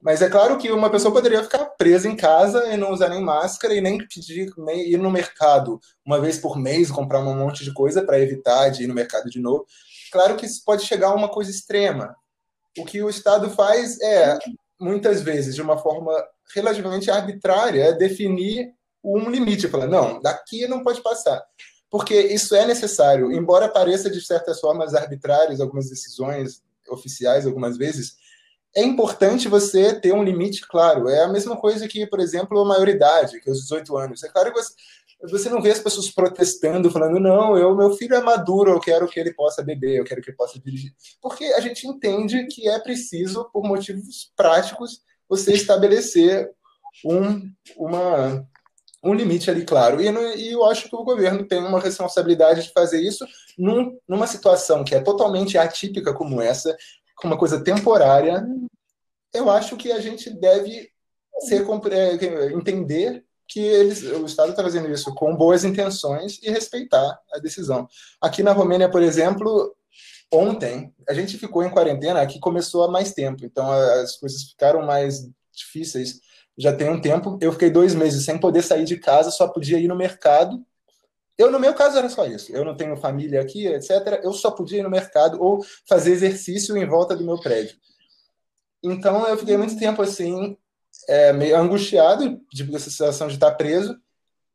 Mas 0.00 0.22
é 0.22 0.28
claro 0.28 0.58
que 0.58 0.70
uma 0.70 0.90
pessoa 0.90 1.12
poderia 1.12 1.42
ficar 1.42 1.64
presa 1.64 2.08
em 2.08 2.16
casa 2.16 2.72
e 2.72 2.76
não 2.76 2.92
usar 2.92 3.08
nem 3.08 3.20
máscara 3.20 3.74
e 3.74 3.80
nem 3.80 3.98
pedir, 3.98 4.52
nem 4.58 4.90
ir 4.90 4.98
no 4.98 5.10
mercado 5.10 5.80
uma 6.04 6.20
vez 6.20 6.38
por 6.38 6.58
mês, 6.58 6.90
comprar 6.90 7.20
um 7.20 7.36
monte 7.36 7.64
de 7.64 7.72
coisa 7.72 8.02
para 8.02 8.20
evitar 8.20 8.68
de 8.68 8.84
ir 8.84 8.86
no 8.86 8.94
mercado 8.94 9.28
de 9.30 9.40
novo. 9.40 9.66
Claro 10.12 10.36
que 10.36 10.46
isso 10.46 10.62
pode 10.64 10.84
chegar 10.84 11.08
a 11.08 11.14
uma 11.14 11.28
coisa 11.28 11.50
extrema. 11.50 12.14
O 12.78 12.84
que 12.84 13.02
o 13.02 13.08
Estado 13.08 13.50
faz 13.50 14.00
é, 14.00 14.38
muitas 14.78 15.22
vezes, 15.22 15.54
de 15.54 15.62
uma 15.62 15.78
forma 15.78 16.12
relativamente 16.54 17.10
arbitrária, 17.10 17.84
é 17.84 17.92
definir 17.92 18.72
um 19.02 19.30
limite. 19.30 19.66
Falar, 19.68 19.86
não, 19.86 20.20
daqui 20.20 20.68
não 20.68 20.82
pode 20.82 21.02
passar 21.02 21.42
porque 21.90 22.20
isso 22.20 22.54
é 22.54 22.66
necessário, 22.66 23.32
embora 23.32 23.68
pareça 23.68 24.10
de 24.10 24.20
certas 24.20 24.60
formas 24.60 24.94
arbitrárias 24.94 25.60
algumas 25.60 25.88
decisões 25.88 26.62
oficiais 26.88 27.46
algumas 27.46 27.76
vezes, 27.76 28.16
é 28.74 28.82
importante 28.82 29.48
você 29.48 29.98
ter 29.98 30.12
um 30.12 30.22
limite 30.22 30.66
claro. 30.66 31.08
É 31.08 31.24
a 31.24 31.28
mesma 31.28 31.56
coisa 31.56 31.86
que, 31.88 32.06
por 32.06 32.20
exemplo, 32.20 32.60
a 32.60 32.64
maioridade, 32.64 33.40
que 33.40 33.48
é 33.48 33.52
os 33.52 33.62
18 33.62 33.96
anos. 33.96 34.22
É 34.22 34.28
claro 34.28 34.52
que 34.52 34.60
você, 34.60 34.72
você 35.22 35.48
não 35.48 35.62
vê 35.62 35.70
as 35.70 35.78
pessoas 35.78 36.10
protestando, 36.10 36.90
falando, 36.90 37.18
não, 37.18 37.56
eu, 37.56 37.74
meu 37.74 37.92
filho 37.94 38.14
é 38.14 38.20
maduro, 38.20 38.72
eu 38.72 38.80
quero 38.80 39.08
que 39.08 39.18
ele 39.18 39.32
possa 39.32 39.62
beber, 39.62 39.96
eu 39.96 40.04
quero 40.04 40.20
que 40.20 40.30
ele 40.30 40.36
possa 40.36 40.58
dirigir. 40.58 40.92
Porque 41.22 41.44
a 41.44 41.60
gente 41.60 41.86
entende 41.86 42.46
que 42.46 42.68
é 42.68 42.78
preciso, 42.78 43.48
por 43.52 43.64
motivos 43.64 44.30
práticos, 44.36 45.00
você 45.28 45.54
estabelecer 45.54 46.50
um, 47.04 47.50
uma, 47.76 48.46
um 49.02 49.14
limite 49.14 49.50
ali, 49.50 49.64
claro. 49.64 50.00
E, 50.00 50.06
e, 50.36 50.52
eu 50.52 50.64
acho 50.64 50.88
que 50.88 50.96
o 50.96 51.04
governo 51.04 51.46
tem 51.46 51.58
uma 51.58 51.80
responsabilidade 51.80 52.64
de 52.64 52.72
fazer 52.72 53.00
isso 53.00 53.26
num, 53.58 53.98
numa 54.08 54.26
situação 54.26 54.84
que 54.84 54.94
é 54.94 55.00
totalmente 55.00 55.56
atípica 55.56 56.12
como 56.12 56.40
essa, 56.40 56.76
com 57.16 57.26
uma 57.26 57.38
coisa 57.38 57.62
temporária. 57.62 58.46
Eu 59.32 59.50
acho 59.50 59.76
que 59.76 59.90
a 59.90 60.00
gente 60.00 60.30
deve 60.30 60.90
ser, 61.40 61.66
é, 61.90 62.52
entender 62.52 63.24
que 63.48 63.60
eles, 63.60 64.02
o 64.02 64.26
Estado 64.26 64.50
está 64.50 64.62
fazendo 64.62 64.90
isso 64.90 65.14
com 65.14 65.36
boas 65.36 65.64
intenções 65.64 66.38
e 66.42 66.50
respeitar 66.50 67.18
a 67.32 67.38
decisão. 67.38 67.88
Aqui 68.20 68.42
na 68.42 68.52
Romênia, 68.52 68.90
por 68.90 69.02
exemplo, 69.02 69.74
ontem 70.32 70.92
a 71.08 71.14
gente 71.14 71.38
ficou 71.38 71.62
em 71.62 71.70
quarentena, 71.70 72.20
aqui 72.20 72.40
começou 72.40 72.84
há 72.84 72.90
mais 72.90 73.12
tempo, 73.12 73.44
então 73.44 73.70
as 73.70 74.16
coisas 74.16 74.42
ficaram 74.50 74.82
mais 74.82 75.28
difíceis 75.54 76.20
já 76.58 76.74
tem 76.74 76.88
um 76.88 77.00
tempo. 77.00 77.38
Eu 77.40 77.52
fiquei 77.52 77.70
dois 77.70 77.94
meses 77.94 78.24
sem 78.24 78.38
poder 78.38 78.62
sair 78.62 78.84
de 78.84 78.96
casa, 78.96 79.30
só 79.30 79.46
podia 79.46 79.78
ir 79.78 79.88
no 79.88 79.96
mercado. 79.96 80.64
Eu, 81.38 81.50
no 81.50 81.60
meu 81.60 81.74
caso, 81.74 81.98
era 81.98 82.08
só 82.08 82.26
isso. 82.26 82.50
Eu 82.52 82.64
não 82.64 82.76
tenho 82.76 82.96
família 82.96 83.40
aqui, 83.40 83.66
etc. 83.66 84.20
Eu 84.22 84.32
só 84.32 84.50
podia 84.50 84.80
ir 84.80 84.82
no 84.82 84.90
mercado 84.90 85.40
ou 85.42 85.64
fazer 85.88 86.12
exercício 86.12 86.76
em 86.76 86.86
volta 86.86 87.14
do 87.14 87.24
meu 87.24 87.38
prédio. 87.38 87.76
Então, 88.82 89.26
eu 89.26 89.36
fiquei 89.36 89.56
muito 89.56 89.78
tempo 89.78 90.00
assim, 90.00 90.56
é, 91.08 91.32
meio 91.32 91.56
angustiado, 91.56 92.40
tipo, 92.54 92.72
dessa 92.72 92.90
situação 92.90 93.28
de 93.28 93.34
estar 93.34 93.52
preso. 93.52 93.96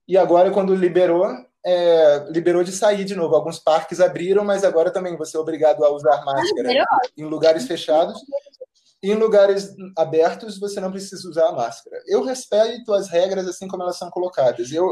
E 0.07 0.17
agora, 0.17 0.49
quando 0.51 0.73
liberou, 0.73 1.27
é, 1.63 2.25
liberou 2.29 2.63
de 2.63 2.71
sair 2.71 3.05
de 3.05 3.15
novo. 3.15 3.35
Alguns 3.35 3.59
parques 3.59 3.99
abriram, 3.99 4.43
mas 4.43 4.63
agora 4.63 4.91
também 4.91 5.15
você 5.15 5.37
é 5.37 5.39
obrigado 5.39 5.83
a 5.83 5.91
usar 5.91 6.25
máscara 6.25 6.85
em 7.15 7.25
lugares 7.25 7.67
fechados 7.67 8.19
em 9.03 9.15
lugares 9.15 9.73
abertos 9.97 10.59
você 10.59 10.79
não 10.79 10.91
precisa 10.91 11.27
usar 11.27 11.47
a 11.47 11.53
máscara. 11.53 12.01
Eu 12.05 12.23
respeito 12.23 12.93
as 12.93 13.09
regras 13.09 13.47
assim 13.47 13.67
como 13.67 13.81
elas 13.81 13.97
são 13.97 14.11
colocadas. 14.11 14.71
Eu, 14.71 14.87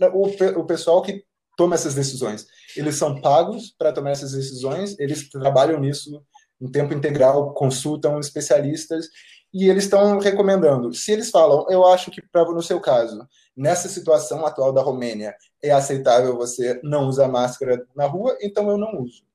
o, 0.00 0.60
o 0.60 0.64
pessoal 0.64 1.02
que 1.02 1.24
toma 1.56 1.74
essas 1.74 1.94
decisões, 1.94 2.46
eles 2.76 2.96
são 2.96 3.20
pagos 3.20 3.74
para 3.78 3.92
tomar 3.92 4.10
essas 4.10 4.32
decisões, 4.32 4.98
eles 4.98 5.28
trabalham 5.30 5.80
nisso 5.80 6.22
em 6.60 6.70
tempo 6.70 6.94
integral, 6.94 7.52
consultam 7.54 8.18
especialistas 8.20 9.08
e 9.52 9.68
eles 9.68 9.84
estão 9.84 10.18
recomendando. 10.18 10.92
Se 10.92 11.12
eles 11.12 11.30
falam, 11.30 11.66
eu 11.70 11.86
acho 11.86 12.10
que 12.10 12.20
pra, 12.20 12.44
no 12.44 12.62
seu 12.62 12.80
caso, 12.80 13.26
nessa 13.56 13.88
situação 13.88 14.44
atual 14.44 14.72
da 14.72 14.82
Romênia, 14.82 15.34
é 15.62 15.70
aceitável 15.70 16.36
você 16.36 16.78
não 16.82 17.08
usar 17.08 17.28
máscara 17.28 17.86
na 17.94 18.06
rua, 18.06 18.36
então 18.40 18.70
eu 18.70 18.76
não 18.76 19.02
uso. 19.02 19.25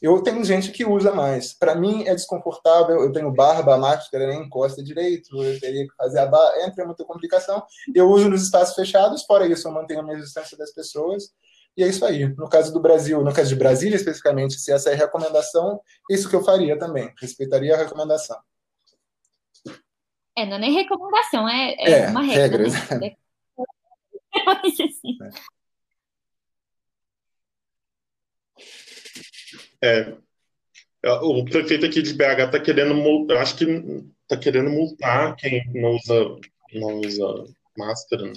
Eu 0.00 0.22
tenho 0.22 0.44
gente 0.44 0.70
que 0.70 0.84
usa 0.84 1.12
mais. 1.12 1.52
Para 1.52 1.74
mim 1.74 2.04
é 2.06 2.14
desconfortável. 2.14 3.00
Eu 3.00 3.12
tenho 3.12 3.32
barba, 3.32 3.74
a 3.74 3.78
máscara 3.78 4.28
nem 4.28 4.42
encosta 4.42 4.82
direito. 4.82 5.36
Eu 5.42 5.58
teria 5.58 5.86
que 5.86 5.94
fazer 5.96 6.20
a 6.20 6.26
barba. 6.26 6.62
Entra 6.62 6.86
muita 6.86 7.04
complicação. 7.04 7.62
Eu 7.94 8.08
uso 8.08 8.28
nos 8.28 8.42
espaços 8.42 8.74
fechados. 8.74 9.24
Fora 9.24 9.46
isso, 9.46 9.66
eu 9.66 9.72
mantenho 9.72 10.00
a 10.00 10.02
minha 10.02 10.16
distância 10.16 10.56
das 10.56 10.72
pessoas. 10.72 11.32
E 11.76 11.82
é 11.82 11.88
isso 11.88 12.04
aí. 12.04 12.26
No 12.36 12.48
caso 12.48 12.72
do 12.72 12.80
Brasil, 12.80 13.22
no 13.22 13.32
caso 13.32 13.48
de 13.48 13.56
Brasília 13.56 13.96
especificamente, 13.96 14.54
se 14.54 14.72
essa 14.72 14.90
é 14.90 14.94
a 14.94 14.96
recomendação, 14.96 15.80
isso 16.10 16.28
que 16.28 16.34
eu 16.34 16.44
faria 16.44 16.78
também. 16.78 17.12
Respeitaria 17.20 17.74
a 17.74 17.78
recomendação. 17.78 18.38
É, 20.36 20.46
não 20.46 20.56
é 20.56 20.58
nem 20.60 20.72
recomendação, 20.72 21.48
é, 21.48 21.74
é, 21.78 21.90
é 21.90 22.08
uma 22.08 22.22
regra. 22.22 22.68
Regra. 22.68 22.98
Né? 22.98 23.06
É. 23.06 23.16
É, 25.20 25.57
é, 29.82 30.12
o 31.22 31.44
prefeito 31.44 31.86
aqui 31.86 32.02
de 32.02 32.14
BH 32.14 32.46
está 32.46 32.60
querendo, 32.60 32.94
eu 33.30 33.38
acho 33.38 33.56
que 33.56 33.64
está 34.22 34.36
querendo 34.36 34.70
multar 34.70 35.36
quem 35.36 35.64
não 35.72 35.96
usa, 35.96 36.36
não 36.74 37.00
usa 37.00 37.44
máscara. 37.76 38.26
Né? 38.26 38.32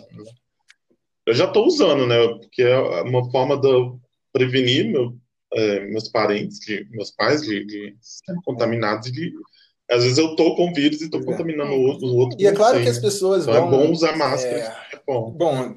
Eu 1.26 1.34
já 1.34 1.46
estou 1.46 1.66
usando, 1.66 2.06
né? 2.06 2.16
Porque 2.28 2.62
é 2.62 2.78
uma 3.02 3.30
forma 3.32 3.58
de 3.58 3.98
prevenir 4.32 4.86
meu, 4.92 5.18
é, 5.54 5.80
meus 5.88 6.10
parentes, 6.10 6.60
de, 6.60 6.88
meus 6.92 7.12
pais 7.12 7.42
de, 7.42 7.66
de 7.66 7.96
serem 8.00 8.42
contaminados 8.44 9.12
de 9.12 9.34
às 9.90 10.04
vezes 10.04 10.18
eu 10.18 10.38
tô 10.38 10.56
com 10.56 10.74
vírus 10.74 11.02
e 11.02 11.10
tô 11.10 11.20
é. 11.20 11.24
contaminando 11.26 11.74
o 11.74 11.82
outro. 11.82 12.08
O 12.08 12.16
outro 12.16 12.38
e 12.40 12.48
é 12.48 12.54
claro 12.54 12.82
que 12.82 12.88
as 12.88 12.98
pessoas 12.98 13.44
então 13.44 13.70
vão. 13.70 13.82
É 13.82 13.86
bom 13.86 13.92
usar 13.92 14.16
máscara. 14.16 14.58
É, 14.58 14.96
é 14.96 15.00
bom. 15.06 15.32
bom 15.32 15.76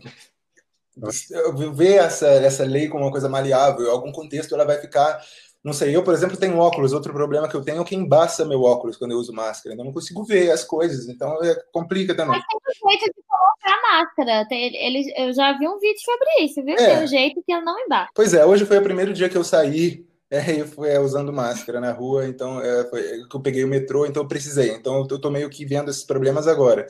ver 1.74 1.96
essa, 1.96 2.28
essa 2.28 2.64
lei 2.64 2.88
como 2.88 3.04
uma 3.04 3.10
coisa 3.10 3.28
maleável, 3.28 3.86
em 3.86 3.90
algum 3.90 4.12
contexto 4.12 4.54
ela 4.54 4.64
vai 4.64 4.80
ficar 4.80 5.20
não 5.64 5.72
sei, 5.72 5.96
eu, 5.96 6.02
por 6.04 6.12
exemplo, 6.12 6.36
tenho 6.36 6.58
óculos. 6.58 6.92
Outro 6.92 7.10
problema 7.12 7.48
que 7.48 7.56
eu 7.56 7.62
tenho 7.62 7.80
é 7.80 7.84
que 7.84 7.96
embaça 7.96 8.44
meu 8.44 8.62
óculos 8.62 8.98
quando 8.98 9.12
eu 9.12 9.18
uso 9.18 9.32
máscara. 9.32 9.72
Então, 9.72 9.82
eu 9.82 9.86
não 9.86 9.94
consigo 9.94 10.22
ver 10.22 10.50
as 10.50 10.62
coisas. 10.62 11.08
Então, 11.08 11.42
é, 11.42 11.54
complica 11.72 12.14
também. 12.14 12.36
Mas 12.36 12.44
tem 12.46 12.58
um 12.58 12.90
jeito 12.90 13.06
de 13.06 13.22
colocar 13.26 13.72
a 13.72 13.98
máscara. 13.98 14.46
Tem, 14.46 14.76
ele, 14.76 15.10
eu 15.16 15.32
já 15.32 15.56
vi 15.56 15.66
um 15.66 15.78
vídeo 15.78 16.00
sobre 16.04 16.44
isso, 16.44 16.62
viu? 16.62 16.74
É. 16.74 16.94
Tem 16.94 17.04
um 17.04 17.06
jeito 17.06 17.42
que 17.42 17.50
ele 17.50 17.64
não 17.64 17.80
embaça. 17.80 18.10
Pois 18.14 18.34
é, 18.34 18.44
hoje 18.44 18.66
foi 18.66 18.76
o 18.76 18.82
primeiro 18.82 19.14
dia 19.14 19.28
que 19.30 19.38
eu 19.38 19.44
saí 19.44 20.04
é, 20.30 20.60
eu 20.60 20.66
fui 20.66 20.90
é, 20.90 20.98
usando 20.98 21.32
máscara 21.32 21.80
na 21.80 21.92
rua. 21.92 22.26
Então, 22.26 22.60
é, 22.60 22.84
foi 22.84 23.00
é, 23.00 23.28
que 23.28 23.34
eu 23.34 23.40
peguei 23.40 23.64
o 23.64 23.68
metrô, 23.68 24.04
então 24.04 24.22
eu 24.22 24.28
precisei. 24.28 24.70
Então, 24.70 25.06
eu 25.10 25.18
tô 25.18 25.30
meio 25.30 25.48
que 25.48 25.64
vendo 25.64 25.90
esses 25.90 26.04
problemas 26.04 26.46
agora. 26.46 26.86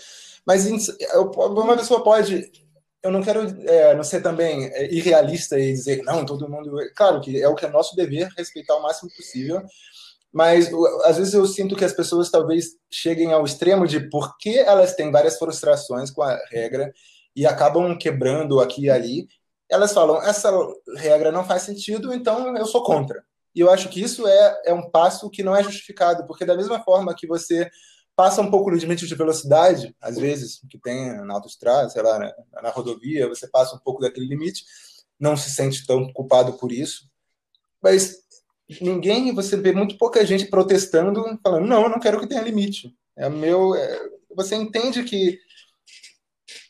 Mas 0.47 0.67
uma 0.67 1.77
pessoa 1.77 2.03
pode 2.03 2.51
eu 3.05 3.11
não 3.11 3.23
quero 3.23 3.41
é, 3.69 3.95
não 3.95 4.03
ser 4.03 4.23
também 4.23 4.65
é, 4.73 4.93
irrealista 4.93 5.59
e 5.59 5.73
dizer 5.73 5.99
que 5.99 6.05
não, 6.05 6.25
todo 6.25 6.49
mundo. 6.49 6.75
Claro 6.97 7.21
que 7.21 7.41
é 7.41 7.47
o 7.47 7.55
que 7.55 7.67
é 7.67 7.69
nosso 7.69 7.95
dever 7.95 8.29
respeitar 8.37 8.75
o 8.75 8.83
máximo 8.83 9.11
possível, 9.15 9.63
mas 10.33 10.71
às 11.05 11.19
vezes 11.19 11.35
eu 11.35 11.47
sinto 11.47 11.77
que 11.77 11.85
as 11.85 11.93
pessoas 11.93 12.31
talvez 12.31 12.71
cheguem 12.91 13.31
ao 13.31 13.45
extremo 13.45 13.87
de 13.87 14.09
porque 14.09 14.65
elas 14.67 14.95
têm 14.95 15.13
várias 15.13 15.39
frustrações 15.39 16.11
com 16.11 16.23
a 16.23 16.35
regra 16.51 16.93
e 17.37 17.47
acabam 17.47 17.97
quebrando 17.97 18.59
aqui 18.59 18.85
e 18.85 18.91
ali, 18.91 19.29
elas 19.71 19.93
falam: 19.93 20.23
essa 20.23 20.51
regra 20.97 21.31
não 21.31 21.45
faz 21.45 21.63
sentido, 21.63 22.13
então 22.15 22.57
eu 22.57 22.65
sou 22.65 22.83
contra. 22.83 23.23
E 23.55 23.61
eu 23.61 23.71
acho 23.71 23.91
que 23.91 24.03
isso 24.03 24.27
é, 24.27 24.63
é 24.67 24.73
um 24.73 24.91
passo 24.91 25.29
que 25.29 25.43
não 25.43 25.55
é 25.55 25.63
justificado, 25.63 26.27
porque 26.27 26.47
da 26.47 26.57
mesma 26.57 26.83
forma 26.83 27.15
que 27.15 27.27
você 27.27 27.71
passa 28.17 28.41
um 28.41 28.51
pouco 28.51 28.71
no 28.71 28.77
limite 28.77 29.07
de 29.07 29.15
velocidade, 29.15 29.95
às 30.01 30.17
vezes, 30.17 30.61
que 30.69 30.79
tem 30.79 31.17
na 31.25 31.35
autoestrada, 31.35 31.89
sei 31.89 32.03
lá, 32.03 32.19
na, 32.19 32.63
na 32.63 32.71
rodovia, 32.71 33.29
você 33.29 33.47
passa 33.47 33.75
um 33.75 33.79
pouco 33.79 34.01
daquele 34.01 34.27
limite, 34.27 34.65
não 35.19 35.37
se 35.37 35.51
sente 35.51 35.87
tão 35.87 36.13
culpado 36.13 36.55
por 36.55 36.73
isso, 36.73 37.09
mas 37.83 38.25
ninguém, 38.81 39.35
você 39.35 39.57
vê 39.57 39.73
muito 39.73 39.99
pouca 39.99 40.25
gente 40.25 40.47
protestando, 40.47 41.23
falando, 41.43 41.67
não, 41.67 41.83
eu 41.83 41.89
não 41.89 42.01
quero 42.01 42.19
que 42.21 42.27
tenha 42.27 42.43
limite. 42.43 42.97
É 43.17 43.29
meu, 43.29 43.75
é, 43.75 44.09
você 44.35 44.57
entende 44.57 45.05
que 45.05 45.39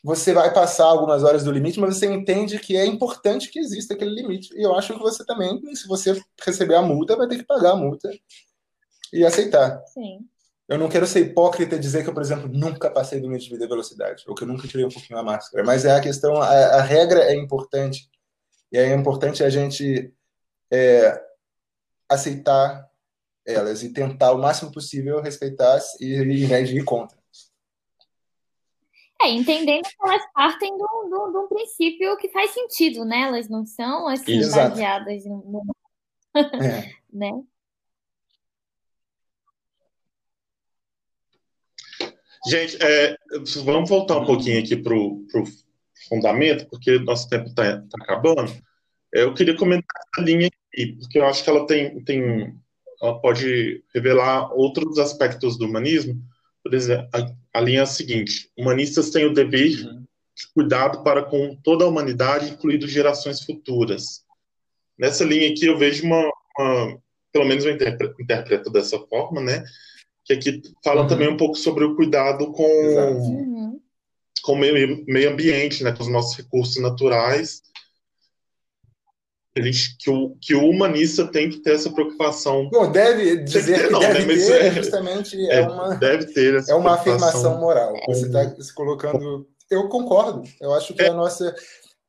você 0.03 0.33
vai 0.33 0.53
passar 0.53 0.85
algumas 0.85 1.23
horas 1.23 1.43
do 1.43 1.51
limite, 1.51 1.79
mas 1.79 1.97
você 1.97 2.05
entende 2.05 2.59
que 2.59 2.77
é 2.77 2.85
importante 2.85 3.49
que 3.49 3.59
exista 3.59 3.93
aquele 3.93 4.13
limite. 4.13 4.53
E 4.55 4.61
eu 4.61 4.75
acho 4.75 4.93
que 4.93 4.99
você 4.99 5.25
também, 5.25 5.59
se 5.75 5.87
você 5.87 6.21
receber 6.45 6.75
a 6.75 6.81
multa, 6.81 7.15
vai 7.15 7.27
ter 7.27 7.37
que 7.37 7.43
pagar 7.43 7.71
a 7.71 7.75
multa 7.75 8.11
e 9.11 9.25
aceitar. 9.25 9.81
Sim. 9.87 10.19
Eu 10.67 10.79
não 10.79 10.89
quero 10.89 11.05
ser 11.05 11.19
hipócrita 11.19 11.75
e 11.75 11.79
dizer 11.79 12.03
que 12.03 12.09
eu, 12.09 12.13
por 12.13 12.23
exemplo, 12.23 12.47
nunca 12.47 12.89
passei 12.89 13.19
do 13.19 13.27
limite 13.27 13.49
de 13.49 13.67
velocidade, 13.67 14.23
ou 14.27 14.33
que 14.33 14.43
eu 14.43 14.47
nunca 14.47 14.67
tirei 14.67 14.85
um 14.85 14.89
pouquinho 14.89 15.19
a 15.19 15.23
máscara. 15.23 15.63
Mas 15.63 15.85
é 15.85 15.91
a 15.91 16.01
questão, 16.01 16.41
a, 16.41 16.47
a 16.47 16.81
regra 16.81 17.19
é 17.19 17.35
importante. 17.35 18.09
E 18.71 18.77
é 18.77 18.93
importante 18.95 19.43
a 19.43 19.49
gente 19.49 20.11
é, 20.71 21.23
aceitar 22.09 22.89
elas 23.45 23.83
e 23.83 23.93
tentar 23.93 24.31
o 24.31 24.39
máximo 24.39 24.71
possível 24.71 25.21
respeitar 25.21 25.79
e, 25.99 26.13
e, 26.15 26.47
né, 26.47 26.61
ir 26.63 26.83
contra. 26.83 27.15
É, 29.21 29.29
entendendo 29.29 29.83
que 29.83 29.95
elas 30.03 30.23
partem 30.33 30.75
de 30.75 30.83
um 30.83 31.47
princípio 31.47 32.17
que 32.17 32.29
faz 32.29 32.51
sentido, 32.51 33.05
né? 33.05 33.21
Elas 33.21 33.47
não 33.47 33.65
são 33.65 34.07
assim 34.07 34.39
Exato. 34.39 34.69
baseadas 34.71 35.25
no. 35.25 35.63
É. 36.35 36.91
né? 37.13 37.31
Gente, 42.47 42.77
é, 42.81 43.15
vamos 43.63 43.89
voltar 43.89 44.17
um 44.17 44.25
pouquinho 44.25 44.59
aqui 44.59 44.75
para 44.75 44.93
o 44.93 45.25
fundamento, 46.07 46.67
porque 46.69 46.99
nosso 46.99 47.27
tempo 47.27 47.47
está 47.47 47.77
tá 47.77 47.97
acabando. 48.01 48.51
Eu 49.11 49.33
queria 49.33 49.55
comentar 49.55 49.89
essa 50.13 50.25
linha 50.25 50.47
aqui, 50.47 50.93
porque 50.99 51.17
eu 51.17 51.25
acho 51.25 51.43
que 51.43 51.49
ela 51.49 51.65
tem, 51.65 52.03
tem 52.03 52.53
ela 53.01 53.19
pode 53.19 53.83
revelar 53.93 54.53
outros 54.53 54.99
aspectos 54.99 55.57
do 55.57 55.65
humanismo. 55.65 56.21
Por 56.63 56.73
exemplo, 56.73 57.07
a, 57.13 57.59
a 57.59 57.61
linha 57.61 57.79
é 57.79 57.83
a 57.83 57.87
seguinte: 57.87 58.51
humanistas 58.57 59.09
têm 59.09 59.25
o 59.25 59.33
dever 59.33 59.85
uhum. 59.85 60.01
de 60.35 60.47
cuidado 60.53 61.03
para 61.03 61.23
com 61.23 61.55
toda 61.63 61.85
a 61.85 61.87
humanidade, 61.87 62.51
incluindo 62.51 62.87
gerações 62.87 63.41
futuras. 63.41 64.23
Nessa 64.97 65.23
linha 65.23 65.49
aqui 65.49 65.65
eu 65.65 65.77
vejo 65.77 66.05
uma, 66.05 66.31
uma 66.57 66.97
pelo 67.31 67.45
menos 67.45 67.65
eu 67.65 67.73
interpreto 67.73 68.69
dessa 68.69 68.99
forma, 69.07 69.41
né? 69.41 69.63
Que 70.25 70.33
aqui 70.33 70.61
fala 70.83 71.01
uhum. 71.01 71.07
também 71.07 71.29
um 71.29 71.37
pouco 71.37 71.55
sobre 71.55 71.85
o 71.85 71.95
cuidado 71.95 72.51
com, 72.51 72.63
uhum. 72.63 73.79
com 74.41 74.53
o 74.53 74.57
meio, 74.57 75.05
meio 75.07 75.31
ambiente, 75.31 75.83
né, 75.83 75.91
com 75.91 76.01
os 76.01 76.09
nossos 76.09 76.35
recursos 76.35 76.81
naturais. 76.81 77.61
Eles, 79.55 79.95
que, 79.97 80.09
o, 80.09 80.35
que 80.41 80.53
o 80.53 80.67
humanista 80.67 81.25
tem 81.27 81.49
que 81.49 81.59
ter 81.59 81.75
essa 81.75 81.89
preocupação. 81.89 82.67
Bom, 82.69 82.91
deve 82.91 83.37
dizer 83.37 83.75
que, 83.75 83.79
ter, 83.79 83.87
que 83.87 83.93
não, 83.93 83.99
deve 84.01 84.35
né, 84.35 84.45
ter, 84.45 84.65
é, 84.65 84.71
justamente 84.71 85.49
é, 85.49 85.61
é, 85.61 85.67
uma, 85.67 85.95
deve 85.95 86.25
ter 86.25 86.61
é 86.67 86.73
uma 86.73 86.95
afirmação 86.95 87.57
moral. 87.57 87.93
Com... 87.93 88.13
Você 88.13 88.25
está 88.25 88.61
se 88.61 88.73
colocando. 88.73 89.47
Eu 89.71 89.87
concordo. 89.87 90.43
Eu 90.59 90.73
acho 90.73 90.93
que 90.93 91.03
é. 91.03 91.07
a 91.07 91.13
nossa. 91.13 91.55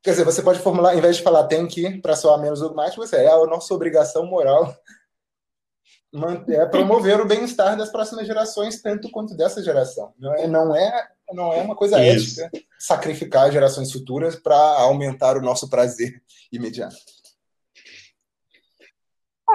Quer 0.03 0.11
dizer, 0.11 0.25
você 0.25 0.41
pode 0.41 0.59
formular, 0.59 0.97
em 0.97 1.01
vez 1.01 1.17
de 1.17 1.23
falar 1.23 1.45
tem 1.45 1.65
que, 1.67 2.01
para 2.01 2.17
soar 2.17 2.39
menos 2.39 2.59
dogmático, 2.59 3.05
você 3.05 3.15
é 3.17 3.31
a 3.31 3.45
nossa 3.45 3.73
obrigação 3.73 4.25
moral 4.25 4.75
é 6.49 6.65
promover 6.65 7.19
o 7.19 7.27
bem-estar 7.27 7.77
das 7.77 7.89
próximas 7.89 8.25
gerações 8.25 8.81
tanto 8.81 9.09
quanto 9.11 9.35
dessa 9.35 9.63
geração. 9.63 10.13
Não 10.17 10.33
é, 10.33 10.47
não 10.47 10.75
é, 10.75 11.07
não 11.33 11.53
é 11.53 11.61
uma 11.61 11.75
coisa 11.75 12.03
Isso. 12.03 12.41
ética 12.41 12.65
sacrificar 12.79 13.51
gerações 13.51 13.91
futuras 13.91 14.35
para 14.35 14.55
aumentar 14.55 15.37
o 15.37 15.41
nosso 15.41 15.69
prazer 15.69 16.21
imediato. 16.51 16.95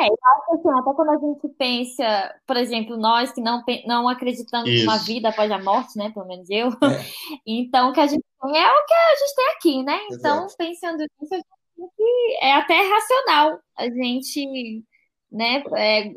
É, 0.01 0.07
eu 0.09 0.17
acho 0.25 0.55
assim, 0.55 0.81
até 0.81 0.95
quando 0.95 1.11
a 1.11 1.19
gente 1.19 1.49
pensa, 1.59 2.35
por 2.47 2.57
exemplo, 2.57 2.97
nós 2.97 3.31
que 3.31 3.43
não, 3.43 3.63
não 3.87 4.09
acreditamos 4.09 4.69
em 4.69 4.85
uma 4.85 4.97
vida 4.97 5.29
após 5.29 5.51
a 5.51 5.59
morte, 5.59 5.99
né? 5.99 6.11
Pelo 6.11 6.27
menos 6.27 6.49
eu. 6.49 6.69
É. 6.69 6.73
Então, 7.47 7.91
o 7.91 7.93
que 7.93 8.01
a 8.01 8.07
gente 8.07 8.25
tem 8.43 8.59
é 8.59 8.71
o 8.71 8.87
que 8.87 8.95
a 8.95 9.17
gente 9.17 9.35
tem 9.35 9.51
aqui, 9.51 9.83
né? 9.83 10.01
Então, 10.11 10.39
Exato. 10.39 10.57
pensando 10.57 10.99
nisso, 10.99 11.45
é 12.41 12.53
até 12.55 12.75
racional 12.75 13.59
a 13.77 13.85
gente 13.85 14.83
né, 15.33 15.63
é, 15.77 16.15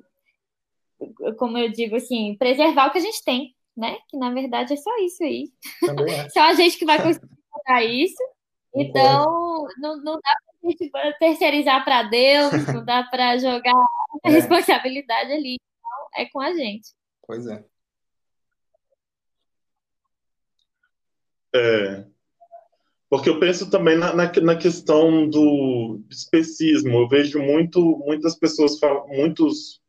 como 1.37 1.57
eu 1.57 1.71
digo 1.71 1.95
assim, 1.95 2.35
preservar 2.37 2.87
o 2.87 2.91
que 2.91 2.97
a 2.97 3.01
gente 3.01 3.23
tem, 3.23 3.55
né? 3.75 3.97
Que 4.09 4.17
na 4.17 4.31
verdade 4.33 4.73
é 4.73 4.77
só 4.77 4.91
isso 4.99 5.23
aí. 5.23 5.51
É. 6.09 6.29
só 6.29 6.41
a 6.41 6.53
gente 6.53 6.77
que 6.77 6.85
vai 6.85 7.01
conseguir 7.01 7.27
fazer 7.65 7.85
isso. 7.85 8.23
Então, 8.75 9.67
não, 9.77 9.97
não 9.97 10.15
dá 10.15 10.35
para 10.61 10.69
gente 10.69 10.91
terceirizar 11.17 11.83
para 11.85 12.03
Deus, 12.03 12.51
não 12.73 12.83
dá 12.83 13.03
para 13.03 13.37
jogar 13.37 13.73
a 13.73 13.87
é. 14.29 14.29
responsabilidade 14.29 15.31
ali. 15.31 15.55
Então, 15.55 16.07
é 16.15 16.25
com 16.25 16.41
a 16.41 16.53
gente. 16.53 16.89
Pois 17.25 17.47
é. 17.47 17.63
É. 21.55 22.05
Porque 23.09 23.29
eu 23.29 23.39
penso 23.39 23.69
também 23.69 23.97
na, 23.97 24.13
na, 24.13 24.29
na, 24.29 24.57
questão 24.57 25.29
do 25.29 26.01
especismo. 26.09 26.97
Eu 26.97 27.07
vejo 27.07 27.39
muito, 27.39 27.79
muitas 27.99 28.35
pessoas, 28.37 28.77
muitos 29.07 29.81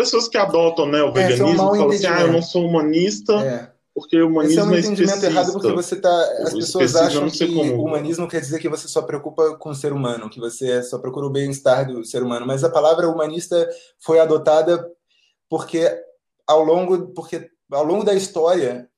pessoas 0.00 0.28
que 0.28 0.38
adotam 0.38 0.86
né, 0.86 1.02
o 1.02 1.10
é, 1.10 1.12
veganismo 1.12 1.46
é, 1.46 1.52
um 1.52 1.56
falam 1.56 1.90
assim, 1.90 2.06
ah, 2.06 2.20
eu 2.22 2.32
não 2.32 2.40
sou 2.40 2.66
humanista, 2.66 3.34
é. 3.34 3.70
porque 3.94 4.20
o 4.20 4.28
humanismo 4.28 4.60
Esse 4.60 4.60
é 4.60 4.70
um 4.70 4.74
é 4.74 4.78
entendimento 4.80 5.24
errado 5.24 5.52
porque 5.52 5.72
você 5.72 5.96
tá. 5.96 6.22
As 6.42 6.54
pessoas 6.54 6.96
acham 6.96 7.28
que 7.28 7.44
o 7.44 7.84
humanismo 7.84 8.26
quer 8.26 8.40
dizer 8.40 8.58
que 8.58 8.68
você 8.68 8.88
só 8.88 9.02
preocupa 9.02 9.56
com 9.58 9.70
o 9.70 9.74
ser 9.74 9.92
humano, 9.92 10.30
que 10.30 10.40
você 10.40 10.82
só 10.82 10.98
procura 10.98 11.26
o 11.26 11.30
bem-estar 11.30 11.86
do 11.86 12.04
ser 12.04 12.22
humano. 12.22 12.46
Mas 12.46 12.64
a 12.64 12.70
palavra 12.70 13.08
humanista 13.08 13.68
foi 13.98 14.18
adotada 14.18 14.90
porque 15.48 15.86
ao 16.46 16.64
longo, 16.64 17.08
porque 17.08 17.50
ao 17.70 17.84
longo 17.84 18.04
da 18.04 18.14
história 18.14 18.88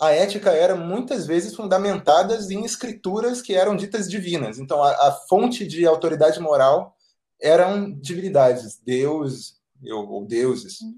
a 0.00 0.12
ética 0.12 0.50
era 0.50 0.74
muitas 0.74 1.26
vezes 1.26 1.54
fundamentada 1.54 2.34
em 2.50 2.64
escrituras 2.64 3.42
que 3.42 3.54
eram 3.54 3.76
ditas 3.76 4.08
divinas. 4.08 4.58
Então, 4.58 4.82
a, 4.82 5.08
a 5.08 5.12
fonte 5.28 5.66
de 5.66 5.86
autoridade 5.86 6.40
moral 6.40 6.96
eram 7.40 7.90
divindades, 7.92 8.78
Deus, 8.82 9.59
ou 9.84 10.26
deuses. 10.26 10.80
Hum. 10.82 10.94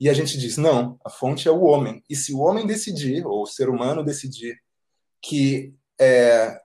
E 0.00 0.08
a 0.08 0.12
gente 0.12 0.36
diz, 0.38 0.56
não, 0.56 0.98
a 1.04 1.10
fonte 1.10 1.48
é 1.48 1.50
o 1.50 1.62
homem. 1.62 2.02
E 2.10 2.16
se 2.16 2.32
o 2.32 2.40
homem 2.40 2.66
decidir, 2.66 3.24
ou 3.26 3.42
o 3.42 3.46
ser 3.46 3.68
humano 3.68 4.04
decidir, 4.04 4.58
que, 5.22 5.72
é, 6.00 6.60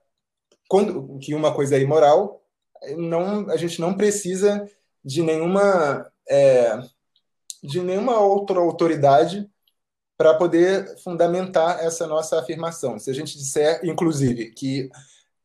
quando, 0.68 1.18
que 1.20 1.34
uma 1.34 1.54
coisa 1.54 1.78
é 1.78 1.82
imoral, 1.82 2.44
não, 2.98 3.50
a 3.50 3.58
gente 3.58 3.80
não 3.80 3.94
precisa 3.94 4.68
de 5.04 5.22
nenhuma, 5.22 6.12
é, 6.28 6.80
de 7.64 7.82
nenhuma 7.82 8.20
outra 8.20 8.60
autoridade 8.60 9.50
para 10.18 10.34
poder 10.34 10.98
fundamentar 11.02 11.80
essa 11.80 12.06
nossa 12.06 12.40
afirmação. 12.40 13.00
Se 13.00 13.10
a 13.10 13.14
gente 13.14 13.38
disser, 13.38 13.80
inclusive, 13.86 14.52
que 14.52 14.90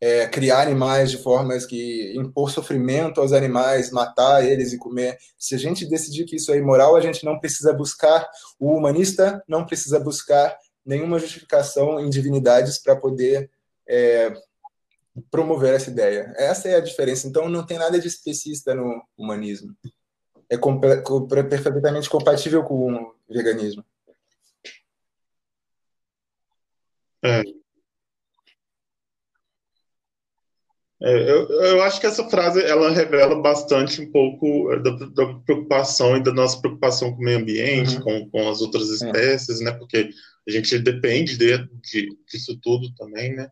é, 0.04 0.28
criar 0.28 0.60
animais 0.60 1.10
de 1.10 1.16
formas 1.16 1.64
que 1.64 2.12
impor 2.14 2.50
sofrimento 2.50 3.22
aos 3.22 3.32
animais, 3.32 3.90
matar 3.90 4.44
eles 4.44 4.74
e 4.74 4.78
comer. 4.78 5.16
Se 5.38 5.54
a 5.54 5.58
gente 5.58 5.86
decidir 5.86 6.26
que 6.26 6.36
isso 6.36 6.52
é 6.52 6.58
imoral, 6.58 6.94
a 6.94 7.00
gente 7.00 7.24
não 7.24 7.40
precisa 7.40 7.72
buscar, 7.72 8.28
o 8.60 8.76
humanista 8.76 9.42
não 9.48 9.64
precisa 9.64 9.98
buscar 9.98 10.58
nenhuma 10.84 11.18
justificação 11.18 11.98
em 11.98 12.10
divindades 12.10 12.76
para 12.76 12.94
poder 12.94 13.50
é, 13.88 14.34
promover 15.30 15.72
essa 15.72 15.88
ideia. 15.88 16.34
Essa 16.36 16.68
é 16.68 16.74
a 16.76 16.80
diferença. 16.80 17.26
Então, 17.26 17.48
não 17.48 17.64
tem 17.64 17.78
nada 17.78 17.98
de 17.98 18.06
especista 18.06 18.74
no 18.74 19.02
humanismo. 19.16 19.74
É 20.50 20.58
perfeitamente 21.48 22.10
compatível 22.10 22.62
com 22.62 22.94
o 22.94 23.14
veganismo. 23.26 23.82
É. 27.24 27.63
É, 31.06 31.30
eu, 31.30 31.46
eu, 31.50 31.82
acho 31.82 32.00
que 32.00 32.06
essa 32.06 32.24
frase 32.30 32.62
ela 32.62 32.90
revela 32.90 33.38
bastante 33.38 34.00
um 34.00 34.10
pouco 34.10 34.72
é, 34.72 34.78
da, 34.78 34.90
da 34.90 35.34
preocupação 35.44 36.16
e 36.16 36.22
da 36.22 36.32
nossa 36.32 36.58
preocupação 36.58 37.12
com 37.12 37.20
o 37.20 37.24
meio 37.24 37.36
ambiente, 37.36 37.96
uhum. 37.96 38.02
com, 38.02 38.30
com 38.30 38.48
as 38.48 38.62
outras 38.62 38.88
é. 38.88 38.94
espécies, 38.94 39.60
é. 39.60 39.64
né? 39.64 39.72
Porque 39.72 40.08
a 40.48 40.50
gente 40.50 40.78
depende 40.78 41.36
de, 41.36 41.58
de, 41.58 42.08
disso 42.26 42.58
tudo 42.62 42.90
também, 42.94 43.34
né? 43.34 43.48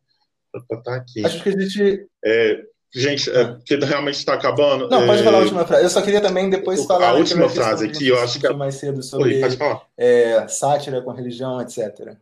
Para 0.50 0.60
estar 0.62 0.82
tá 0.82 0.96
aqui. 0.96 1.26
Acho 1.26 1.42
que 1.42 1.50
a 1.50 1.52
gente. 1.52 2.06
É, 2.24 2.62
gente, 2.94 3.30
é, 3.30 3.44
porque 3.44 3.76
realmente 3.76 4.16
está 4.16 4.32
acabando. 4.32 4.88
Não, 4.88 5.06
pode 5.06 5.22
falar 5.22 5.36
a 5.36 5.40
última 5.42 5.66
frase. 5.66 5.84
Eu 5.84 5.90
só 5.90 6.00
queria 6.00 6.22
também 6.22 6.48
depois 6.48 6.82
falar. 6.86 7.10
A 7.10 7.14
última 7.14 7.50
frase 7.50 7.84
aqui, 7.84 8.08
eu 8.08 8.18
acho 8.18 8.40
que. 8.40 8.48
mais 8.54 8.76
cedo 8.76 9.02
sobre 9.02 9.44
Oi, 9.44 9.58
é, 9.98 10.48
sátira 10.48 11.02
com 11.02 11.12
religião, 11.12 11.60
etc. 11.60 12.16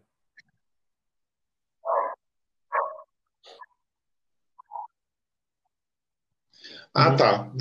Ah, 6.95 7.15
tá. 7.15 7.53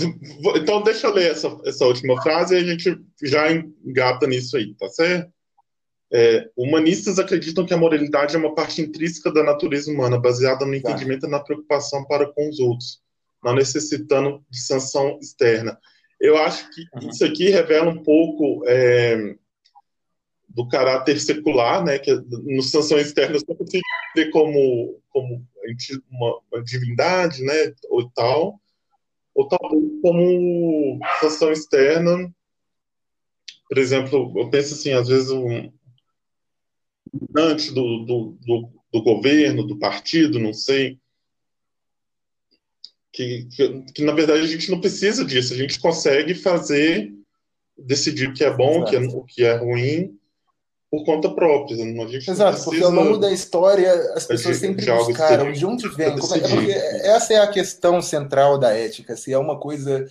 Então 0.55 0.81
deixa 0.81 1.07
eu 1.07 1.13
ler 1.13 1.31
essa, 1.31 1.55
essa 1.63 1.85
última 1.85 2.19
frase 2.21 2.55
e 2.55 2.57
a 2.57 2.63
gente 2.63 2.99
já 3.23 3.51
engata 3.51 4.25
nisso 4.25 4.57
aí, 4.57 4.73
tá 4.73 4.87
certo? 4.89 5.31
É, 6.11 6.49
humanistas 6.57 7.19
acreditam 7.19 7.65
que 7.65 7.73
a 7.73 7.77
moralidade 7.77 8.35
é 8.35 8.39
uma 8.39 8.55
parte 8.55 8.81
intrínseca 8.81 9.31
da 9.31 9.43
natureza 9.43 9.91
humana, 9.91 10.19
baseada 10.19 10.65
no 10.65 10.71
tá. 10.71 10.77
entendimento 10.77 11.27
e 11.27 11.29
na 11.29 11.39
preocupação 11.39 12.03
para 12.05 12.25
com 12.33 12.49
os 12.49 12.59
outros, 12.59 12.99
não 13.43 13.53
necessitando 13.53 14.43
de 14.49 14.59
sanção 14.59 15.19
externa. 15.21 15.77
Eu 16.19 16.35
acho 16.37 16.67
que 16.71 16.81
uhum. 16.95 17.09
isso 17.09 17.23
aqui 17.23 17.49
revela 17.49 17.91
um 17.91 18.01
pouco 18.01 18.63
é, 18.67 19.35
do 20.49 20.67
caráter 20.67 21.19
secular, 21.19 21.83
né, 21.85 21.99
que 21.99 22.11
no 22.11 22.63
sanção 22.63 22.97
externa 22.97 23.37
eu 23.37 23.55
consigo 23.55 23.83
ver 24.15 24.31
como, 24.31 24.99
como 25.09 25.45
uma, 26.09 26.39
uma 26.51 26.63
divindade, 26.63 27.43
né, 27.43 27.71
ou 27.87 28.09
tal, 28.09 28.59
ou 29.33 29.47
talvez 29.47 29.83
como 30.01 30.99
situação 31.15 31.51
externa. 31.51 32.33
Por 33.67 33.77
exemplo, 33.77 34.33
eu 34.37 34.49
penso 34.49 34.73
assim, 34.73 34.91
às 34.91 35.07
vezes 35.07 35.29
um 35.31 35.71
antes 37.35 37.71
do, 37.71 38.05
do, 38.05 38.37
do, 38.41 38.69
do 38.91 39.03
governo, 39.03 39.65
do 39.65 39.77
partido, 39.79 40.39
não 40.39 40.53
sei, 40.53 40.99
que, 43.11 43.45
que, 43.45 43.81
que, 43.93 44.03
na 44.03 44.13
verdade 44.13 44.41
a 44.41 44.47
gente 44.47 44.69
não 44.69 44.79
precisa 44.79 45.25
disso, 45.25 45.53
a 45.53 45.57
gente 45.57 45.79
consegue 45.79 46.35
fazer, 46.35 47.11
decidir 47.77 48.29
o 48.29 48.33
que 48.33 48.43
é 48.43 48.55
bom, 48.55 48.81
o 48.81 48.85
que 48.85 48.95
é, 48.95 48.99
o 48.99 49.23
que 49.23 49.43
é 49.43 49.55
ruim, 49.55 50.18
por 50.91 51.05
conta 51.05 51.29
própria. 51.29 51.75
A 51.75 52.07
gente 52.07 52.29
Exato, 52.29 52.63
porque 52.63 52.83
ao 52.83 52.91
longo 52.91 53.17
da 53.17 53.31
história 53.31 53.93
as 54.13 54.25
pessoas 54.25 54.57
sempre 54.57 54.85
buscaram 54.85 55.51
de 55.51 55.65
onde 55.65 55.87
vem. 55.89 56.17
Como 56.17 56.33
é, 56.33 56.39
porque 56.39 56.71
essa 56.71 57.33
é 57.33 57.37
a 57.37 57.47
questão 57.47 58.01
central 58.01 58.57
da 58.57 58.73
ética, 58.73 59.15
se 59.15 59.31
é 59.31 59.37
uma 59.37 59.59
coisa 59.59 60.05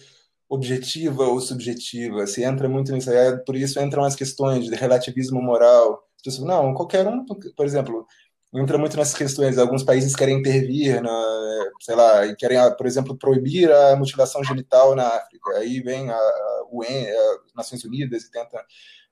objetiva 0.49 1.25
ou 1.25 1.41
subjetiva, 1.41 2.27
se 2.27 2.43
entra 2.43 2.69
muito 2.69 2.93
nisso. 2.93 3.11
É, 3.11 3.37
por 3.37 3.57
isso 3.57 3.81
entram 3.81 4.05
as 4.05 4.15
questões 4.15 4.65
de 4.65 4.75
relativismo 4.75 5.43
moral. 5.43 6.05
Não, 6.41 6.75
qualquer 6.75 7.07
um, 7.07 7.25
por 7.25 7.67
exemplo, 7.67 8.07
entra 8.55 8.79
muito 8.79 8.97
nessas 8.97 9.15
questões. 9.15 9.59
Alguns 9.59 9.83
países 9.83 10.15
querem 10.15 10.39
intervir, 10.39 11.03
na, 11.03 11.71
sei 11.81 11.95
lá, 11.95 12.35
querem, 12.37 12.59
por 12.77 12.87
exemplo, 12.87 13.17
proibir 13.17 13.71
a 13.71 13.97
mutilação 13.97 14.43
genital 14.45 14.95
na 14.95 15.07
África. 15.07 15.59
Aí 15.59 15.81
vem 15.81 16.11
a, 16.11 16.17
a 16.17 16.67
UN, 16.73 17.07
as 17.47 17.55
Nações 17.55 17.85
Unidas 17.85 18.25
e 18.25 18.31
tenta 18.31 18.65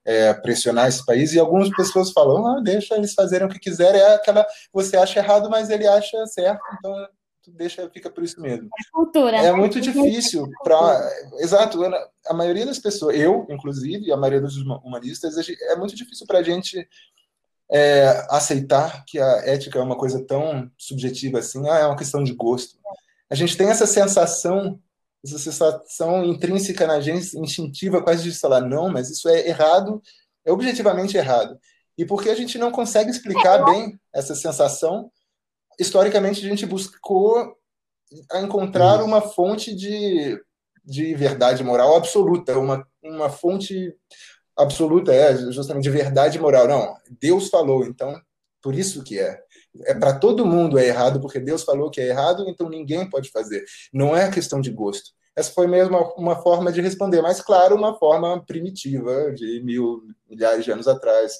é, 0.07 0.33
pressionar 0.33 0.87
esse 0.87 1.05
país, 1.05 1.33
e 1.33 1.39
algumas 1.39 1.69
pessoas 1.69 2.11
falam, 2.11 2.47
ah, 2.47 2.61
deixa 2.63 2.95
eles 2.95 3.13
fazerem 3.13 3.45
o 3.45 3.49
que 3.49 3.59
quiserem, 3.59 3.99
é 3.99 4.15
aquela, 4.15 4.47
você 4.71 4.95
acha 4.95 5.19
errado, 5.19 5.49
mas 5.49 5.69
ele 5.69 5.85
acha 5.85 6.25
certo, 6.27 6.61
então 6.79 7.07
deixa, 7.49 7.89
fica 7.89 8.09
por 8.09 8.23
isso 8.23 8.39
mesmo. 8.39 8.67
É 8.67 8.91
cultura. 8.91 9.37
É 9.37 9.43
né? 9.43 9.51
muito 9.51 9.81
difícil 9.81 10.49
para, 10.63 11.11
exato, 11.39 11.79
a 12.25 12.33
maioria 12.33 12.65
das 12.65 12.79
pessoas, 12.79 13.17
eu, 13.19 13.45
inclusive, 13.49 14.09
a 14.09 14.17
maioria 14.17 14.41
dos 14.41 14.55
humanistas, 14.57 15.35
é 15.37 15.75
muito 15.75 15.93
difícil 15.93 16.25
para 16.25 16.39
a 16.39 16.43
gente 16.43 16.87
é, 17.69 18.25
aceitar 18.29 19.03
que 19.05 19.19
a 19.19 19.41
ética 19.45 19.77
é 19.77 19.81
uma 19.81 19.97
coisa 19.97 20.23
tão 20.25 20.71
subjetiva 20.77 21.39
assim, 21.39 21.67
ah, 21.69 21.79
é 21.79 21.85
uma 21.85 21.97
questão 21.97 22.23
de 22.23 22.33
gosto. 22.33 22.77
A 23.29 23.35
gente 23.35 23.57
tem 23.57 23.67
essa 23.67 23.85
sensação 23.85 24.79
essa 25.23 25.37
sensação 25.37 26.23
intrínseca 26.23 26.87
na 26.87 26.99
gente, 26.99 27.37
instintiva, 27.37 28.01
quase 28.01 28.23
de 28.23 28.37
falar, 28.37 28.61
não, 28.61 28.89
mas 28.89 29.09
isso 29.09 29.27
é 29.27 29.47
errado, 29.47 30.01
é 30.45 30.51
objetivamente 30.51 31.17
errado. 31.17 31.59
E 31.97 32.05
porque 32.05 32.29
a 32.29 32.35
gente 32.35 32.57
não 32.57 32.71
consegue 32.71 33.09
explicar 33.09 33.65
bem 33.65 33.99
essa 34.13 34.35
sensação, 34.35 35.11
historicamente 35.79 36.45
a 36.45 36.49
gente 36.49 36.65
buscou 36.65 37.55
encontrar 38.35 39.03
uma 39.03 39.21
fonte 39.21 39.75
de, 39.75 40.39
de 40.85 41.13
verdade 41.15 41.63
moral 41.63 41.95
absoluta, 41.95 42.57
uma, 42.57 42.87
uma 43.03 43.29
fonte 43.29 43.93
absoluta, 44.55 45.13
é 45.13 45.35
justamente 45.51 45.83
de 45.83 45.89
verdade 45.89 46.39
moral. 46.39 46.67
Não, 46.67 46.95
Deus 47.19 47.49
falou, 47.49 47.85
então 47.85 48.19
por 48.61 48.75
isso 48.75 49.03
que 49.03 49.19
é 49.19 49.39
é 49.85 49.93
para 49.93 50.17
todo 50.17 50.45
mundo 50.45 50.77
é 50.77 50.87
errado, 50.87 51.19
porque 51.19 51.39
Deus 51.39 51.63
falou 51.63 51.89
que 51.89 52.01
é 52.01 52.07
errado, 52.07 52.45
então 52.47 52.69
ninguém 52.69 53.09
pode 53.09 53.29
fazer. 53.29 53.65
Não 53.93 54.15
é 54.15 54.31
questão 54.31 54.61
de 54.61 54.71
gosto. 54.71 55.11
Essa 55.35 55.51
foi 55.51 55.67
mesmo 55.67 55.95
uma, 56.17 56.41
forma 56.41 56.71
de 56.71 56.81
responder, 56.81 57.21
mas 57.21 57.41
claro, 57.41 57.75
uma 57.75 57.97
forma 57.97 58.43
primitiva 58.43 59.31
de 59.33 59.61
mil, 59.63 60.03
milhares 60.27 60.65
de 60.65 60.71
anos 60.71 60.87
atrás. 60.87 61.33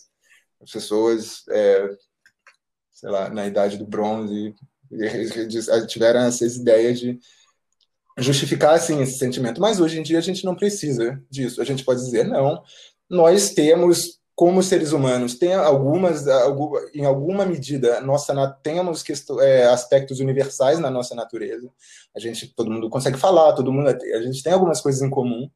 As 0.61 0.71
pessoas, 0.71 1.43
é, 1.49 1.89
sei 2.91 3.09
lá, 3.09 3.29
na 3.29 3.47
idade 3.47 3.77
do 3.77 3.87
bronze, 3.87 4.53
tiveram 5.87 6.21
essas 6.21 6.57
ideias 6.57 6.99
de 6.99 7.19
justificar 8.19 8.75
assim 8.75 9.01
esse 9.01 9.17
sentimento. 9.17 9.59
Mas 9.59 9.79
hoje 9.79 9.99
em 9.99 10.03
dia 10.03 10.17
a 10.17 10.21
gente 10.21 10.45
não 10.45 10.55
precisa 10.55 11.21
disso. 11.29 11.61
A 11.61 11.65
gente 11.65 11.83
pode 11.83 11.99
dizer 11.99 12.23
não. 12.23 12.61
Nós 13.09 13.51
temos 13.51 14.16
como 14.37 14.61
seres 14.61 14.91
humanos, 14.91 15.33
tem 15.33 15.55
algumas, 15.55 16.27
em 16.93 17.03
alguma 17.05 17.43
medida, 17.43 17.99
nossa 18.01 18.47
temos 18.61 19.03
é, 19.41 19.65
aspectos 19.65 20.19
universais 20.19 20.77
na 20.77 20.91
nossa 20.91 21.15
natureza. 21.15 21.73
A 22.15 22.19
gente, 22.19 22.53
todo 22.53 22.69
mundo 22.69 22.87
consegue 22.87 23.17
falar, 23.17 23.53
todo 23.53 23.73
mundo, 23.73 23.89
a 23.89 24.21
gente 24.21 24.43
tem 24.43 24.53
algumas 24.53 24.79
coisas 24.79 25.01
em 25.01 25.09
comum 25.09 25.49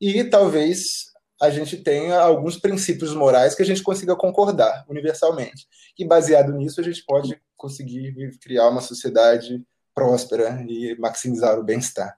e 0.00 0.24
talvez 0.24 1.12
a 1.42 1.50
gente 1.50 1.76
tenha 1.76 2.18
alguns 2.20 2.56
princípios 2.56 3.14
morais 3.14 3.54
que 3.54 3.60
a 3.60 3.66
gente 3.66 3.82
consiga 3.82 4.16
concordar 4.16 4.86
universalmente. 4.88 5.66
E 5.98 6.02
baseado 6.02 6.54
nisso, 6.54 6.80
a 6.80 6.84
gente 6.84 7.04
pode 7.04 7.38
conseguir 7.54 8.14
criar 8.40 8.70
uma 8.70 8.80
sociedade 8.80 9.62
próspera 9.94 10.64
e 10.66 10.96
maximizar 10.98 11.58
o 11.58 11.62
bem-estar. 11.62 12.16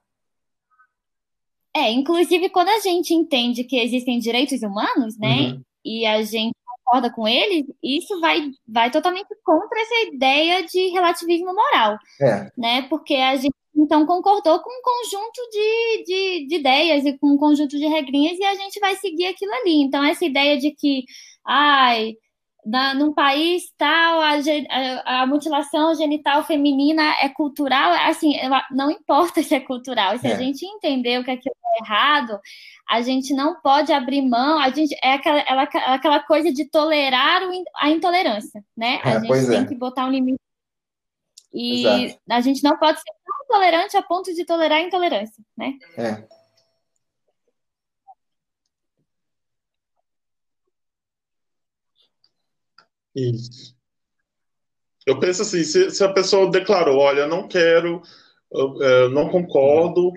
É, 1.75 1.91
inclusive 1.91 2.49
quando 2.51 2.69
a 2.69 2.79
gente 2.79 3.13
entende 3.13 3.65
que 3.65 3.77
existem 3.77 4.17
direitos 4.17 4.61
humanos, 4.61 5.17
né? 5.17 5.51
Uhum 5.51 5.65
e 5.85 6.05
a 6.05 6.21
gente 6.23 6.55
concorda 6.65 7.11
com 7.11 7.27
eles, 7.27 7.65
isso 7.83 8.19
vai, 8.19 8.51
vai 8.67 8.91
totalmente 8.91 9.27
contra 9.43 9.79
essa 9.79 10.13
ideia 10.13 10.63
de 10.65 10.87
relativismo 10.89 11.53
moral, 11.53 11.97
é. 12.21 12.51
né? 12.57 12.81
Porque 12.83 13.15
a 13.15 13.35
gente 13.35 13.53
então 13.77 14.05
concordou 14.05 14.59
com 14.61 14.69
um 14.69 14.81
conjunto 14.81 15.49
de, 15.51 16.03
de, 16.05 16.47
de, 16.47 16.55
ideias 16.55 17.05
e 17.05 17.17
com 17.17 17.33
um 17.33 17.37
conjunto 17.37 17.77
de 17.77 17.85
regrinhas 17.87 18.39
e 18.39 18.43
a 18.43 18.55
gente 18.55 18.79
vai 18.79 18.95
seguir 18.95 19.27
aquilo 19.27 19.51
ali. 19.53 19.81
Então 19.81 20.03
essa 20.03 20.25
ideia 20.25 20.57
de 20.57 20.71
que, 20.71 21.03
ai, 21.45 22.13
na, 22.65 22.95
num 22.95 23.13
país 23.13 23.71
tal 23.77 24.21
a, 24.21 24.31
a, 24.33 25.21
a, 25.21 25.27
mutilação 25.27 25.93
genital 25.93 26.43
feminina 26.43 27.03
é 27.21 27.29
cultural, 27.29 27.93
assim, 28.09 28.33
não 28.71 28.89
importa 28.89 29.41
se 29.43 29.53
é 29.53 29.59
cultural, 29.59 30.17
se 30.17 30.27
é. 30.27 30.33
a 30.33 30.37
gente 30.37 30.65
entender 30.65 31.19
o 31.19 31.23
que 31.23 31.31
aquilo 31.31 31.55
é 31.63 31.83
errado, 31.83 32.39
a 32.89 33.01
gente 33.01 33.33
não 33.33 33.61
pode 33.61 33.93
abrir 33.93 34.21
mão, 34.21 34.59
a 34.59 34.69
gente 34.69 34.95
é 35.03 35.13
aquela, 35.13 35.39
ela, 35.41 35.63
aquela 35.63 36.19
coisa 36.21 36.51
de 36.51 36.65
tolerar 36.65 37.43
o, 37.43 37.63
a 37.77 37.89
intolerância, 37.89 38.63
né? 38.75 38.99
A 39.03 39.11
é, 39.11 39.19
gente 39.21 39.47
tem 39.47 39.61
é. 39.61 39.65
que 39.65 39.75
botar 39.75 40.05
um 40.05 40.11
limite. 40.11 40.39
E 41.53 41.85
Exato. 41.85 42.19
a 42.29 42.41
gente 42.41 42.63
não 42.63 42.77
pode 42.77 42.99
ser 42.99 43.11
tão 43.25 43.47
tolerante 43.47 43.95
a 43.95 44.03
ponto 44.03 44.33
de 44.33 44.45
tolerar 44.45 44.79
a 44.79 44.81
intolerância, 44.81 45.43
né? 45.57 45.73
É. 45.97 46.23
Isso. 53.15 53.75
Eu 55.05 55.19
penso 55.19 55.43
assim, 55.43 55.63
se, 55.63 55.91
se 55.91 56.03
a 56.03 56.11
pessoa 56.11 56.49
declarou, 56.49 56.97
olha, 56.97 57.27
não 57.27 57.47
quero, 57.47 58.01
eu, 58.51 58.81
eu 58.81 59.09
não 59.09 59.29
concordo, 59.29 60.11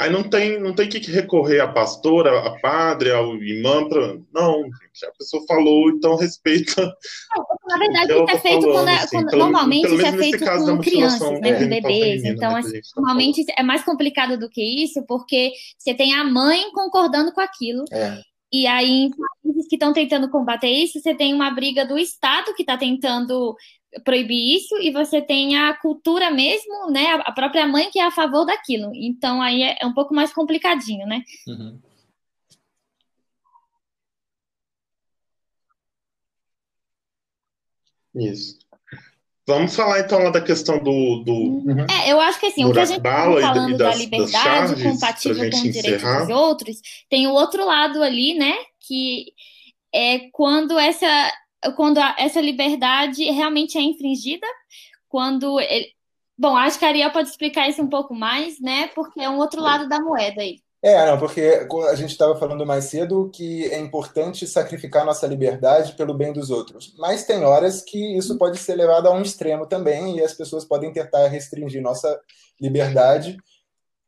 Aí 0.00 0.08
não 0.08 0.22
tem, 0.22 0.58
não 0.58 0.74
tem 0.74 0.88
que 0.88 0.98
recorrer 1.10 1.60
à 1.60 1.68
pastora, 1.68 2.38
a 2.46 2.58
padre, 2.60 3.12
ao 3.12 3.36
imã 3.36 3.86
para. 3.86 4.18
Não, 4.32 4.62
a 4.62 5.18
pessoa 5.18 5.44
falou, 5.46 5.90
então 5.90 6.16
respeita. 6.16 6.90
na 7.66 7.76
verdade, 7.76 8.10
isso 8.10 8.30
é 8.30 8.38
feito 8.38 8.62
falando, 8.62 8.72
quando, 8.72 8.88
é, 8.88 8.94
assim, 8.94 9.16
quando 9.16 9.30
pelo, 9.30 9.42
normalmente 9.42 9.82
pelo 9.82 9.94
isso 9.96 10.06
é 10.06 10.12
feito 10.12 10.38
com 10.38 10.78
crianças, 10.78 11.40
né, 11.40 11.52
com 11.52 11.68
bebês. 11.68 12.24
Então, 12.24 12.52
né, 12.52 12.60
assim, 12.60 12.80
normalmente 12.96 13.44
é 13.54 13.62
mais 13.62 13.84
complicado 13.84 14.38
do 14.38 14.48
que 14.48 14.62
isso, 14.62 15.04
porque 15.06 15.52
você 15.76 15.92
tem 15.92 16.14
a 16.14 16.24
mãe 16.24 16.70
concordando 16.72 17.30
com 17.32 17.40
aquilo. 17.42 17.84
É. 17.92 18.22
E 18.52 18.66
aí, 18.66 19.04
em 19.06 19.10
países 19.10 19.68
que 19.68 19.76
estão 19.76 19.92
tentando 19.92 20.28
combater 20.28 20.68
isso, 20.70 21.00
você 21.00 21.14
tem 21.14 21.32
uma 21.32 21.50
briga 21.50 21.86
do 21.86 21.98
Estado 21.98 22.54
que 22.54 22.62
está 22.62 22.76
tentando 22.76 23.56
proibir 24.04 24.56
isso 24.56 24.76
e 24.78 24.90
você 24.90 25.20
tem 25.20 25.56
a 25.56 25.74
cultura 25.74 26.30
mesmo, 26.30 26.90
né? 26.90 27.14
A 27.24 27.32
própria 27.32 27.66
mãe 27.66 27.90
que 27.90 27.98
é 27.98 28.06
a 28.06 28.10
favor 28.10 28.44
daquilo. 28.44 28.92
Então 28.94 29.42
aí 29.42 29.62
é, 29.62 29.78
é 29.80 29.86
um 29.86 29.94
pouco 29.94 30.14
mais 30.14 30.32
complicadinho, 30.32 31.06
né? 31.06 31.22
Uhum. 31.46 31.80
Isso. 38.14 38.69
Vamos 39.54 39.76
falar 39.76 40.00
então 40.00 40.22
lá 40.22 40.30
da 40.30 40.40
questão 40.40 40.78
do. 40.78 41.22
do 41.24 41.32
uhum. 41.32 41.86
É, 41.90 42.12
eu 42.12 42.20
acho 42.20 42.38
que 42.38 42.46
assim, 42.46 42.64
o 42.64 42.72
que 42.72 42.78
a 42.78 42.84
gente 42.84 42.98
está 42.98 43.24
falando 43.40 43.76
das, 43.76 43.94
da 43.94 43.94
liberdade 43.96 44.82
compatível 44.82 45.50
com 45.50 45.56
os 45.56 45.72
direitos 45.72 46.02
dos 46.02 46.28
outros, 46.28 46.76
tem 47.08 47.26
o 47.26 47.32
outro 47.32 47.64
lado 47.66 48.02
ali, 48.02 48.34
né? 48.34 48.54
Que 48.80 49.32
é 49.92 50.30
quando 50.32 50.78
essa 50.78 51.06
quando 51.76 51.98
a, 51.98 52.14
essa 52.18 52.40
liberdade 52.40 53.24
realmente 53.24 53.76
é 53.76 53.82
infringida, 53.82 54.46
quando 55.08 55.60
ele... 55.60 55.92
Bom, 56.38 56.56
acho 56.56 56.78
que 56.78 56.84
a 56.86 56.88
Ariel 56.88 57.10
pode 57.10 57.28
explicar 57.28 57.68
isso 57.68 57.82
um 57.82 57.88
pouco 57.88 58.14
mais, 58.14 58.58
né? 58.60 58.86
Porque 58.94 59.20
é 59.20 59.28
um 59.28 59.36
outro 59.36 59.60
lado 59.60 59.86
da 59.88 60.00
moeda 60.00 60.40
aí. 60.40 60.58
É, 60.82 61.04
não, 61.04 61.18
porque 61.18 61.66
a 61.90 61.94
gente 61.94 62.10
estava 62.10 62.38
falando 62.38 62.64
mais 62.64 62.86
cedo 62.86 63.30
que 63.34 63.66
é 63.66 63.78
importante 63.78 64.46
sacrificar 64.46 65.04
nossa 65.04 65.26
liberdade 65.26 65.92
pelo 65.92 66.14
bem 66.14 66.32
dos 66.32 66.50
outros. 66.50 66.94
Mas 66.98 67.24
tem 67.24 67.44
horas 67.44 67.82
que 67.82 68.16
isso 68.16 68.38
pode 68.38 68.58
ser 68.58 68.76
levado 68.76 69.06
a 69.06 69.12
um 69.12 69.20
extremo 69.20 69.66
também, 69.66 70.16
e 70.16 70.22
as 70.22 70.32
pessoas 70.32 70.64
podem 70.64 70.90
tentar 70.90 71.26
restringir 71.28 71.82
nossa 71.82 72.18
liberdade 72.58 73.36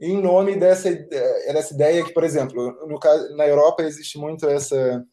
em 0.00 0.20
nome 0.20 0.56
dessa, 0.56 0.90
dessa 0.90 1.74
ideia 1.74 2.04
que, 2.04 2.12
por 2.12 2.24
exemplo, 2.24 2.72
no 2.88 2.98
na 3.36 3.46
Europa 3.46 3.82
existe 3.84 4.18
muito 4.18 4.48
essa 4.48 5.04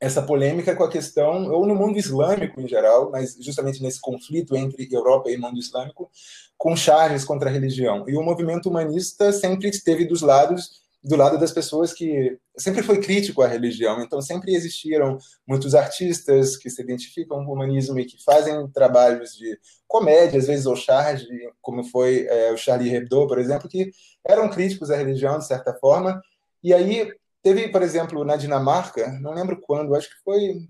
essa 0.00 0.20
polêmica 0.20 0.74
com 0.74 0.82
a 0.82 0.90
questão, 0.90 1.48
ou 1.52 1.64
no 1.64 1.76
mundo 1.76 1.96
islâmico 1.96 2.60
em 2.60 2.66
geral, 2.66 3.08
mas 3.12 3.36
justamente 3.40 3.80
nesse 3.80 4.00
conflito 4.00 4.56
entre 4.56 4.88
Europa 4.90 5.30
e 5.30 5.36
mundo 5.36 5.60
islâmico, 5.60 6.10
com 6.58 6.74
charges 6.74 7.24
contra 7.24 7.48
a 7.48 7.52
religião. 7.52 8.04
E 8.08 8.16
o 8.16 8.22
movimento 8.22 8.68
humanista 8.68 9.30
sempre 9.30 9.68
esteve 9.68 10.04
dos 10.04 10.20
lados 10.20 10.81
do 11.02 11.16
lado 11.16 11.38
das 11.38 11.50
pessoas 11.50 11.92
que 11.92 12.38
sempre 12.56 12.82
foi 12.82 13.00
crítico 13.00 13.42
à 13.42 13.46
religião. 13.46 14.00
Então 14.00 14.22
sempre 14.22 14.54
existiram 14.54 15.18
muitos 15.46 15.74
artistas 15.74 16.56
que 16.56 16.70
se 16.70 16.80
identificam 16.80 17.44
com 17.44 17.50
o 17.50 17.54
humanismo 17.54 17.98
e 17.98 18.04
que 18.04 18.22
fazem 18.22 18.68
trabalhos 18.68 19.36
de 19.36 19.58
comédia, 19.88 20.38
às 20.38 20.46
vezes 20.46 20.66
ou 20.66 20.76
charge, 20.76 21.26
como 21.60 21.82
foi 21.84 22.26
é, 22.26 22.52
o 22.52 22.56
Charlie 22.56 22.94
Hebdo, 22.94 23.26
por 23.26 23.38
exemplo, 23.38 23.68
que 23.68 23.90
eram 24.24 24.48
críticos 24.48 24.90
à 24.90 24.96
religião 24.96 25.38
de 25.38 25.46
certa 25.46 25.74
forma. 25.74 26.22
E 26.62 26.72
aí 26.72 27.12
Teve, 27.42 27.68
por 27.70 27.82
exemplo, 27.82 28.24
na 28.24 28.36
Dinamarca, 28.36 29.18
não 29.20 29.34
lembro 29.34 29.60
quando, 29.60 29.96
acho 29.96 30.08
que 30.08 30.22
foi 30.22 30.64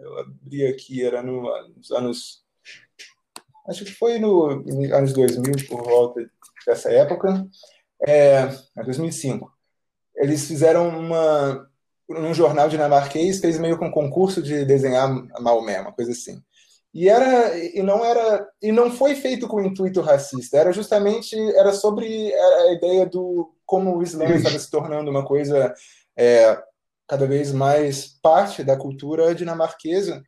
eu 0.00 0.18
abri 0.18 0.66
aqui, 0.66 1.04
era 1.04 1.22
no, 1.22 1.42
nos 1.76 1.90
anos. 1.90 2.44
Acho 3.68 3.84
que 3.84 3.92
foi 3.92 4.18
no 4.18 4.64
anos 4.94 5.12
2000, 5.12 5.66
por 5.68 5.82
volta 5.82 6.30
dessa 6.66 6.90
época, 6.90 7.46
é, 8.06 8.48
2005. 8.84 9.50
Eles 10.16 10.46
fizeram 10.46 10.88
uma. 10.88 11.68
Num 12.06 12.34
jornal 12.34 12.68
dinamarquês, 12.68 13.40
fez 13.40 13.58
meio 13.58 13.78
que 13.78 13.84
um 13.84 13.90
concurso 13.90 14.42
de 14.42 14.64
desenhar 14.66 15.08
Maomé, 15.40 15.80
uma 15.80 15.92
coisa 15.92 16.12
assim. 16.12 16.42
E 16.92 17.08
era 17.08 17.56
e 17.58 17.82
não 17.82 18.04
era 18.04 18.46
e 18.62 18.70
não 18.70 18.90
foi 18.90 19.16
feito 19.16 19.48
com 19.48 19.60
intuito 19.60 20.00
racista, 20.00 20.58
era 20.58 20.70
justamente 20.70 21.34
era 21.56 21.72
sobre 21.72 22.32
a 22.32 22.72
ideia 22.72 23.06
do 23.06 23.52
como 23.66 23.96
o 23.96 24.02
Islã 24.02 24.26
estava 24.26 24.58
se 24.58 24.70
tornando 24.70 25.10
uma 25.10 25.24
coisa 25.24 25.74
é, 26.16 26.62
cada 27.08 27.26
vez 27.26 27.52
mais 27.52 28.06
parte 28.22 28.62
da 28.62 28.76
cultura 28.76 29.34
dinamarquesa 29.34 30.22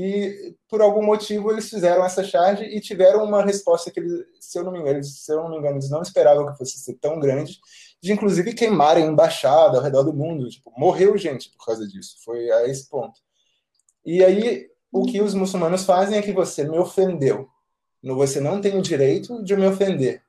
e 0.00 0.54
por 0.68 0.80
algum 0.80 1.04
motivo 1.04 1.50
eles 1.50 1.68
fizeram 1.68 2.04
essa 2.04 2.22
charge 2.22 2.62
e 2.62 2.80
tiveram 2.80 3.24
uma 3.24 3.44
resposta 3.44 3.90
que 3.90 3.98
eles, 3.98 4.26
se 4.38 4.56
eu 4.56 4.62
não 4.62 4.70
me 4.70 4.78
engano, 4.78 5.02
se 5.02 5.32
eu 5.32 5.42
não 5.42 5.50
me 5.50 5.58
engano, 5.58 5.74
eles 5.74 5.90
não 5.90 6.02
esperavam 6.02 6.46
que 6.46 6.56
fosse 6.56 6.78
ser 6.78 6.94
tão 7.00 7.18
grande, 7.18 7.58
de 8.00 8.12
inclusive 8.12 8.54
queimarem 8.54 9.06
embaixada 9.06 9.76
ao 9.76 9.82
redor 9.82 10.04
do 10.04 10.14
mundo, 10.14 10.48
tipo, 10.48 10.72
morreu 10.78 11.18
gente 11.18 11.50
por 11.50 11.66
causa 11.66 11.84
disso, 11.84 12.14
foi 12.24 12.48
a 12.48 12.68
esse 12.68 12.88
ponto. 12.88 13.18
E 14.04 14.22
aí 14.22 14.70
o 14.92 15.04
que 15.04 15.20
os 15.20 15.34
muçulmanos 15.34 15.84
fazem 15.84 16.16
é 16.16 16.22
que 16.22 16.32
você 16.32 16.62
me 16.62 16.78
ofendeu. 16.78 17.48
Você 18.00 18.38
não 18.38 18.60
tem 18.60 18.78
o 18.78 18.82
direito 18.82 19.42
de 19.42 19.56
me 19.56 19.66
ofender. 19.66 20.22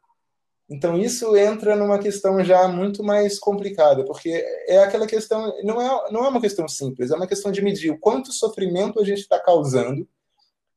Então 0.69 0.95
isso 0.95 1.35
entra 1.35 1.75
numa 1.75 1.97
questão 1.97 2.43
já 2.43 2.67
muito 2.67 3.03
mais 3.03 3.39
complicada, 3.39 4.05
porque 4.05 4.29
é 4.67 4.77
aquela 4.77 5.07
questão, 5.07 5.51
não 5.63 5.81
é, 5.81 6.11
não 6.11 6.25
é 6.25 6.29
uma 6.29 6.39
questão 6.39 6.67
simples, 6.67 7.09
é 7.09 7.15
uma 7.15 7.27
questão 7.27 7.51
de 7.51 7.61
medir 7.61 7.91
o 7.91 7.97
quanto 7.97 8.31
sofrimento 8.31 8.99
a 8.99 9.03
gente 9.03 9.21
está 9.21 9.39
causando 9.39 10.07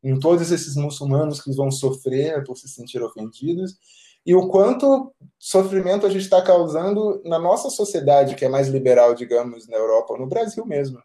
em 0.02 0.18
todos 0.18 0.50
esses 0.50 0.76
muçulmanos 0.76 1.42
que 1.42 1.54
vão 1.54 1.70
sofrer 1.70 2.42
por 2.44 2.56
se 2.56 2.68
sentir 2.68 3.02
ofendidos, 3.02 3.76
e 4.24 4.34
o 4.34 4.48
quanto 4.48 5.12
sofrimento 5.38 6.06
a 6.06 6.10
gente 6.10 6.22
está 6.22 6.40
causando 6.40 7.20
na 7.24 7.38
nossa 7.38 7.68
sociedade, 7.68 8.34
que 8.34 8.44
é 8.44 8.48
mais 8.48 8.68
liberal, 8.68 9.14
digamos, 9.14 9.68
na 9.68 9.76
Europa 9.76 10.14
ou 10.14 10.18
no 10.18 10.26
Brasil 10.26 10.64
mesmo. 10.64 11.02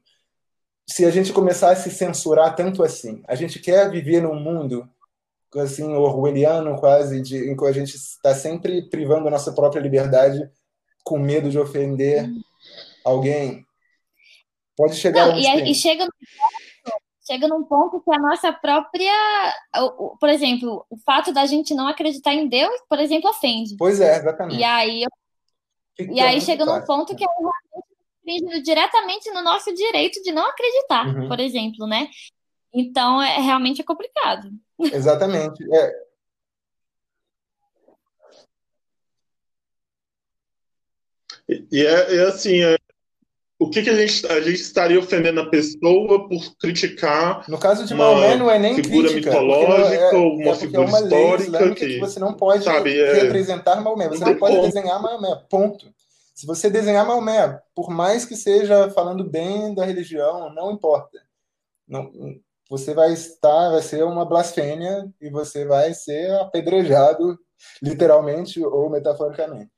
Se 0.87 1.03
a 1.03 1.11
gente 1.11 1.33
começar 1.33 1.71
a 1.71 1.75
se 1.75 1.91
censurar 1.91 2.55
tanto 2.55 2.83
assim, 2.83 3.21
a 3.27 3.35
gente 3.35 3.59
quer 3.59 3.89
viver 3.89 4.21
num 4.21 4.39
mundo 4.39 4.87
assim 5.55 5.93
orwelliano 5.93 6.77
quase 6.79 7.21
de 7.21 7.49
em 7.49 7.55
que 7.55 7.65
a 7.65 7.71
gente 7.71 7.95
está 7.95 8.33
sempre 8.33 8.89
privando 8.89 9.27
a 9.27 9.31
nossa 9.31 9.51
própria 9.51 9.79
liberdade 9.79 10.49
com 11.03 11.17
medo 11.17 11.49
de 11.49 11.57
ofender 11.57 12.29
alguém. 13.03 13.65
Pode 14.75 14.95
chegar 14.95 15.27
Não, 15.27 15.37
e, 15.37 15.71
e, 15.71 15.75
chega 15.75 16.07
chega 17.25 17.47
num 17.47 17.63
ponto 17.63 18.01
que 18.01 18.13
a 18.13 18.19
nossa 18.19 18.53
própria, 18.53 19.11
por 20.19 20.29
exemplo, 20.29 20.85
o 20.89 20.97
fato 20.97 21.33
da 21.33 21.45
gente 21.45 21.73
não 21.73 21.87
acreditar 21.87 22.33
em 22.33 22.47
Deus, 22.47 22.73
por 22.89 22.99
exemplo, 22.99 23.29
ofende. 23.29 23.75
Pois 23.77 23.99
é, 23.99 24.17
exatamente. 24.17 24.59
E 24.59 24.63
aí 24.63 25.03
e 25.99 26.19
aí 26.19 26.39
chega 26.39 26.63
num 26.65 26.85
ponto 26.85 27.15
que 27.15 27.23
é 27.23 27.27
infringindo 28.27 28.61
diretamente 28.61 29.31
no 29.31 29.41
nosso 29.41 29.73
direito 29.73 30.21
de 30.21 30.31
não 30.31 30.47
acreditar, 30.47 31.07
uhum. 31.07 31.27
por 31.27 31.39
exemplo, 31.39 31.87
né? 31.87 32.09
Então, 32.73 33.21
é 33.21 33.39
realmente 33.39 33.81
é 33.81 33.83
complicado. 33.83 34.49
Exatamente. 34.79 35.63
É. 35.73 36.07
E 41.71 41.85
é, 41.85 42.15
é 42.17 42.21
assim, 42.23 42.61
é, 42.61 42.77
o 43.59 43.69
que, 43.69 43.81
que 43.81 43.89
a, 43.89 43.95
gente, 43.95 44.27
a 44.27 44.41
gente 44.41 44.61
estaria 44.61 44.99
ofendendo 44.99 45.39
a 45.39 45.49
pessoa 45.49 46.27
por 46.27 46.55
criticar 46.57 47.49
no 47.49 47.57
caso 47.57 47.85
de 47.85 47.95
Maomé 47.95 48.35
não 48.35 48.51
é 48.51 48.59
nem 48.59 48.75
figura 48.75 49.09
crítica, 49.09 49.31
mitológica 49.31 50.03
é, 50.03 50.15
uma 50.15 50.51
é 50.51 50.55
figura 50.55 50.83
é 50.83 50.85
uma 50.85 50.99
histórica 50.99 51.73
que, 51.73 51.87
que, 51.87 51.99
você 51.99 52.19
não 52.19 52.33
pode 52.33 52.65
sabe, 52.65 52.99
é 52.99 53.13
representar 53.23 53.81
Maomé, 53.81 54.09
você 54.09 54.25
não, 54.25 54.31
não 54.31 54.37
pode 54.37 54.61
desenhar 54.61 55.01
Maomé, 55.01 55.41
ponto. 55.49 55.87
Se 56.35 56.45
você 56.45 56.69
desenhar 56.69 57.03
Maomé, 57.07 57.59
por 57.73 57.89
mais 57.89 58.23
que 58.23 58.35
seja 58.35 58.91
falando 58.91 59.23
bem 59.23 59.73
da 59.73 59.83
religião, 59.83 60.53
não 60.53 60.71
importa. 60.71 61.17
Não, 61.87 62.11
você 62.69 62.93
vai 62.93 63.13
estar, 63.13 63.69
vai 63.69 63.81
ser 63.81 64.03
uma 64.03 64.25
blasfêmia 64.25 65.09
e 65.21 65.29
você 65.29 65.65
vai 65.65 65.93
ser 65.93 66.31
apedrejado, 66.39 67.39
literalmente 67.81 68.63
ou 68.63 68.89
metaforicamente. 68.89 69.71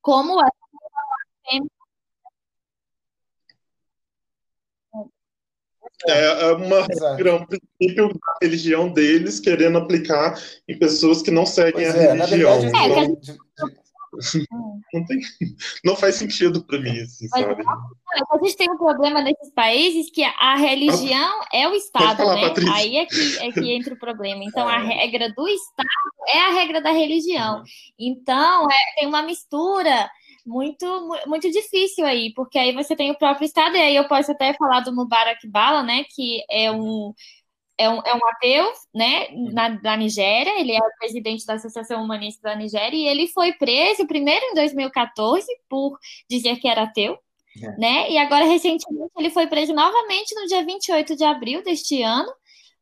Como 0.00 0.40
é 0.40 0.48
É, 6.06 6.48
é 6.48 6.52
uma 6.52 6.86
regra, 6.86 7.34
um 7.34 7.44
princípio 7.44 8.08
da 8.08 8.38
religião 8.40 8.88
deles 8.88 9.40
querendo 9.40 9.78
aplicar 9.78 10.40
em 10.68 10.78
pessoas 10.78 11.22
que 11.22 11.30
não 11.30 11.44
seguem 11.44 11.84
pois 11.84 11.94
a 11.94 11.98
é, 11.98 12.12
religião. 12.12 12.60
Verdade, 12.60 12.98
é, 12.98 13.04
então, 13.04 13.70
não, 14.92 15.04
tem, 15.06 15.20
não 15.84 15.96
faz 15.96 16.16
sentido 16.16 16.64
para 16.64 16.80
mim, 16.80 16.98
assim, 17.00 17.28
Mas, 17.30 17.44
sabe? 17.44 17.62
A 17.66 18.38
gente 18.44 18.56
tem 18.56 18.70
um 18.70 18.76
problema 18.76 19.20
nesses 19.20 19.52
países 19.52 20.10
que 20.10 20.22
a 20.22 20.56
religião 20.56 21.40
ah, 21.40 21.48
é 21.52 21.68
o 21.68 21.74
Estado, 21.74 22.16
falar, 22.16 22.36
né? 22.36 22.48
Patrícia. 22.48 22.74
Aí 22.74 22.96
é 22.96 23.06
que, 23.06 23.38
é 23.38 23.52
que 23.52 23.72
entra 23.72 23.94
o 23.94 23.98
problema. 23.98 24.42
Então, 24.44 24.66
a 24.66 24.76
é. 24.76 24.86
regra 24.86 25.32
do 25.32 25.48
Estado 25.48 25.88
é 26.28 26.40
a 26.40 26.50
regra 26.52 26.80
da 26.80 26.90
religião. 26.90 27.58
Uhum. 27.58 27.64
Então, 27.98 28.70
é, 28.70 29.00
tem 29.00 29.08
uma 29.08 29.22
mistura 29.22 30.10
muito, 30.48 30.86
muito 31.26 31.50
difícil 31.50 32.06
aí, 32.06 32.32
porque 32.34 32.58
aí 32.58 32.72
você 32.72 32.96
tem 32.96 33.10
o 33.10 33.18
próprio 33.18 33.44
Estado, 33.44 33.76
e 33.76 33.80
aí 33.80 33.96
eu 33.96 34.08
posso 34.08 34.32
até 34.32 34.54
falar 34.54 34.80
do 34.80 34.94
Mubarak 34.94 35.46
Bala, 35.46 35.82
né, 35.82 36.04
que 36.08 36.42
é 36.50 36.72
um 36.72 37.12
é 37.78 37.88
um, 37.88 38.00
é 38.04 38.12
um 38.12 38.26
ateu, 38.26 38.72
né, 38.92 39.28
na, 39.52 39.68
na 39.68 39.96
Nigéria, 39.96 40.60
ele 40.60 40.72
é 40.72 40.78
o 40.78 40.98
presidente 40.98 41.46
da 41.46 41.54
Associação 41.54 42.02
Humanista 42.02 42.42
da 42.42 42.56
Nigéria, 42.56 42.96
e 42.96 43.06
ele 43.06 43.28
foi 43.28 43.52
preso 43.52 44.06
primeiro 44.06 44.44
em 44.46 44.54
2014 44.54 45.46
por 45.68 45.96
dizer 46.28 46.56
que 46.56 46.68
era 46.68 46.82
ateu, 46.82 47.16
é. 47.62 47.76
né, 47.78 48.10
e 48.10 48.18
agora 48.18 48.44
recentemente 48.44 49.12
ele 49.16 49.30
foi 49.30 49.46
preso 49.46 49.72
novamente 49.72 50.34
no 50.34 50.46
dia 50.46 50.64
28 50.64 51.16
de 51.16 51.24
abril 51.24 51.62
deste 51.62 52.02
ano, 52.02 52.30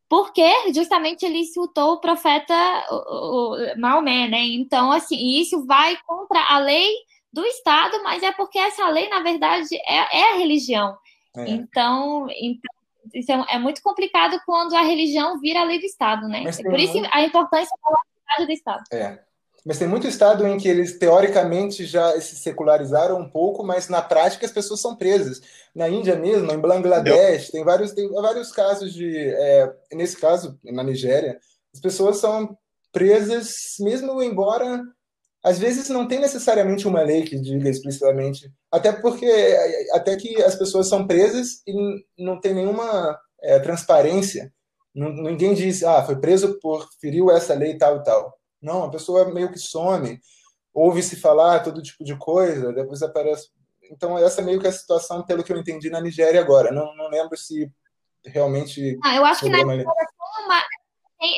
porque 0.09 0.72
justamente 0.72 1.26
ele 1.26 1.40
insultou 1.40 1.94
o 1.94 2.01
profeta 2.01 2.55
o, 2.90 3.55
o 3.55 3.78
Maomé, 3.78 4.28
né, 4.28 4.40
então 4.40 4.90
assim, 4.90 5.38
isso 5.38 5.66
vai 5.66 5.94
contra 6.07 6.42
a 6.49 6.59
lei 6.59 6.90
do 7.30 7.44
Estado, 7.44 8.03
mas 8.03 8.22
é 8.22 8.32
porque 8.32 8.59
essa 8.59 8.88
lei, 8.88 9.11
na 9.11 9.20
verdade, 9.20 9.76
é, 9.84 10.20
é 10.20 10.32
a 10.32 10.36
religião. 10.38 10.97
É. 11.36 11.51
Então, 11.51 12.26
então 12.40 12.75
isso 13.14 13.32
é, 13.32 13.44
é, 13.50 13.59
muito 13.59 13.82
complicado 13.82 14.40
quando 14.44 14.74
a 14.74 14.82
religião 14.82 15.38
vira 15.40 15.64
lei 15.64 15.78
do 15.78 15.86
Estado, 15.86 16.28
né? 16.28 16.44
Por 16.62 16.78
isso 16.78 16.94
muito... 16.94 17.09
a 17.12 17.22
importância 17.22 17.76
da 17.82 17.90
laicidade 17.90 18.46
do 18.46 18.52
Estado. 18.52 18.84
É. 18.92 19.26
Mas 19.64 19.78
tem 19.78 19.88
muito 19.88 20.07
estado 20.07 20.46
em 20.46 20.57
que 20.59 20.68
eles 20.68 20.96
teoricamente 20.96 21.84
já 21.84 22.12
se 22.20 22.36
secularizaram 22.36 23.18
um 23.18 23.28
pouco, 23.28 23.64
mas 23.64 23.88
na 23.88 24.00
prática 24.00 24.46
as 24.46 24.52
pessoas 24.52 24.80
são 24.80 24.94
presas. 24.94 25.40
Na 25.74 25.88
Índia 25.88 26.14
mesmo, 26.14 26.52
em 26.52 26.59
Bangladesh, 26.61 27.50
tem 27.50 27.64
vários, 27.64 27.92
tem 27.92 28.09
vários 28.12 28.52
casos 28.52 28.94
de. 28.94 29.16
É, 29.16 29.74
nesse 29.92 30.16
caso, 30.18 30.57
na 30.62 30.84
Nigéria, 30.84 31.40
as 31.74 31.80
pessoas 31.80 32.18
são 32.18 32.57
presas, 32.92 33.74
mesmo 33.80 34.22
embora 34.22 34.80
às 35.45 35.59
vezes 35.59 35.89
não 35.89 36.09
tem 36.09 36.18
necessariamente 36.18 36.89
uma 36.89 37.03
lei 37.03 37.22
que 37.22 37.39
diga 37.39 37.68
explicitamente, 37.68 38.51
até 38.70 38.93
porque 38.93 39.26
até 39.93 40.16
que 40.16 40.43
as 40.43 40.57
pessoas 40.57 40.89
são 40.89 41.07
presas 41.07 41.62
e 41.66 42.05
não 42.18 42.41
tem 42.41 42.55
nenhuma 42.55 43.18
é, 43.41 43.59
transparência. 43.59 44.53
Ninguém 44.95 45.55
diz, 45.55 45.84
ah, 45.84 46.03
foi 46.03 46.16
preso 46.16 46.59
por 46.59 46.89
feriu 47.01 47.30
essa 47.30 47.55
lei 47.55 47.76
tal 47.76 47.99
e 47.99 48.03
tal. 48.03 48.34
Não, 48.61 48.84
a 48.84 48.91
pessoa 48.91 49.32
meio 49.32 49.53
que 49.53 49.59
some, 49.59 50.18
ouve-se 50.72 51.16
falar 51.16 51.62
todo 51.62 51.82
tipo 51.82 52.03
de 52.03 52.16
coisa, 52.16 52.72
depois 52.72 53.03
aparece. 53.03 53.49
Então, 53.91 54.18
essa 54.18 54.41
é 54.41 54.45
meio 54.45 54.61
que 54.61 54.66
a 54.66 54.72
situação, 54.72 55.24
pelo 55.24 55.45
que 55.45 55.53
eu 55.53 55.59
entendi, 55.59 55.91
na 55.91 56.01
Nigéria 56.01 56.41
agora. 56.41 56.72
Não, 56.72 56.97
não 56.97 57.09
lembro 57.09 57.37
se 57.37 57.70
realmente. 58.24 58.99
Ah, 59.05 59.16
eu 59.16 59.24
acho 59.24 59.41
que 59.41 59.49
na 59.49 59.59
Nigéria 59.59 59.87
uma, 60.45 60.62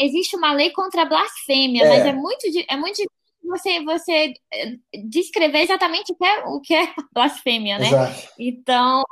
existe 0.00 0.36
uma 0.36 0.52
lei 0.52 0.70
contra 0.70 1.02
a 1.02 1.04
blasfêmia, 1.04 1.84
é. 1.84 1.88
mas 1.88 2.06
é 2.06 2.12
muito, 2.12 2.46
é 2.68 2.76
muito 2.76 3.02
você, 3.48 3.82
você 3.84 4.34
eh, 4.52 4.76
descrever 5.04 5.60
exatamente 5.60 6.12
o 6.12 6.16
que 6.16 6.24
é, 6.24 6.44
o 6.44 6.60
que 6.60 6.74
é 6.74 6.94
blasfêmia, 7.12 7.78
né? 7.78 7.88
Exato. 7.88 8.28
Então, 8.38 9.04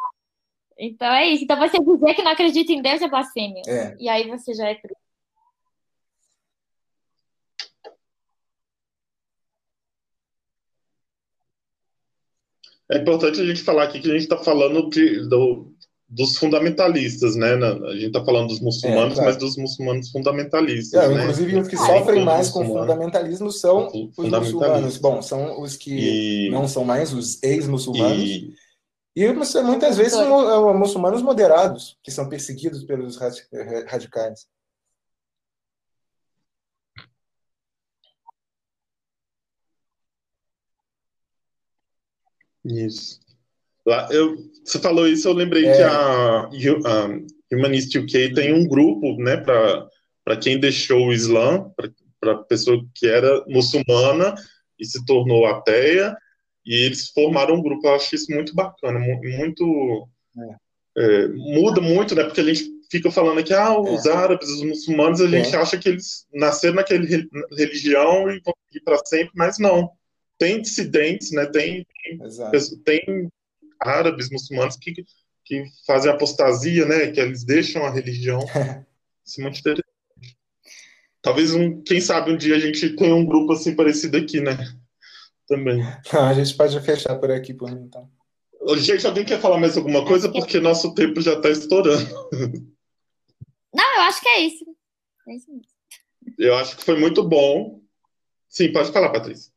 então 0.78 1.08
é 1.08 1.26
isso. 1.28 1.44
Então 1.44 1.58
você 1.58 1.78
dizer 1.78 2.14
que 2.14 2.22
não 2.22 2.32
acredita 2.32 2.72
em 2.72 2.82
Deus 2.82 3.02
é 3.02 3.08
blasfêmia. 3.08 3.62
É. 3.66 3.96
E 3.98 4.08
aí 4.08 4.28
você 4.28 4.54
já 4.54 4.68
é 4.68 4.74
cristão. 4.74 5.06
É 12.88 12.98
importante 12.98 13.40
a 13.40 13.44
gente 13.44 13.62
falar 13.62 13.84
aqui 13.84 14.00
que 14.00 14.08
a 14.08 14.12
gente 14.12 14.22
está 14.22 14.36
falando 14.36 14.88
de, 14.88 15.28
do, 15.28 15.74
dos 16.16 16.38
fundamentalistas, 16.38 17.36
né? 17.36 17.52
A 17.52 17.92
gente 17.92 18.06
está 18.06 18.24
falando 18.24 18.48
dos 18.48 18.60
muçulmanos, 18.60 19.12
é, 19.12 19.14
claro. 19.16 19.30
mas 19.30 19.36
dos 19.36 19.56
muçulmanos 19.58 20.10
fundamentalistas. 20.10 21.04
É, 21.04 21.08
né? 21.08 21.22
Inclusive, 21.22 21.58
os 21.58 21.68
que 21.68 21.76
sofrem 21.76 22.24
mais 22.24 22.48
com 22.48 22.64
fundamentalismo 22.64 23.52
são 23.52 23.88
os 24.16 24.30
muçulmanos. 24.30 24.96
Bom, 24.96 25.20
são 25.20 25.60
os 25.60 25.76
que 25.76 26.46
e... 26.46 26.50
não 26.50 26.66
são 26.66 26.84
mais 26.84 27.12
os 27.12 27.42
ex-muçulmanos. 27.42 28.18
E... 28.18 28.54
E 29.14 29.32
muitas 29.32 29.96
vezes 29.96 30.18
muçulmanos 30.74 31.22
moderados, 31.22 31.96
que 32.02 32.10
são 32.10 32.28
perseguidos 32.28 32.84
pelos 32.84 33.16
radicais. 33.86 34.46
Isso. 42.64 43.25
Lá, 43.86 44.08
eu, 44.10 44.36
você 44.64 44.80
falou 44.80 45.06
isso, 45.06 45.28
eu 45.28 45.32
lembrei 45.32 45.64
é. 45.64 45.76
que 45.76 45.82
a, 45.82 46.40
a 46.40 47.20
Humanist 47.52 47.96
UK 47.96 48.34
tem 48.34 48.52
um 48.52 48.66
grupo, 48.66 49.16
né, 49.22 49.36
para 49.36 50.36
quem 50.42 50.58
deixou 50.58 51.06
o 51.06 51.12
Islã, 51.12 51.70
para 52.20 52.32
a 52.32 52.38
pessoa 52.44 52.84
que 52.94 53.06
era 53.06 53.44
muçulmana 53.46 54.34
e 54.78 54.84
se 54.84 55.04
tornou 55.04 55.46
ateia, 55.46 56.16
e 56.64 56.74
eles 56.74 57.10
formaram 57.10 57.54
um 57.54 57.62
grupo. 57.62 57.86
Eu 57.86 57.94
acho 57.94 58.14
isso 58.16 58.32
muito 58.32 58.52
bacana, 58.54 58.98
muito. 58.98 60.08
É. 60.36 60.66
É, 60.98 61.28
muda 61.28 61.80
muito, 61.80 62.14
né? 62.14 62.24
Porque 62.24 62.40
a 62.40 62.44
gente 62.44 62.64
fica 62.90 63.10
falando 63.10 63.38
aqui, 63.38 63.52
ah, 63.52 63.78
os 63.78 64.06
é. 64.06 64.12
árabes, 64.12 64.48
os 64.48 64.62
muçulmanos, 64.62 65.20
a 65.20 65.28
gente 65.28 65.54
é. 65.54 65.58
acha 65.58 65.78
que 65.78 65.90
eles 65.90 66.26
nasceram 66.32 66.76
naquela 66.76 67.04
religião 67.56 68.30
e 68.30 68.40
vão 68.40 68.54
ir 68.74 68.80
para 68.80 68.98
sempre, 69.04 69.30
mas 69.34 69.58
não 69.58 69.92
tem 70.38 70.60
dissidentes, 70.60 71.30
né? 71.32 71.46
Tem, 71.46 71.86
tem, 72.02 72.18
tem 72.84 73.30
árabes, 73.82 74.30
muçulmanos 74.30 74.76
que, 74.76 74.92
que 75.44 75.64
fazem 75.86 76.10
apostasia, 76.10 76.84
né? 76.86 77.10
Que 77.10 77.20
eles 77.20 77.44
deixam 77.44 77.84
a 77.84 77.90
religião. 77.90 78.40
Isso 79.24 79.40
é 79.40 79.42
muito 79.42 79.58
interessante. 79.58 79.86
Talvez, 81.20 81.52
um, 81.54 81.82
quem 81.82 82.00
sabe, 82.00 82.30
um 82.30 82.36
dia 82.36 82.54
a 82.54 82.60
gente 82.60 82.94
tenha 82.94 83.14
um 83.14 83.26
grupo 83.26 83.52
assim 83.52 83.74
parecido 83.74 84.16
aqui, 84.16 84.40
né? 84.40 84.56
Também. 85.48 85.78
Não, 86.12 86.24
a 86.24 86.34
gente 86.34 86.54
pode 86.56 86.80
fechar 86.80 87.16
por 87.16 87.30
aqui, 87.30 87.52
por 87.52 87.70
mim, 87.70 87.82
então. 87.82 88.08
Gente, 88.76 89.06
alguém 89.06 89.24
quer 89.24 89.40
falar 89.40 89.58
mais 89.58 89.76
alguma 89.76 90.04
coisa? 90.04 90.30
Porque 90.30 90.60
nosso 90.60 90.94
tempo 90.94 91.20
já 91.20 91.34
está 91.34 91.50
estourando. 91.50 92.08
Não, 93.74 93.94
eu 93.96 94.00
acho 94.02 94.20
que 94.20 94.28
é 94.28 94.40
isso. 94.40 94.64
É 95.28 95.34
isso 95.34 95.50
mesmo. 95.50 95.66
Eu 96.38 96.54
acho 96.56 96.76
que 96.76 96.84
foi 96.84 96.98
muito 96.98 97.22
bom. 97.22 97.80
Sim, 98.48 98.72
pode 98.72 98.90
falar, 98.90 99.10
Patrícia. 99.10 99.52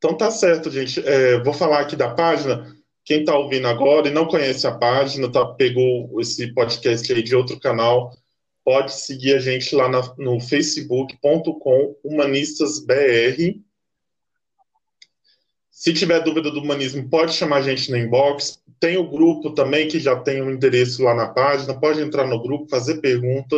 Então 0.00 0.16
tá 0.16 0.30
certo, 0.30 0.70
gente. 0.70 1.06
É, 1.06 1.38
vou 1.42 1.52
falar 1.52 1.80
aqui 1.80 1.94
da 1.94 2.08
página. 2.08 2.74
Quem 3.04 3.20
está 3.20 3.36
ouvindo 3.36 3.68
agora 3.68 4.08
e 4.08 4.10
não 4.10 4.26
conhece 4.26 4.66
a 4.66 4.72
página, 4.72 5.30
tá, 5.30 5.44
pegou 5.44 6.18
esse 6.18 6.54
podcast 6.54 7.12
aí 7.12 7.22
de 7.22 7.36
outro 7.36 7.60
canal, 7.60 8.10
pode 8.64 8.94
seguir 8.94 9.34
a 9.34 9.38
gente 9.38 9.74
lá 9.74 9.90
na, 9.90 10.00
no 10.16 10.40
facebook.com 10.40 11.96
humanistasbr. 12.02 13.60
Se 15.70 15.92
tiver 15.92 16.22
dúvida 16.22 16.50
do 16.50 16.60
humanismo, 16.60 17.06
pode 17.08 17.34
chamar 17.34 17.58
a 17.58 17.62
gente 17.62 17.90
no 17.90 17.98
inbox. 17.98 18.62
Tem 18.78 18.96
o 18.96 19.08
grupo 19.08 19.50
também, 19.50 19.86
que 19.86 20.00
já 20.00 20.16
tem 20.16 20.40
um 20.40 20.50
endereço 20.50 21.02
lá 21.02 21.14
na 21.14 21.28
página. 21.28 21.78
Pode 21.78 22.00
entrar 22.00 22.26
no 22.26 22.42
grupo, 22.42 22.70
fazer 22.70 23.02
pergunta, 23.02 23.56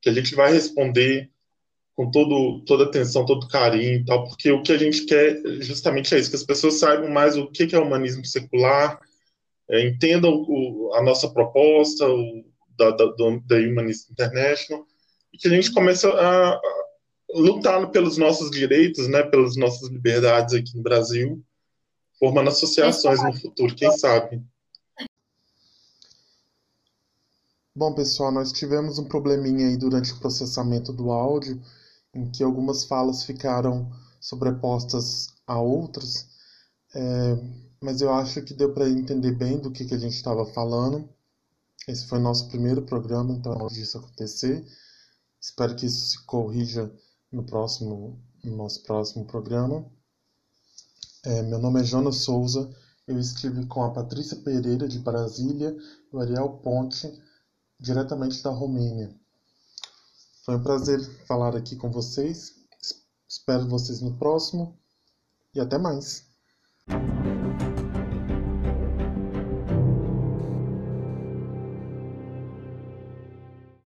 que 0.00 0.08
a 0.08 0.12
gente 0.12 0.36
vai 0.36 0.52
responder 0.52 1.30
com 1.98 2.08
todo, 2.12 2.60
toda 2.60 2.84
atenção, 2.84 3.26
todo 3.26 3.48
carinho 3.48 3.96
e 3.96 4.04
tal, 4.04 4.22
porque 4.22 4.52
o 4.52 4.62
que 4.62 4.70
a 4.70 4.78
gente 4.78 5.04
quer 5.04 5.42
justamente 5.60 6.14
é 6.14 6.18
isso, 6.20 6.30
que 6.30 6.36
as 6.36 6.44
pessoas 6.44 6.74
saibam 6.74 7.10
mais 7.10 7.36
o 7.36 7.48
que 7.48 7.74
é 7.74 7.78
o 7.78 7.82
humanismo 7.82 8.24
secular, 8.24 9.00
é, 9.68 9.84
entendam 9.84 10.44
o, 10.46 10.92
a 10.94 11.02
nossa 11.02 11.28
proposta 11.28 12.08
o, 12.08 12.44
da, 12.78 12.92
da, 12.92 13.04
da 13.44 13.56
Humanist 13.56 14.08
International, 14.12 14.86
e 15.34 15.38
que 15.38 15.48
a 15.48 15.50
gente 15.50 15.72
comece 15.72 16.06
a, 16.06 16.10
a 16.10 16.60
lutar 17.34 17.90
pelos 17.90 18.16
nossos 18.16 18.48
direitos, 18.52 19.08
né, 19.08 19.24
pelas 19.24 19.56
nossas 19.56 19.88
liberdades 19.90 20.54
aqui 20.54 20.76
no 20.76 20.82
Brasil, 20.84 21.42
formando 22.16 22.50
associações 22.50 23.20
no 23.24 23.32
futuro, 23.40 23.74
quem 23.74 23.90
sabe. 23.90 24.40
Bom, 27.74 27.92
pessoal, 27.92 28.30
nós 28.30 28.52
tivemos 28.52 29.00
um 29.00 29.04
probleminha 29.08 29.66
aí 29.66 29.76
durante 29.76 30.12
o 30.12 30.20
processamento 30.20 30.92
do 30.92 31.10
áudio, 31.10 31.60
em 32.14 32.30
que 32.30 32.42
algumas 32.42 32.84
falas 32.84 33.24
ficaram 33.24 33.90
sobrepostas 34.20 35.34
a 35.46 35.60
outras, 35.60 36.28
é, 36.94 37.36
mas 37.80 38.00
eu 38.00 38.12
acho 38.12 38.42
que 38.42 38.54
deu 38.54 38.72
para 38.72 38.88
entender 38.88 39.32
bem 39.32 39.58
do 39.58 39.70
que, 39.70 39.84
que 39.84 39.94
a 39.94 39.98
gente 39.98 40.14
estava 40.14 40.44
falando. 40.46 41.08
Esse 41.86 42.06
foi 42.06 42.18
nosso 42.18 42.48
primeiro 42.48 42.82
programa, 42.82 43.32
então 43.32 43.52
antes 43.52 43.76
disso 43.76 43.98
acontecer. 43.98 44.66
Espero 45.40 45.76
que 45.76 45.86
isso 45.86 46.10
se 46.10 46.24
corrija 46.24 46.92
no 47.30 47.44
próximo, 47.44 48.20
no 48.42 48.56
nosso 48.56 48.82
próximo 48.82 49.24
programa. 49.24 49.86
É, 51.24 51.42
meu 51.42 51.58
nome 51.58 51.80
é 51.80 51.84
Jonas 51.84 52.16
Souza. 52.16 52.68
Eu 53.06 53.18
estive 53.18 53.64
com 53.66 53.82
a 53.82 53.90
Patrícia 53.90 54.36
Pereira 54.36 54.86
de 54.86 54.98
Brasília 54.98 55.74
e 56.12 56.16
o 56.16 56.20
Ariel 56.20 56.60
Ponte, 56.62 57.10
diretamente 57.80 58.42
da 58.42 58.50
Romênia. 58.50 59.14
Foi 60.48 60.56
um 60.56 60.62
prazer 60.62 60.98
falar 61.26 61.54
aqui 61.54 61.76
com 61.76 61.90
vocês. 61.90 62.54
Espero 63.28 63.68
vocês 63.68 64.00
no 64.00 64.16
próximo 64.16 64.74
e 65.54 65.60
até 65.60 65.76
mais. 65.76 66.26